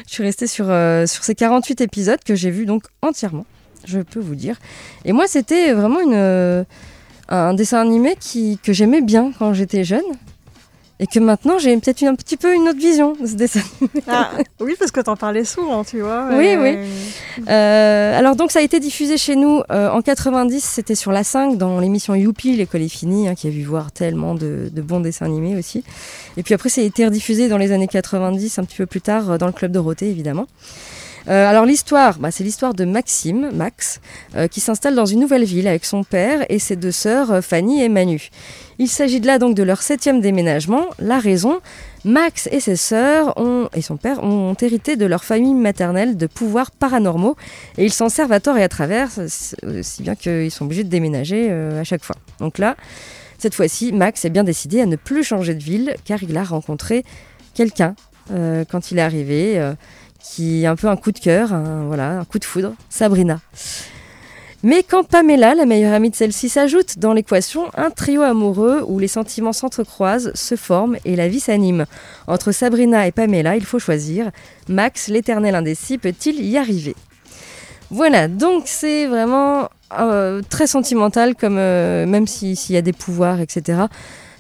Je 0.06 0.12
suis 0.12 0.22
restée 0.22 0.46
sur, 0.46 0.70
euh, 0.70 1.06
sur 1.06 1.24
ces 1.24 1.35
48 1.35 1.80
épisodes 1.80 2.20
que 2.24 2.35
j'ai 2.35 2.50
vus 2.50 2.66
donc 2.66 2.85
entièrement, 3.02 3.46
je 3.85 4.00
peux 4.00 4.20
vous 4.20 4.35
dire. 4.35 4.56
Et 5.04 5.12
moi 5.12 5.26
c'était 5.26 5.72
vraiment 5.72 6.00
un 7.28 7.54
dessin 7.54 7.80
animé 7.80 8.16
que 8.62 8.72
j'aimais 8.72 9.02
bien 9.02 9.33
quand 9.38 9.52
j'étais 9.52 9.85
jeune 9.85 10.02
et 11.02 11.06
que 11.06 11.18
maintenant 11.18 11.58
j'ai 11.58 11.74
peut-être 11.78 12.02
une- 12.02 12.08
un 12.08 12.14
petit 12.14 12.36
peu 12.36 12.54
une 12.54 12.68
autre 12.68 12.78
vision 12.78 13.14
de 13.20 13.26
ce 13.26 13.34
dessin. 13.34 13.60
Ah, 14.06 14.30
oui, 14.60 14.76
parce 14.78 14.90
que 14.92 15.00
t'en 15.00 15.16
parlais 15.16 15.44
souvent, 15.44 15.82
tu 15.82 16.00
vois. 16.00 16.26
Oui, 16.30 16.54
oui. 16.58 16.76
Euh, 17.48 18.18
alors 18.18 18.36
donc 18.36 18.50
ça 18.52 18.58
a 18.58 18.62
été 18.62 18.78
diffusé 18.80 19.16
chez 19.16 19.34
nous 19.34 19.62
euh, 19.72 19.88
en 19.90 20.02
90, 20.02 20.62
c'était 20.62 20.94
sur 20.94 21.10
la 21.10 21.24
5 21.24 21.56
dans 21.56 21.80
l'émission 21.80 22.14
Youpi, 22.14 22.54
l'école 22.56 22.82
est 22.82 22.88
finie, 22.88 23.28
hein, 23.28 23.34
qui 23.34 23.46
a 23.46 23.50
vu 23.50 23.62
voir 23.64 23.92
tellement 23.92 24.34
de, 24.34 24.70
de 24.72 24.82
bons 24.82 25.00
dessins 25.00 25.24
animés 25.26 25.56
aussi. 25.56 25.82
Et 26.36 26.42
puis 26.42 26.54
après 26.54 26.68
ça 26.68 26.80
a 26.80 26.84
été 26.84 27.04
rediffusé 27.06 27.48
dans 27.48 27.58
les 27.58 27.72
années 27.72 27.88
90, 27.88 28.58
un 28.58 28.64
petit 28.64 28.76
peu 28.76 28.86
plus 28.86 29.00
tard, 29.00 29.30
euh, 29.30 29.38
dans 29.38 29.46
le 29.46 29.52
club 29.52 29.72
Dorothée 29.72 30.10
évidemment. 30.10 30.46
Euh, 31.31 31.49
alors 31.49 31.64
l'histoire, 31.64 32.19
bah, 32.19 32.31
c'est 32.33 32.43
l'histoire 32.43 32.75
de 32.75 32.85
Maxime, 32.85 33.51
Max, 33.55 34.01
euh, 34.35 34.49
qui 34.49 34.61
s'installe 34.61 34.97
dans 34.97 35.07
une 35.07 35.21
nouvelle 35.21 35.45
ville 35.45 35.69
avec 35.69 35.85
son 35.85 36.03
père 36.03 36.45
et 36.49 36.59
ses 36.59 36.75
deux 36.75 36.90
sœurs, 36.90 37.31
euh, 37.31 37.40
Fanny 37.40 37.83
et 37.83 37.88
Manu. 37.88 38.31
Il 38.79 38.88
s'agit 38.88 39.21
de 39.21 39.29
là 39.29 39.38
donc 39.38 39.55
de 39.55 39.62
leur 39.62 39.81
septième 39.81 40.21
déménagement. 40.21 40.87
La 40.99 41.21
raison, 41.21 41.61
Max 42.05 42.49
et 42.51 42.59
ses 42.59 42.77
sœurs 42.77 43.35
et 43.75 43.83
son 43.83 43.97
père 43.97 44.25
ont 44.25 44.55
hérité 44.55 44.97
de 44.97 45.05
leur 45.07 45.23
famille 45.23 45.55
maternelle 45.55 46.16
de 46.16 46.27
pouvoirs 46.27 46.71
paranormaux 46.71 47.37
et 47.77 47.85
ils 47.85 47.93
s'en 47.93 48.09
servent 48.09 48.33
à 48.33 48.40
tort 48.40 48.57
et 48.57 48.62
à 48.62 48.69
travers, 48.69 49.11
si 49.83 50.03
bien 50.03 50.14
qu'ils 50.14 50.51
sont 50.51 50.64
obligés 50.64 50.83
de 50.83 50.88
déménager 50.88 51.51
à 51.53 51.85
chaque 51.85 52.03
fois. 52.03 52.16
Donc 52.38 52.57
là, 52.57 52.75
cette 53.37 53.55
fois-ci, 53.55 53.93
Max 53.93 54.25
est 54.25 54.31
bien 54.31 54.45
décidé 54.45 54.81
à 54.81 54.87
ne 54.87 54.97
plus 54.97 55.25
changer 55.25 55.55
de 55.55 55.62
ville 55.62 55.95
car 56.07 56.23
il 56.23 56.35
a 56.38 56.45
rencontré 56.45 57.05
quelqu'un 57.53 57.95
quand 58.31 58.90
il 58.90 58.99
est 58.99 59.03
arrivé 59.03 59.75
qui 60.22 60.66
a 60.66 60.70
un 60.70 60.76
peu 60.76 60.88
un 60.88 60.96
coup 60.96 61.12
de 61.12 61.18
cœur, 61.18 61.52
un, 61.52 61.85
voilà, 61.87 62.20
un 62.20 62.24
coup 62.24 62.38
de 62.38 62.44
foudre, 62.44 62.72
Sabrina. 62.88 63.40
Mais 64.62 64.83
quand 64.83 65.04
Pamela, 65.09 65.54
la 65.54 65.64
meilleure 65.64 65.94
amie 65.94 66.11
de 66.11 66.14
celle-ci, 66.14 66.50
s'ajoute 66.50 66.98
dans 66.98 67.14
l'équation, 67.14 67.70
un 67.76 67.90
trio 67.90 68.20
amoureux 68.20 68.85
où 68.87 68.98
les 68.98 69.09
sentiments 69.09 69.54
s'entrecroisent, 69.54 70.33
se 70.35 70.54
forment 70.54 70.96
et 71.06 71.16
la 71.16 71.28
vie 71.28 71.40
s'anime. 71.40 71.87
Entre 72.26 72.52
Sabrina 72.52 73.06
et 73.06 73.12
Pamela, 73.12 73.56
il 73.56 73.64
faut 73.64 73.78
choisir. 73.78 74.30
Max, 74.68 75.09
l'éternel 75.09 75.54
indécis, 75.54 75.96
peut-il 75.96 76.44
y 76.44 76.59
arriver? 76.59 76.94
Voilà, 77.90 78.28
donc 78.28 78.64
c'est 78.66 79.06
vraiment 79.06 79.70
euh, 79.98 80.42
très 80.50 80.66
sentimental, 80.66 81.35
comme 81.35 81.56
euh, 81.59 82.04
même 82.06 82.26
si- 82.26 82.54
s'il 82.54 82.74
y 82.74 82.78
a 82.78 82.83
des 82.83 82.92
pouvoirs, 82.92 83.40
etc. 83.40 83.78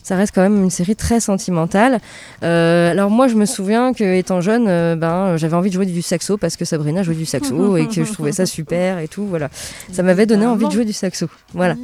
ça 0.02 0.16
reste 0.16 0.34
quand 0.34 0.42
même 0.42 0.62
une 0.62 0.70
série 0.70 0.96
très 0.96 1.20
sentimentale. 1.20 2.00
Euh, 2.42 2.90
alors 2.90 3.10
moi, 3.10 3.28
je 3.28 3.34
me 3.34 3.46
souviens 3.46 3.92
que 3.92 4.04
étant 4.16 4.40
jeune, 4.40 4.66
euh, 4.68 4.96
ben 4.96 5.36
j'avais 5.36 5.54
envie 5.54 5.70
de 5.70 5.74
jouer 5.74 5.86
du 5.86 6.02
saxo 6.02 6.36
parce 6.36 6.56
que 6.56 6.64
Sabrina 6.64 7.02
jouait 7.02 7.14
du 7.14 7.26
saxo 7.26 7.76
et 7.78 7.86
que 7.86 8.04
je 8.04 8.12
trouvais 8.12 8.32
ça 8.32 8.46
super 8.46 8.98
et 8.98 9.08
tout. 9.08 9.24
Voilà, 9.26 9.48
ça 9.92 10.02
m'avait 10.02 10.26
donné 10.26 10.46
envie 10.46 10.66
de 10.66 10.72
jouer 10.72 10.84
du 10.84 10.92
saxo. 10.92 11.26
Voilà. 11.54 11.76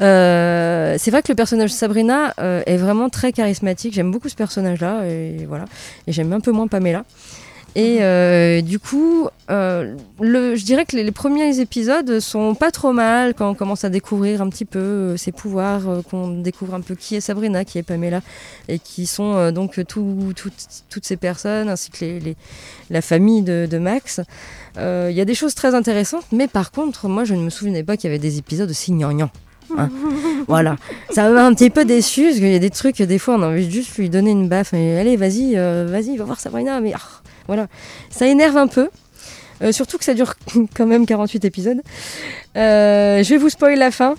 Euh, 0.00 0.96
c'est 0.98 1.10
vrai 1.10 1.22
que 1.22 1.30
le 1.30 1.36
personnage 1.36 1.70
de 1.70 1.76
Sabrina 1.76 2.34
est 2.38 2.76
vraiment 2.76 3.08
très 3.08 3.32
charismatique. 3.32 3.94
J'aime 3.94 4.10
beaucoup 4.10 4.28
ce 4.28 4.36
personnage-là 4.36 5.06
et 5.06 5.46
voilà. 5.46 5.64
Et 6.06 6.12
j'aime 6.12 6.32
un 6.32 6.40
peu 6.40 6.50
moins 6.50 6.66
Pamela. 6.66 7.04
Et 7.74 7.98
euh, 8.02 8.60
du 8.60 8.78
coup, 8.78 9.28
euh, 9.50 9.94
le, 10.20 10.56
je 10.56 10.64
dirais 10.66 10.84
que 10.84 10.94
les, 10.94 11.04
les 11.04 11.10
premiers 11.10 11.58
épisodes 11.58 12.20
sont 12.20 12.54
pas 12.54 12.70
trop 12.70 12.92
mal 12.92 13.32
quand 13.32 13.48
on 13.50 13.54
commence 13.54 13.82
à 13.84 13.88
découvrir 13.88 14.42
un 14.42 14.50
petit 14.50 14.66
peu 14.66 14.78
euh, 14.78 15.16
ses 15.16 15.32
pouvoirs, 15.32 15.88
euh, 15.88 16.02
qu'on 16.02 16.28
découvre 16.42 16.74
un 16.74 16.82
peu 16.82 16.94
qui 16.94 17.16
est 17.16 17.22
Sabrina, 17.22 17.64
qui 17.64 17.78
est 17.78 17.82
Pamela, 17.82 18.20
et 18.68 18.78
qui 18.78 19.06
sont 19.06 19.34
euh, 19.36 19.52
donc 19.52 19.82
tout- 19.86 20.32
tout- 20.36 20.50
toutes 20.90 21.06
ces 21.06 21.16
personnes, 21.16 21.70
ainsi 21.70 21.90
que 21.90 22.04
les, 22.04 22.20
les- 22.20 22.36
la 22.90 23.00
famille 23.00 23.40
de, 23.40 23.66
de 23.70 23.78
Max. 23.78 24.20
Euh, 24.76 25.08
Il 25.10 25.16
y 25.16 25.22
a 25.22 25.24
des 25.24 25.34
choses 25.34 25.54
très 25.54 25.74
intéressantes, 25.74 26.26
mais 26.30 26.48
par 26.48 26.72
contre, 26.72 27.08
moi 27.08 27.24
je 27.24 27.32
ne 27.34 27.40
me 27.42 27.48
souvenais 27.50 27.82
pas 27.84 27.96
qu'il 27.96 28.10
y 28.10 28.12
avait 28.12 28.18
des 28.18 28.36
épisodes 28.36 28.68
aussi 28.68 28.92
gnangnans. 28.92 29.30
hein. 29.78 29.88
voilà, 30.46 30.76
ça 31.08 31.30
m'a 31.30 31.46
un 31.46 31.54
petit 31.54 31.70
peu 31.70 31.86
déçu 31.86 32.24
parce 32.24 32.36
qu'il 32.36 32.52
y 32.52 32.54
a 32.54 32.58
des 32.58 32.68
trucs, 32.68 33.00
des 33.00 33.18
fois 33.18 33.36
on 33.36 33.42
a 33.42 33.46
envie 33.48 33.66
de 33.66 33.72
juste 33.72 33.96
lui 33.96 34.10
donner 34.10 34.32
une 34.32 34.46
baffe 34.48 34.74
et 34.74 34.98
allez, 34.98 35.16
vas-y, 35.16 35.54
vas-y, 35.54 36.18
va 36.18 36.24
voir 36.24 36.38
Sabrina, 36.38 36.78
mais 36.82 36.92
ah, 36.94 37.21
voilà, 37.46 37.68
ça 38.10 38.26
énerve 38.26 38.56
un 38.56 38.66
peu. 38.66 38.88
Euh, 39.62 39.72
surtout 39.72 39.98
que 39.98 40.04
ça 40.04 40.14
dure 40.14 40.34
quand 40.74 40.86
même 40.86 41.06
48 41.06 41.44
épisodes. 41.44 41.80
Euh, 42.56 43.22
je 43.22 43.28
vais 43.28 43.38
vous 43.38 43.48
spoiler 43.48 43.76
la 43.76 43.90
fin. 43.90 44.14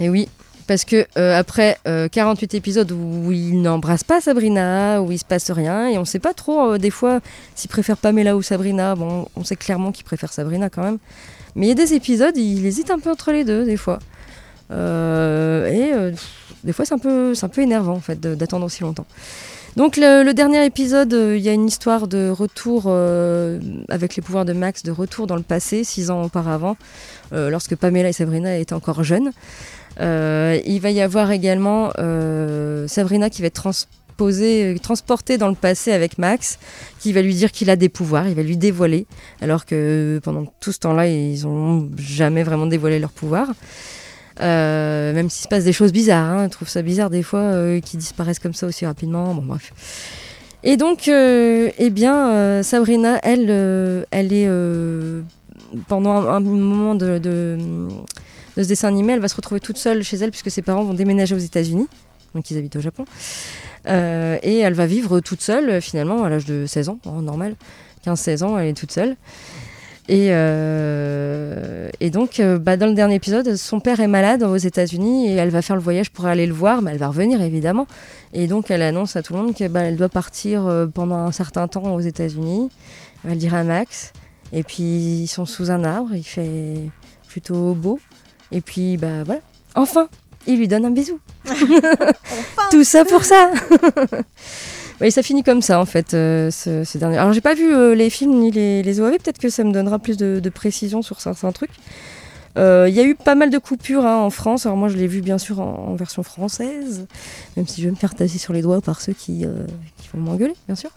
Et 0.00 0.08
oui, 0.08 0.28
parce 0.66 0.84
que 0.84 1.06
euh, 1.18 1.38
après 1.38 1.78
euh, 1.86 2.08
48 2.08 2.54
épisodes 2.54 2.90
où 2.90 3.30
il 3.30 3.60
n'embrasse 3.60 4.04
pas 4.04 4.20
Sabrina, 4.20 5.02
où 5.02 5.12
il 5.12 5.18
se 5.18 5.24
passe 5.24 5.50
rien, 5.50 5.88
et 5.88 5.98
on 5.98 6.04
sait 6.04 6.18
pas 6.18 6.34
trop 6.34 6.78
des 6.78 6.90
fois 6.90 7.20
s'il 7.54 7.70
préfère 7.70 7.96
Pamela 7.96 8.36
ou 8.36 8.42
Sabrina. 8.42 8.94
Bon, 8.94 9.28
on 9.36 9.44
sait 9.44 9.56
clairement 9.56 9.92
qu'il 9.92 10.04
préfère 10.04 10.32
Sabrina 10.32 10.70
quand 10.70 10.82
même. 10.82 10.98
Mais 11.54 11.66
il 11.66 11.68
y 11.68 11.72
a 11.72 11.76
des 11.76 11.94
épisodes, 11.94 12.36
il 12.36 12.66
hésite 12.66 12.90
un 12.90 12.98
peu 12.98 13.10
entre 13.10 13.30
les 13.30 13.44
deux 13.44 13.64
des 13.64 13.76
fois. 13.76 13.98
Et 14.70 15.92
des 16.64 16.72
fois 16.72 16.84
c'est 16.84 16.94
un 16.94 16.98
peu, 16.98 17.34
un 17.40 17.48
peu 17.48 17.60
énervant 17.60 17.92
en 17.92 18.00
fait 18.00 18.20
d'attendre 18.20 18.66
aussi 18.66 18.82
longtemps. 18.82 19.06
Donc 19.76 19.96
le, 19.96 20.32
dernier 20.32 20.64
épisode, 20.64 21.12
euh, 21.14 21.36
il 21.36 21.42
y 21.42 21.48
a 21.48 21.52
une 21.52 21.66
histoire 21.66 22.06
de 22.06 22.28
retour 22.28 22.84
euh, 22.86 23.58
avec 23.88 24.14
les 24.14 24.22
pouvoirs 24.22 24.44
de 24.44 24.52
Max, 24.52 24.84
de 24.84 24.92
retour 24.92 25.26
dans 25.26 25.34
le 25.34 25.42
passé, 25.42 25.82
six 25.82 26.10
ans 26.12 26.22
auparavant, 26.22 26.76
euh, 27.32 27.50
lorsque 27.50 27.74
Pamela 27.74 28.08
et 28.08 28.12
Sabrina 28.12 28.56
étaient 28.56 28.72
encore 28.72 29.02
jeunes. 29.02 29.32
Il 29.98 30.78
va 30.80 30.90
y 30.90 31.00
avoir 31.00 31.32
également 31.32 31.90
Sabrina 32.86 33.30
qui 33.30 33.42
va 33.42 33.48
être 33.48 33.54
transposée, 33.54 34.76
transportée 34.80 35.38
dans 35.38 35.48
le 35.48 35.56
passé 35.56 35.92
avec 35.92 36.18
Max, 36.18 36.58
qui 37.00 37.12
va 37.12 37.22
lui 37.22 37.34
dire 37.34 37.50
qu'il 37.50 37.68
a 37.68 37.76
des 37.76 37.88
pouvoirs, 37.88 38.28
il 38.28 38.34
va 38.34 38.42
lui 38.42 38.56
dévoiler, 38.56 39.06
alors 39.40 39.66
que 39.66 40.20
pendant 40.22 40.46
tout 40.60 40.70
ce 40.70 40.78
temps-là, 40.80 41.08
ils 41.08 41.42
n'ont 41.42 41.90
jamais 41.98 42.44
vraiment 42.44 42.66
dévoilé 42.66 43.00
leurs 43.00 43.12
pouvoirs. 43.12 43.50
Euh, 44.40 45.12
même 45.12 45.30
s'il 45.30 45.44
se 45.44 45.48
passe 45.48 45.64
des 45.64 45.72
choses 45.72 45.92
bizarres, 45.92 46.28
hein, 46.28 46.44
je 46.44 46.50
trouve 46.50 46.68
ça 46.68 46.82
bizarre 46.82 47.10
des 47.10 47.22
fois 47.22 47.40
euh, 47.40 47.80
qu'ils 47.80 48.00
disparaissent 48.00 48.38
comme 48.38 48.54
ça 48.54 48.66
aussi 48.66 48.84
rapidement. 48.84 49.34
Bon, 49.34 49.42
bref. 49.42 49.72
Et 50.64 50.76
donc, 50.76 51.08
euh, 51.08 51.70
eh 51.78 51.90
bien, 51.90 52.62
Sabrina, 52.62 53.18
elle, 53.22 53.50
elle 54.10 54.32
est 54.32 54.48
pendant 55.88 56.12
un, 56.12 56.36
un 56.36 56.40
moment 56.40 56.94
de, 56.94 57.18
de, 57.18 57.58
de 58.56 58.62
ce 58.62 58.68
dessin 58.68 58.88
animé, 58.88 59.12
elle 59.12 59.20
va 59.20 59.28
se 59.28 59.36
retrouver 59.36 59.60
toute 59.60 59.76
seule 59.76 60.02
chez 60.02 60.16
elle 60.16 60.30
puisque 60.30 60.50
ses 60.50 60.62
parents 60.62 60.84
vont 60.84 60.94
déménager 60.94 61.34
aux 61.34 61.38
États-Unis, 61.38 61.86
donc 62.34 62.50
ils 62.50 62.56
habitent 62.56 62.76
au 62.76 62.80
Japon, 62.80 63.04
et 63.86 64.58
elle 64.58 64.72
va 64.72 64.86
vivre 64.86 65.20
toute 65.20 65.42
seule 65.42 65.82
finalement 65.82 66.24
à 66.24 66.30
l'âge 66.30 66.46
de 66.46 66.64
16 66.66 66.88
ans, 66.88 66.98
normal, 67.20 67.56
15-16 68.06 68.44
ans, 68.44 68.58
elle 68.58 68.68
est 68.68 68.72
toute 68.72 68.92
seule. 68.92 69.16
Et, 70.08 70.28
euh, 70.30 71.88
et 72.00 72.10
donc, 72.10 72.38
euh, 72.38 72.58
bah, 72.58 72.76
dans 72.76 72.86
le 72.86 72.94
dernier 72.94 73.14
épisode, 73.14 73.56
son 73.56 73.80
père 73.80 74.00
est 74.00 74.08
malade 74.08 74.42
aux 74.42 74.56
États-Unis 74.56 75.28
et 75.28 75.34
elle 75.34 75.48
va 75.48 75.62
faire 75.62 75.76
le 75.76 75.82
voyage 75.82 76.10
pour 76.10 76.26
aller 76.26 76.46
le 76.46 76.52
voir, 76.52 76.82
mais 76.82 76.90
elle 76.90 76.98
va 76.98 77.08
revenir 77.08 77.40
évidemment. 77.40 77.86
Et 78.34 78.46
donc, 78.46 78.70
elle 78.70 78.82
annonce 78.82 79.16
à 79.16 79.22
tout 79.22 79.32
le 79.32 79.40
monde 79.40 79.54
qu'elle 79.54 79.74
elle 79.74 79.96
doit 79.96 80.10
partir 80.10 80.66
euh, 80.66 80.86
pendant 80.86 81.16
un 81.16 81.32
certain 81.32 81.68
temps 81.68 81.94
aux 81.94 82.00
États-Unis. 82.00 82.68
Elle 83.22 83.30
va 83.30 83.34
le 83.34 83.40
dire 83.40 83.54
à 83.54 83.64
Max. 83.64 84.12
Et 84.52 84.62
puis, 84.62 84.82
ils 84.82 85.26
sont 85.26 85.46
sous 85.46 85.70
un 85.70 85.84
arbre, 85.84 86.14
il 86.14 86.22
fait 86.22 86.90
plutôt 87.28 87.74
beau. 87.74 87.98
Et 88.52 88.60
puis, 88.60 88.98
bah 88.98 89.24
voilà. 89.24 89.40
Enfin, 89.74 90.08
il 90.46 90.58
lui 90.58 90.68
donne 90.68 90.84
un 90.84 90.90
bisou. 90.90 91.18
Tout 92.70 92.84
ça 92.84 93.04
pour 93.06 93.24
ça. 93.24 93.50
Oui, 95.00 95.10
ça 95.10 95.22
finit 95.22 95.42
comme 95.42 95.60
ça 95.60 95.80
en 95.80 95.86
fait, 95.86 96.14
euh, 96.14 96.50
ce, 96.50 96.84
ce 96.84 96.98
dernier. 96.98 97.18
Alors 97.18 97.32
j'ai 97.32 97.40
pas 97.40 97.54
vu 97.54 97.74
euh, 97.74 97.94
les 97.94 98.10
films 98.10 98.38
ni 98.38 98.50
les, 98.50 98.82
les 98.82 99.00
OAV, 99.00 99.18
peut-être 99.18 99.38
que 99.38 99.48
ça 99.48 99.64
me 99.64 99.72
donnera 99.72 99.98
plus 99.98 100.16
de, 100.16 100.40
de 100.40 100.50
précision 100.50 101.02
sur 101.02 101.20
certains 101.20 101.52
trucs. 101.52 101.72
Euh, 102.56 102.86
Il 102.88 102.94
y 102.94 103.00
a 103.00 103.04
eu 103.04 103.16
pas 103.16 103.34
mal 103.34 103.50
de 103.50 103.58
coupures 103.58 104.06
hein, 104.06 104.18
en 104.18 104.30
France, 104.30 104.64
alors 104.64 104.78
moi 104.78 104.88
je 104.88 104.96
l'ai 104.96 105.08
vu 105.08 105.20
bien 105.20 105.38
sûr 105.38 105.60
en, 105.60 105.88
en 105.88 105.94
version 105.96 106.22
française, 106.22 107.06
même 107.56 107.66
si 107.66 107.80
je 107.80 107.86
vais 107.86 107.90
me 107.90 107.96
faire 107.96 108.14
tasser 108.14 108.38
sur 108.38 108.52
les 108.52 108.62
doigts 108.62 108.80
par 108.80 109.00
ceux 109.00 109.12
qui, 109.12 109.44
euh, 109.44 109.66
qui 110.00 110.08
vont 110.14 110.20
m'engueuler, 110.20 110.54
bien 110.68 110.76
sûr. 110.76 110.90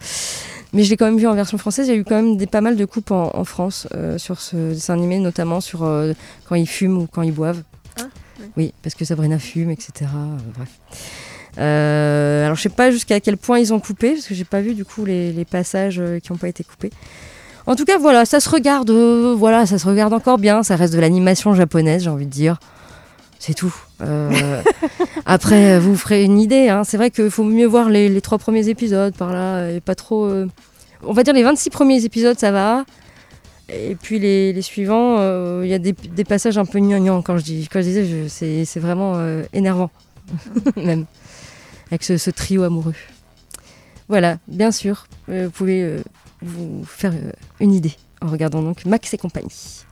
Mais 0.73 0.83
je 0.83 0.91
l'ai 0.91 0.97
quand 0.97 1.05
même 1.05 1.17
vu 1.17 1.25
en 1.25 1.33
version 1.33 1.57
française, 1.57 1.87
il 1.87 1.91
y 1.91 1.95
a 1.95 1.97
eu 1.99 2.03
quand 2.03 2.15
même 2.15 2.37
des, 2.37 2.45
pas 2.45 2.61
mal 2.61 2.75
de 2.75 2.85
coupes 2.85 3.09
en, 3.09 3.35
en 3.35 3.43
France 3.45 3.87
euh, 3.95 4.19
sur 4.19 4.39
ce 4.39 4.73
dessin 4.73 4.93
animé, 4.93 5.17
notamment 5.17 5.59
sur 5.59 5.79
quand 6.47 6.53
ils 6.55 6.67
fument 6.67 6.97
ou 6.99 7.07
quand 7.11 7.23
ils 7.23 7.33
boivent. 7.33 7.63
Oui, 8.55 8.73
parce 8.83 8.93
que 8.93 9.03
Sabrina 9.03 9.39
fume, 9.39 9.71
etc. 9.71 10.11
bref. 10.55 10.69
Euh, 11.58 12.45
alors 12.45 12.55
je 12.55 12.62
sais 12.62 12.70
pas 12.70 12.91
jusqu'à 12.91 13.20
quel 13.20 13.38
point 13.38 13.60
ils 13.60 13.74
ont 13.74 13.80
coupé, 13.80 14.14
parce 14.14 14.28
que 14.28 14.36
j'ai 14.36 14.43
pas 14.45 14.62
vu 14.62 14.74
du 14.74 14.86
coup 14.86 15.05
les, 15.05 15.32
les 15.32 15.45
passages 15.45 15.99
euh, 15.99 16.20
qui 16.20 16.32
n'ont 16.32 16.38
pas 16.38 16.47
été 16.49 16.64
coupés. 16.64 16.91
En 17.66 17.76
tout 17.76 17.84
cas, 17.86 17.97
voilà, 17.97 18.26
ça 18.26 18.39
se 18.39 18.49
regarde, 18.49 18.89
euh, 18.89 19.36
voilà, 19.38 19.66
ça 19.66 19.78
se 19.78 19.88
regarde 19.88 20.14
encore 20.14 20.38
bien. 20.38 20.64
Ça 20.64 20.76
reste 20.76 20.93
de 20.93 20.99
l'animation 20.99 21.53
japonaise, 21.53 22.03
j'ai 22.03 22.10
envie 22.10 22.26
de 22.26 22.32
dire. 22.32 22.60
C'est 23.39 23.53
tout. 23.53 23.76
Euh, 24.01 24.62
après, 25.26 25.78
vous 25.80 25.95
ferez 25.97 26.24
une 26.24 26.39
idée. 26.39 26.70
hein. 26.70 26.84
C'est 26.86 26.97
vrai 26.97 27.12
qu'il 27.12 27.30
faut 27.30 27.43
mieux 27.43 27.66
voir 27.68 27.89
les, 27.89 28.08
les 28.08 28.22
trois 28.22 28.38
premiers 28.38 28.70
épisodes 28.70 29.14
par 29.16 29.34
là, 29.34 29.70
et 29.70 29.82
pas 29.82 29.95
trop. 29.95 30.32
On 31.03 31.14
va 31.14 31.24
dire 31.24 31.34
les 31.34 31.43
26 31.43 31.70
premiers 31.70 32.05
épisodes, 32.05 32.39
ça 32.39 32.51
va. 32.51 32.86
Et 33.70 33.95
puis 34.01 34.18
les, 34.18 34.53
les 34.53 34.62
suivants, 34.62 35.18
euh, 35.20 35.62
il 35.66 35.70
y 35.70 35.74
a 35.74 35.78
des, 35.80 35.91
des 35.91 36.24
passages 36.24 36.58
un 36.58 36.64
peu 36.66 36.80
gnangnang 36.80 37.22
quand 37.22 37.38
je 37.38 37.43
dis. 37.43 37.68
Quand 37.72 37.80
je 37.80 37.84
disais, 37.86 38.05
c'est 38.30 38.64
c'est 38.64 38.80
vraiment 38.80 39.16
euh, 39.18 39.43
énervant, 39.51 39.89
même, 40.78 41.05
avec 41.91 42.03
ce, 42.03 42.17
ce 42.17 42.29
trio 42.29 42.63
amoureux. 42.63 42.95
Voilà, 44.09 44.38
bien 44.47 44.71
sûr, 44.71 45.07
euh, 45.29 45.45
vous 45.45 45.51
pouvez 45.51 45.81
euh, 45.83 46.01
vous 46.41 46.83
faire 46.85 47.13
euh, 47.13 47.31
une 47.59 47.73
idée 47.73 47.95
en 48.21 48.27
regardant 48.27 48.61
donc 48.61 48.85
Max 48.85 49.13
et 49.13 49.17
compagnie. 49.17 49.83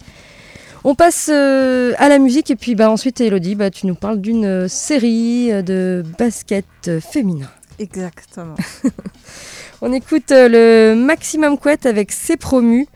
On 0.87 0.93
passe 0.93 1.31
euh, 1.33 1.93
à 1.97 2.09
la 2.09 2.19
musique 2.19 2.51
et 2.51 2.55
puis 2.55 2.75
bah, 2.75 2.91
ensuite 2.91 3.19
Elodie, 3.19 3.55
bah, 3.55 3.71
tu 3.71 3.87
nous 3.87 3.95
parles 3.95 4.21
d'une 4.21 4.45
euh, 4.45 4.67
série 4.67 5.51
euh, 5.51 5.63
de 5.63 6.03
basket 6.19 6.99
féminin. 6.99 7.49
Exactement. 7.79 8.53
On 9.81 9.91
écoute 9.91 10.29
le 10.29 10.93
Maximum 10.93 11.57
Couette 11.57 11.87
avec 11.87 12.11
ses 12.11 12.37
promus 12.37 12.87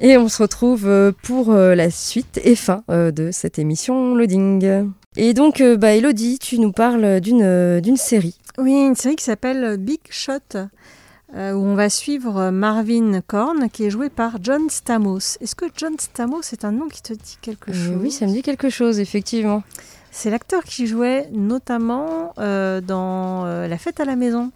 et 0.00 0.16
on 0.16 0.28
se 0.28 0.42
retrouve 0.42 1.14
pour 1.22 1.54
la 1.54 1.90
suite 1.90 2.40
et 2.42 2.56
fin 2.56 2.82
de 2.88 3.30
cette 3.32 3.58
émission 3.60 4.14
Loading. 4.14 4.90
Et 5.16 5.32
donc, 5.34 5.60
euh, 5.60 5.76
bah, 5.76 5.94
Elodie, 5.94 6.38
tu 6.38 6.58
nous 6.58 6.72
parles 6.72 7.20
d'une 7.20 7.42
euh, 7.42 7.80
d'une 7.80 7.96
série. 7.96 8.36
Oui, 8.58 8.72
une 8.72 8.94
série 8.94 9.16
qui 9.16 9.24
s'appelle 9.24 9.76
Big 9.78 10.00
Shot, 10.10 10.32
euh, 11.34 11.52
où 11.52 11.58
on 11.64 11.74
va 11.74 11.88
suivre 11.88 12.50
Marvin 12.50 13.20
Korn, 13.26 13.68
qui 13.70 13.84
est 13.84 13.90
joué 13.90 14.10
par 14.10 14.38
John 14.42 14.68
Stamos. 14.68 15.18
Est-ce 15.40 15.54
que 15.54 15.66
John 15.76 15.94
Stamos 15.98 16.40
est 16.52 16.64
un 16.64 16.72
nom 16.72 16.88
qui 16.88 17.02
te 17.02 17.12
dit 17.12 17.38
quelque 17.40 17.70
Euh, 17.70 17.74
chose? 17.74 17.98
oui, 18.00 18.10
ça 18.10 18.26
me 18.26 18.32
dit 18.32 18.42
quelque 18.42 18.68
chose, 18.70 18.98
effectivement. 19.00 19.62
C'est 20.10 20.30
l'acteur 20.30 20.64
qui 20.64 20.86
jouait 20.86 21.28
notamment 21.32 22.32
euh, 22.38 22.80
dans 22.80 23.44
La 23.44 23.76
fête 23.78 24.00
à 24.00 24.04
la 24.06 24.16
maison. 24.16 24.50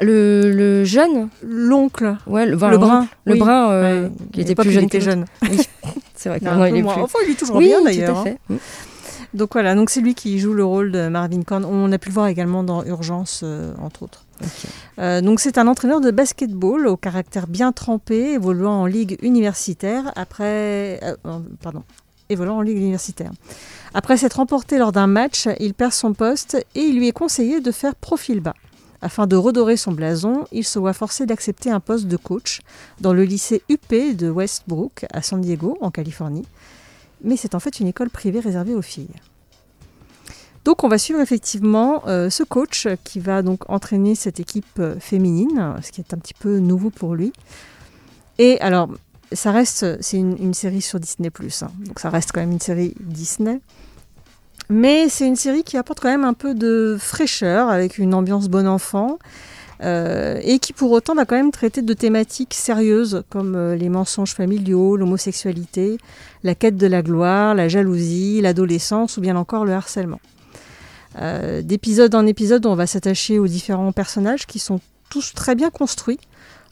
Le, 0.00 0.50
le 0.52 0.84
jeune? 0.84 1.28
L'oncle. 1.42 2.16
Ouais, 2.26 2.44
le, 2.46 2.56
enfin, 2.56 2.70
Le 2.70 2.78
brun, 2.78 3.08
Le 3.24 3.32
oui. 3.34 3.38
brun, 3.38 3.70
euh, 3.70 4.04
Ouais. 4.08 4.12
qui 4.32 4.40
était 4.42 4.54
plus 4.54 4.66
il 4.68 4.72
jeune. 4.72 4.84
était 4.84 5.00
jeune. 5.00 5.24
Oui, 5.42 5.60
c'est 6.14 6.28
vrai 6.28 6.40
que 6.40 6.44
maintenant, 6.44 6.64
il 6.64 6.76
est 6.76 6.82
moins- 6.82 6.94
plus. 6.94 7.02
Enfin, 7.02 7.18
il 7.26 7.32
est 7.32 7.34
toujours 7.38 7.56
oui, 7.56 7.66
bien 7.66 7.82
d'ailleurs. 7.82 8.24
hein. 8.26 8.34
Mm. 8.48 8.56
Donc 9.34 9.50
voilà, 9.52 9.74
donc 9.74 9.90
c'est 9.90 10.00
lui 10.00 10.14
qui 10.14 10.38
joue 10.38 10.52
le 10.54 10.64
rôle 10.64 10.92
de 10.92 11.08
Marvin 11.08 11.42
Korn. 11.42 11.64
On 11.64 11.90
a 11.90 11.98
pu 11.98 12.08
le 12.10 12.14
voir 12.14 12.28
également 12.28 12.62
dans 12.62 12.84
Urgence, 12.84 13.40
euh, 13.42 13.74
entre 13.82 14.04
autres. 14.04 14.24
Euh, 15.00 15.20
donc 15.22 15.40
c'est 15.40 15.58
un 15.58 15.66
entraîneur 15.66 16.00
de 16.00 16.10
basketball 16.12 16.86
au 16.86 16.96
caractère 16.96 17.48
bien 17.48 17.72
trempé, 17.72 18.32
évoluant 18.34 18.82
en 18.82 18.86
ligue 18.86 19.18
universitaire 19.22 20.12
après, 20.14 21.00
euh, 21.02 21.16
pardon, 21.62 21.82
évoluant 22.28 22.58
en 22.58 22.62
ligue 22.62 22.76
universitaire. 22.76 23.30
Après 23.92 24.16
s'être 24.16 24.34
remporté 24.34 24.78
lors 24.78 24.92
d'un 24.92 25.08
match, 25.08 25.48
il 25.58 25.74
perd 25.74 25.92
son 25.92 26.14
poste 26.14 26.54
et 26.76 26.80
il 26.80 26.96
lui 26.98 27.08
est 27.08 27.12
conseillé 27.12 27.60
de 27.60 27.70
faire 27.72 27.94
profil 27.96 28.38
bas. 28.40 28.54
Afin 29.04 29.26
de 29.26 29.36
redorer 29.36 29.76
son 29.76 29.92
blason, 29.92 30.46
il 30.50 30.64
se 30.64 30.78
voit 30.78 30.94
forcé 30.94 31.26
d'accepter 31.26 31.70
un 31.70 31.78
poste 31.78 32.06
de 32.06 32.16
coach 32.16 32.62
dans 33.02 33.12
le 33.12 33.24
lycée 33.24 33.62
UP 33.68 34.16
de 34.16 34.30
Westbrook 34.30 35.04
à 35.12 35.20
San 35.20 35.42
Diego, 35.42 35.76
en 35.82 35.90
Californie. 35.90 36.46
Mais 37.22 37.36
c'est 37.36 37.54
en 37.54 37.60
fait 37.60 37.80
une 37.80 37.86
école 37.86 38.08
privée 38.08 38.40
réservée 38.40 38.74
aux 38.74 38.80
filles. 38.80 39.14
Donc 40.64 40.84
on 40.84 40.88
va 40.88 40.96
suivre 40.96 41.20
effectivement 41.20 42.02
euh, 42.06 42.30
ce 42.30 42.44
coach 42.44 42.88
qui 43.04 43.20
va 43.20 43.42
donc 43.42 43.68
entraîner 43.68 44.14
cette 44.14 44.40
équipe 44.40 44.78
euh, 44.78 44.98
féminine, 44.98 45.74
ce 45.82 45.92
qui 45.92 46.00
est 46.00 46.14
un 46.14 46.18
petit 46.18 46.32
peu 46.32 46.58
nouveau 46.58 46.88
pour 46.88 47.14
lui. 47.14 47.34
Et 48.38 48.58
alors, 48.62 48.88
ça 49.32 49.52
reste, 49.52 50.00
c'est 50.02 50.16
une, 50.16 50.54
série 50.54 50.80
sur 50.80 50.98
Disney⁇ 50.98 51.28
hein, 51.64 51.70
donc 51.80 51.98
ça 51.98 52.08
reste 52.08 52.32
quand 52.32 52.40
même 52.40 52.52
une 52.52 52.60
série 52.60 52.94
Disney. 53.00 53.60
Mais 54.68 55.08
c'est 55.08 55.26
une 55.26 55.36
série 55.36 55.62
qui 55.62 55.76
apporte 55.76 56.00
quand 56.00 56.08
même 56.08 56.24
un 56.24 56.34
peu 56.34 56.54
de 56.54 56.96
fraîcheur, 56.98 57.68
avec 57.68 57.98
une 57.98 58.14
ambiance 58.14 58.48
bon 58.48 58.66
enfant. 58.66 59.18
Euh, 59.82 60.40
et 60.42 60.60
qui 60.60 60.72
pour 60.72 60.92
autant 60.92 61.14
va 61.14 61.24
quand 61.24 61.34
même 61.34 61.50
traiter 61.50 61.82
de 61.82 61.92
thématiques 61.94 62.54
sérieuses 62.54 63.24
comme 63.28 63.56
euh, 63.56 63.74
les 63.74 63.88
mensonges 63.88 64.32
familiaux, 64.32 64.96
l'homosexualité, 64.96 65.98
la 66.44 66.54
quête 66.54 66.76
de 66.76 66.86
la 66.86 67.02
gloire, 67.02 67.54
la 67.54 67.68
jalousie, 67.68 68.40
l'adolescence 68.40 69.16
ou 69.16 69.20
bien 69.20 69.36
encore 69.36 69.64
le 69.64 69.72
harcèlement. 69.72 70.20
Euh, 71.20 71.60
D'épisode 71.60 72.14
en 72.14 72.24
épisode, 72.26 72.66
on 72.66 72.76
va 72.76 72.86
s'attacher 72.86 73.38
aux 73.38 73.48
différents 73.48 73.92
personnages 73.92 74.46
qui 74.46 74.58
sont 74.58 74.80
tous 75.10 75.32
très 75.34 75.54
bien 75.54 75.70
construits. 75.70 76.20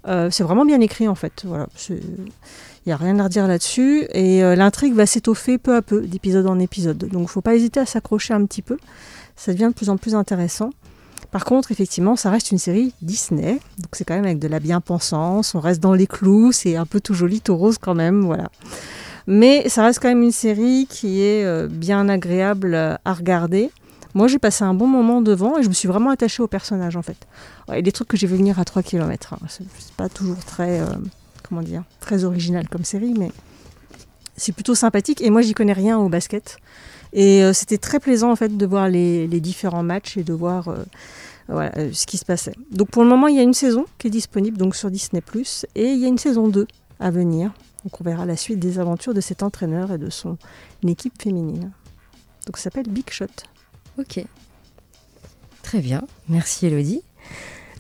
Euh, 0.09 0.31
c'est 0.31 0.43
vraiment 0.43 0.65
bien 0.65 0.81
écrit 0.81 1.09
en 1.09 1.15
fait. 1.15 1.45
Voilà, 1.45 1.69
il 1.89 2.01
n'y 2.87 2.93
a 2.93 2.97
rien 2.97 3.19
à 3.19 3.25
redire 3.25 3.47
là-dessus. 3.47 4.07
Et 4.13 4.43
euh, 4.43 4.57
l'intrigue 4.57 4.95
va 4.95 5.07
s'étoffer 5.07 5.59
peu 5.59 5.77
à 5.77 5.83
peu, 5.83 6.01
d'épisode 6.01 6.47
en 6.47 6.59
épisode. 6.59 6.99
Donc 6.99 7.13
il 7.13 7.19
ne 7.23 7.27
faut 7.27 7.41
pas 7.41 7.55
hésiter 7.55 7.81
à 7.81 7.87
s'accrocher 7.87 8.35
un 8.35 8.45
petit 8.45 8.63
peu. 8.63 8.79
Ça 9.37 9.53
devient 9.53 9.69
de 9.69 9.75
plus 9.75 9.91
en 9.91 9.97
plus 9.97 10.15
intéressant. 10.15 10.71
Par 11.31 11.47
contre, 11.47 11.73
effectivement, 11.73 12.15
ça 12.15 12.31
reste 12.31 12.51
une 12.51 12.59
série 12.59 12.93
Disney, 13.01 13.53
donc 13.79 13.89
c'est 13.93 14.05
quand 14.05 14.15
même 14.15 14.27
avec 14.27 14.39
de 14.39 14.49
la 14.49 14.61
bien-pensance, 14.61 15.55
on 15.55 15.61
reste 15.61 15.81
dans 15.81 15.95
les 15.95 16.07
clous, 16.07 16.53
c'est 16.53 16.77
un 16.77 16.85
peu 16.85 17.01
tout 17.01 17.15
joli, 17.15 17.41
tout 17.41 17.57
rose 17.57 17.79
quand 17.79 17.95
même, 17.95 18.21
voilà. 18.21 18.51
Mais 19.27 19.67
ça 19.71 19.83
reste 19.83 20.01
quand 20.01 20.09
même 20.09 20.23
une 20.23 20.33
série 20.33 20.87
qui 20.91 21.23
est 21.23 21.43
euh, 21.47 21.69
bien 21.69 22.11
agréable 22.11 22.75
à 22.75 23.15
regarder. 23.15 23.71
Moi, 24.15 24.29
j'ai 24.29 24.39
passé 24.39 24.65
un 24.65 24.75
bon 24.75 24.87
moment 24.87 25.23
devant 25.23 25.59
et 25.59 25.63
je 25.63 25.69
me 25.69 25.75
suis 25.75 25.89
vraiment 25.89 26.11
attachée 26.11 26.43
au 26.43 26.49
personnage 26.49 26.97
en 26.97 27.03
fait. 27.03 27.17
Ouais, 27.69 27.83
des 27.83 27.93
trucs 27.93 28.09
que 28.09 28.17
j'ai 28.17 28.27
vu 28.27 28.37
venir 28.37 28.59
à 28.59 28.65
3 28.65 28.83
km. 28.83 29.35
Hein. 29.35 29.47
C'est 29.49 29.67
pas 29.97 30.09
toujours 30.09 30.45
très, 30.45 30.81
euh, 30.81 30.87
comment 31.49 31.63
dire, 31.63 31.83
très 32.01 32.25
original 32.25 32.69
comme 32.69 32.85
série, 32.85 33.15
mais 33.19 33.31
c'est 34.37 34.53
plutôt 34.53 34.75
sympathique. 34.75 35.23
Et 35.23 35.31
moi, 35.31 35.43
j'y 35.43 35.55
connais 35.55 35.73
rien 35.73 35.99
au 35.99 36.09
basket. 36.09 36.59
Et 37.13 37.43
euh, 37.43 37.53
c'était 37.53 37.79
très 37.79 38.01
plaisant 38.01 38.31
en 38.31 38.37
fait 38.37 38.57
de 38.57 38.67
voir 38.67 38.89
les, 38.89 39.29
différents 39.29 39.83
matchs 39.83 40.17
et 40.17 40.25
de 40.25 40.33
voir 40.33 40.69
euh, 40.69 41.91
ce 41.93 42.07
qui 42.07 42.17
se 42.19 42.25
passait. 42.25 42.55
Donc 42.71 42.91
pour 42.91 43.03
le 43.03 43.09
moment, 43.09 43.29
il 43.29 43.37
y 43.37 43.41
a 43.41 43.43
une 43.43 43.55
saison 43.55 43.87
qui 43.99 44.07
est 44.07 44.11
disponible 44.11 44.57
donc 44.57 44.75
sur 44.75 44.91
Disney⁇ 44.91 45.23
et 45.75 45.93
il 45.93 45.99
y 45.99 46.05
a 46.05 46.09
une 46.09 46.19
saison 46.19 46.49
2 46.49 46.67
à 47.01 47.11
venir. 47.11 47.53
Donc 47.85 48.01
on 48.01 48.05
verra 48.05 48.25
la 48.25 48.37
suite 48.37 48.59
des 48.59 48.79
aventures 48.79 49.13
de 49.13 49.21
cet 49.21 49.43
entraîneur 49.43 49.93
et 49.93 49.99
de 49.99 50.09
son 50.09 50.39
équipe 50.87 51.21
féminine. 51.21 51.73
Donc 52.47 52.57
ça 52.57 52.65
s'appelle 52.65 52.89
Big 52.89 53.11
Shot. 53.11 53.27
Ok. 53.99 54.25
Très 55.63 55.81
bien. 55.81 56.03
Merci 56.29 56.67
Elodie. 56.67 57.03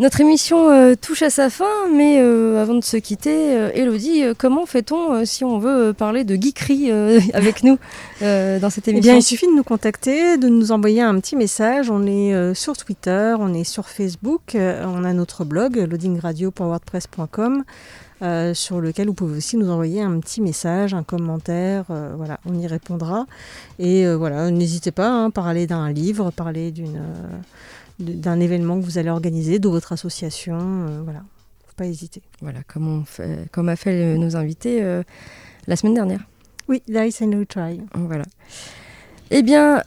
Notre 0.00 0.20
émission 0.20 0.70
euh, 0.70 0.94
touche 0.94 1.22
à 1.22 1.30
sa 1.30 1.50
fin, 1.50 1.88
mais 1.94 2.18
euh, 2.18 2.60
avant 2.60 2.74
de 2.74 2.82
se 2.82 2.96
quitter, 2.96 3.54
euh, 3.56 3.70
Elodie, 3.74 4.24
euh, 4.24 4.34
comment 4.36 4.64
fait-on 4.64 5.24
si 5.26 5.44
on 5.44 5.58
veut 5.58 5.92
parler 5.92 6.24
de 6.24 6.34
geekerie 6.34 6.90
avec 7.34 7.62
nous 7.62 7.78
dans 8.20 8.70
cette 8.70 8.88
Eh 8.88 8.92
émission 8.92 9.12
bien, 9.12 9.18
il 9.18 9.22
suffit 9.22 9.46
de 9.46 9.54
nous 9.54 9.62
contacter, 9.62 10.38
de 10.38 10.48
nous 10.48 10.72
envoyer 10.72 11.02
un 11.02 11.20
petit 11.20 11.36
message. 11.36 11.90
On 11.90 12.06
est 12.06 12.54
sur 12.54 12.76
Twitter, 12.76 13.34
on 13.38 13.52
est 13.52 13.64
sur 13.64 13.88
Facebook, 13.88 14.56
on 14.56 15.04
a 15.04 15.12
notre 15.12 15.44
blog 15.44 15.76
loadingradio.wordpress.com 15.76 17.64
euh, 18.22 18.54
sur 18.54 18.80
lequel 18.80 19.08
vous 19.08 19.14
pouvez 19.14 19.36
aussi 19.36 19.56
nous 19.56 19.70
envoyer 19.70 20.02
un 20.02 20.18
petit 20.20 20.40
message, 20.40 20.94
un 20.94 21.02
commentaire. 21.02 21.84
euh, 21.90 22.14
voilà, 22.16 22.40
on 22.46 22.58
y 22.58 22.66
répondra. 22.66 23.26
Et 23.78 24.06
euh, 24.06 24.16
voilà, 24.16 24.50
n'hésitez 24.50 24.90
pas 24.92 25.24
à 25.24 25.30
parler 25.30 25.66
d'un 25.66 25.90
livre, 25.92 26.30
parler 26.30 26.70
d'une 26.70 27.00
d'un 27.98 28.40
événement 28.40 28.80
que 28.80 28.84
vous 28.84 28.98
allez 28.98 29.10
organiser, 29.10 29.58
de 29.58 29.68
votre 29.68 29.92
association. 29.92 31.02
voilà, 31.04 31.20
faut 31.66 31.74
pas 31.76 31.86
hésiter. 31.86 32.20
Voilà, 32.40 32.60
comme, 32.66 32.88
on 32.88 33.04
fait, 33.04 33.46
comme 33.52 33.68
a 33.68 33.76
fait 33.76 34.16
nos 34.16 34.34
invités 34.34 34.82
la 35.68 35.76
semaine 35.76 35.94
dernière. 35.94 36.20
Oui, 36.68 36.82
Dice 36.88 37.22
and 37.22 37.38
Retry. 37.38 37.80
Voilà. 37.94 38.24
Eh 39.30 39.42
bien, 39.42 39.82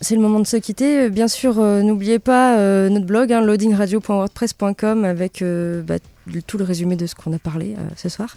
c'est 0.00 0.14
le 0.14 0.20
moment 0.20 0.40
de 0.40 0.46
se 0.46 0.56
quitter. 0.56 1.08
Bien 1.08 1.28
sûr, 1.28 1.58
euh, 1.58 1.82
n'oubliez 1.82 2.18
pas 2.18 2.58
euh, 2.58 2.88
notre 2.88 3.06
blog, 3.06 3.32
hein, 3.32 3.40
loadingradio.wordpress.com, 3.40 5.04
avec 5.04 5.42
euh, 5.42 5.82
bah, 5.82 5.96
tout 6.46 6.58
le 6.58 6.64
résumé 6.64 6.96
de 6.96 7.06
ce 7.06 7.14
qu'on 7.14 7.32
a 7.32 7.38
parlé 7.38 7.74
euh, 7.78 7.82
ce 7.96 8.08
soir. 8.08 8.36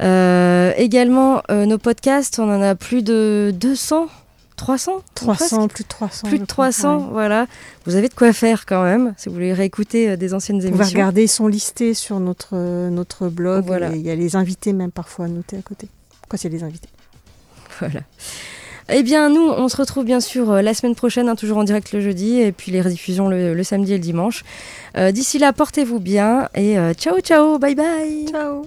Euh, 0.00 0.72
également, 0.76 1.42
euh, 1.50 1.66
nos 1.66 1.78
podcasts, 1.78 2.38
on 2.38 2.50
en 2.50 2.60
a 2.60 2.74
plus 2.74 3.02
de 3.02 3.52
200, 3.54 4.08
300 4.56 5.02
300, 5.14 5.56
presque 5.56 5.74
plus 5.74 5.84
de 5.84 5.88
300. 5.88 6.28
plus 6.28 6.38
de 6.38 6.44
crois, 6.44 6.70
300, 6.70 6.98
ouais. 6.98 7.04
voilà. 7.12 7.46
Vous 7.86 7.96
avez 7.96 8.08
de 8.08 8.14
quoi 8.14 8.32
faire 8.32 8.66
quand 8.66 8.82
même, 8.82 9.14
si 9.16 9.28
vous 9.28 9.34
voulez 9.34 9.52
réécouter 9.52 10.10
euh, 10.10 10.16
des 10.16 10.34
anciennes 10.34 10.58
Vous 10.58 10.68
pouvez 10.68 10.82
émissions. 10.82 10.98
regarder, 10.98 11.24
ils 11.24 11.28
sont 11.28 11.46
listés 11.46 11.94
sur 11.94 12.20
notre, 12.20 12.50
euh, 12.54 12.90
notre 12.90 13.28
blog. 13.28 13.64
Voilà. 13.66 13.94
Il 13.94 14.02
y 14.02 14.10
a 14.10 14.14
les 14.14 14.36
invités 14.36 14.72
même 14.72 14.92
parfois 14.92 15.28
notés 15.28 15.56
à 15.56 15.62
côté. 15.62 15.88
Quand 16.28 16.42
a 16.44 16.48
les 16.48 16.62
invités? 16.62 16.88
Voilà. 17.80 18.00
Eh 18.90 19.02
bien, 19.02 19.30
nous, 19.30 19.48
on 19.48 19.68
se 19.68 19.76
retrouve 19.76 20.04
bien 20.04 20.20
sûr 20.20 20.50
euh, 20.50 20.62
la 20.62 20.74
semaine 20.74 20.94
prochaine, 20.94 21.28
hein, 21.28 21.36
toujours 21.36 21.58
en 21.58 21.64
direct 21.64 21.92
le 21.92 22.00
jeudi, 22.00 22.40
et 22.40 22.52
puis 22.52 22.70
les 22.70 22.82
rediffusions 22.82 23.28
le, 23.28 23.62
samedi 23.62 23.92
et 23.92 23.96
le 23.96 24.02
dimanche. 24.02 24.44
Euh, 24.96 25.10
D'ici 25.10 25.38
là, 25.38 25.52
portez-vous 25.52 26.00
bien, 26.00 26.48
et 26.54 26.78
euh, 26.78 26.92
ciao, 26.92 27.18
ciao, 27.20 27.58
bye 27.58 27.74
bye 27.74 28.26
Ciao 28.30 28.66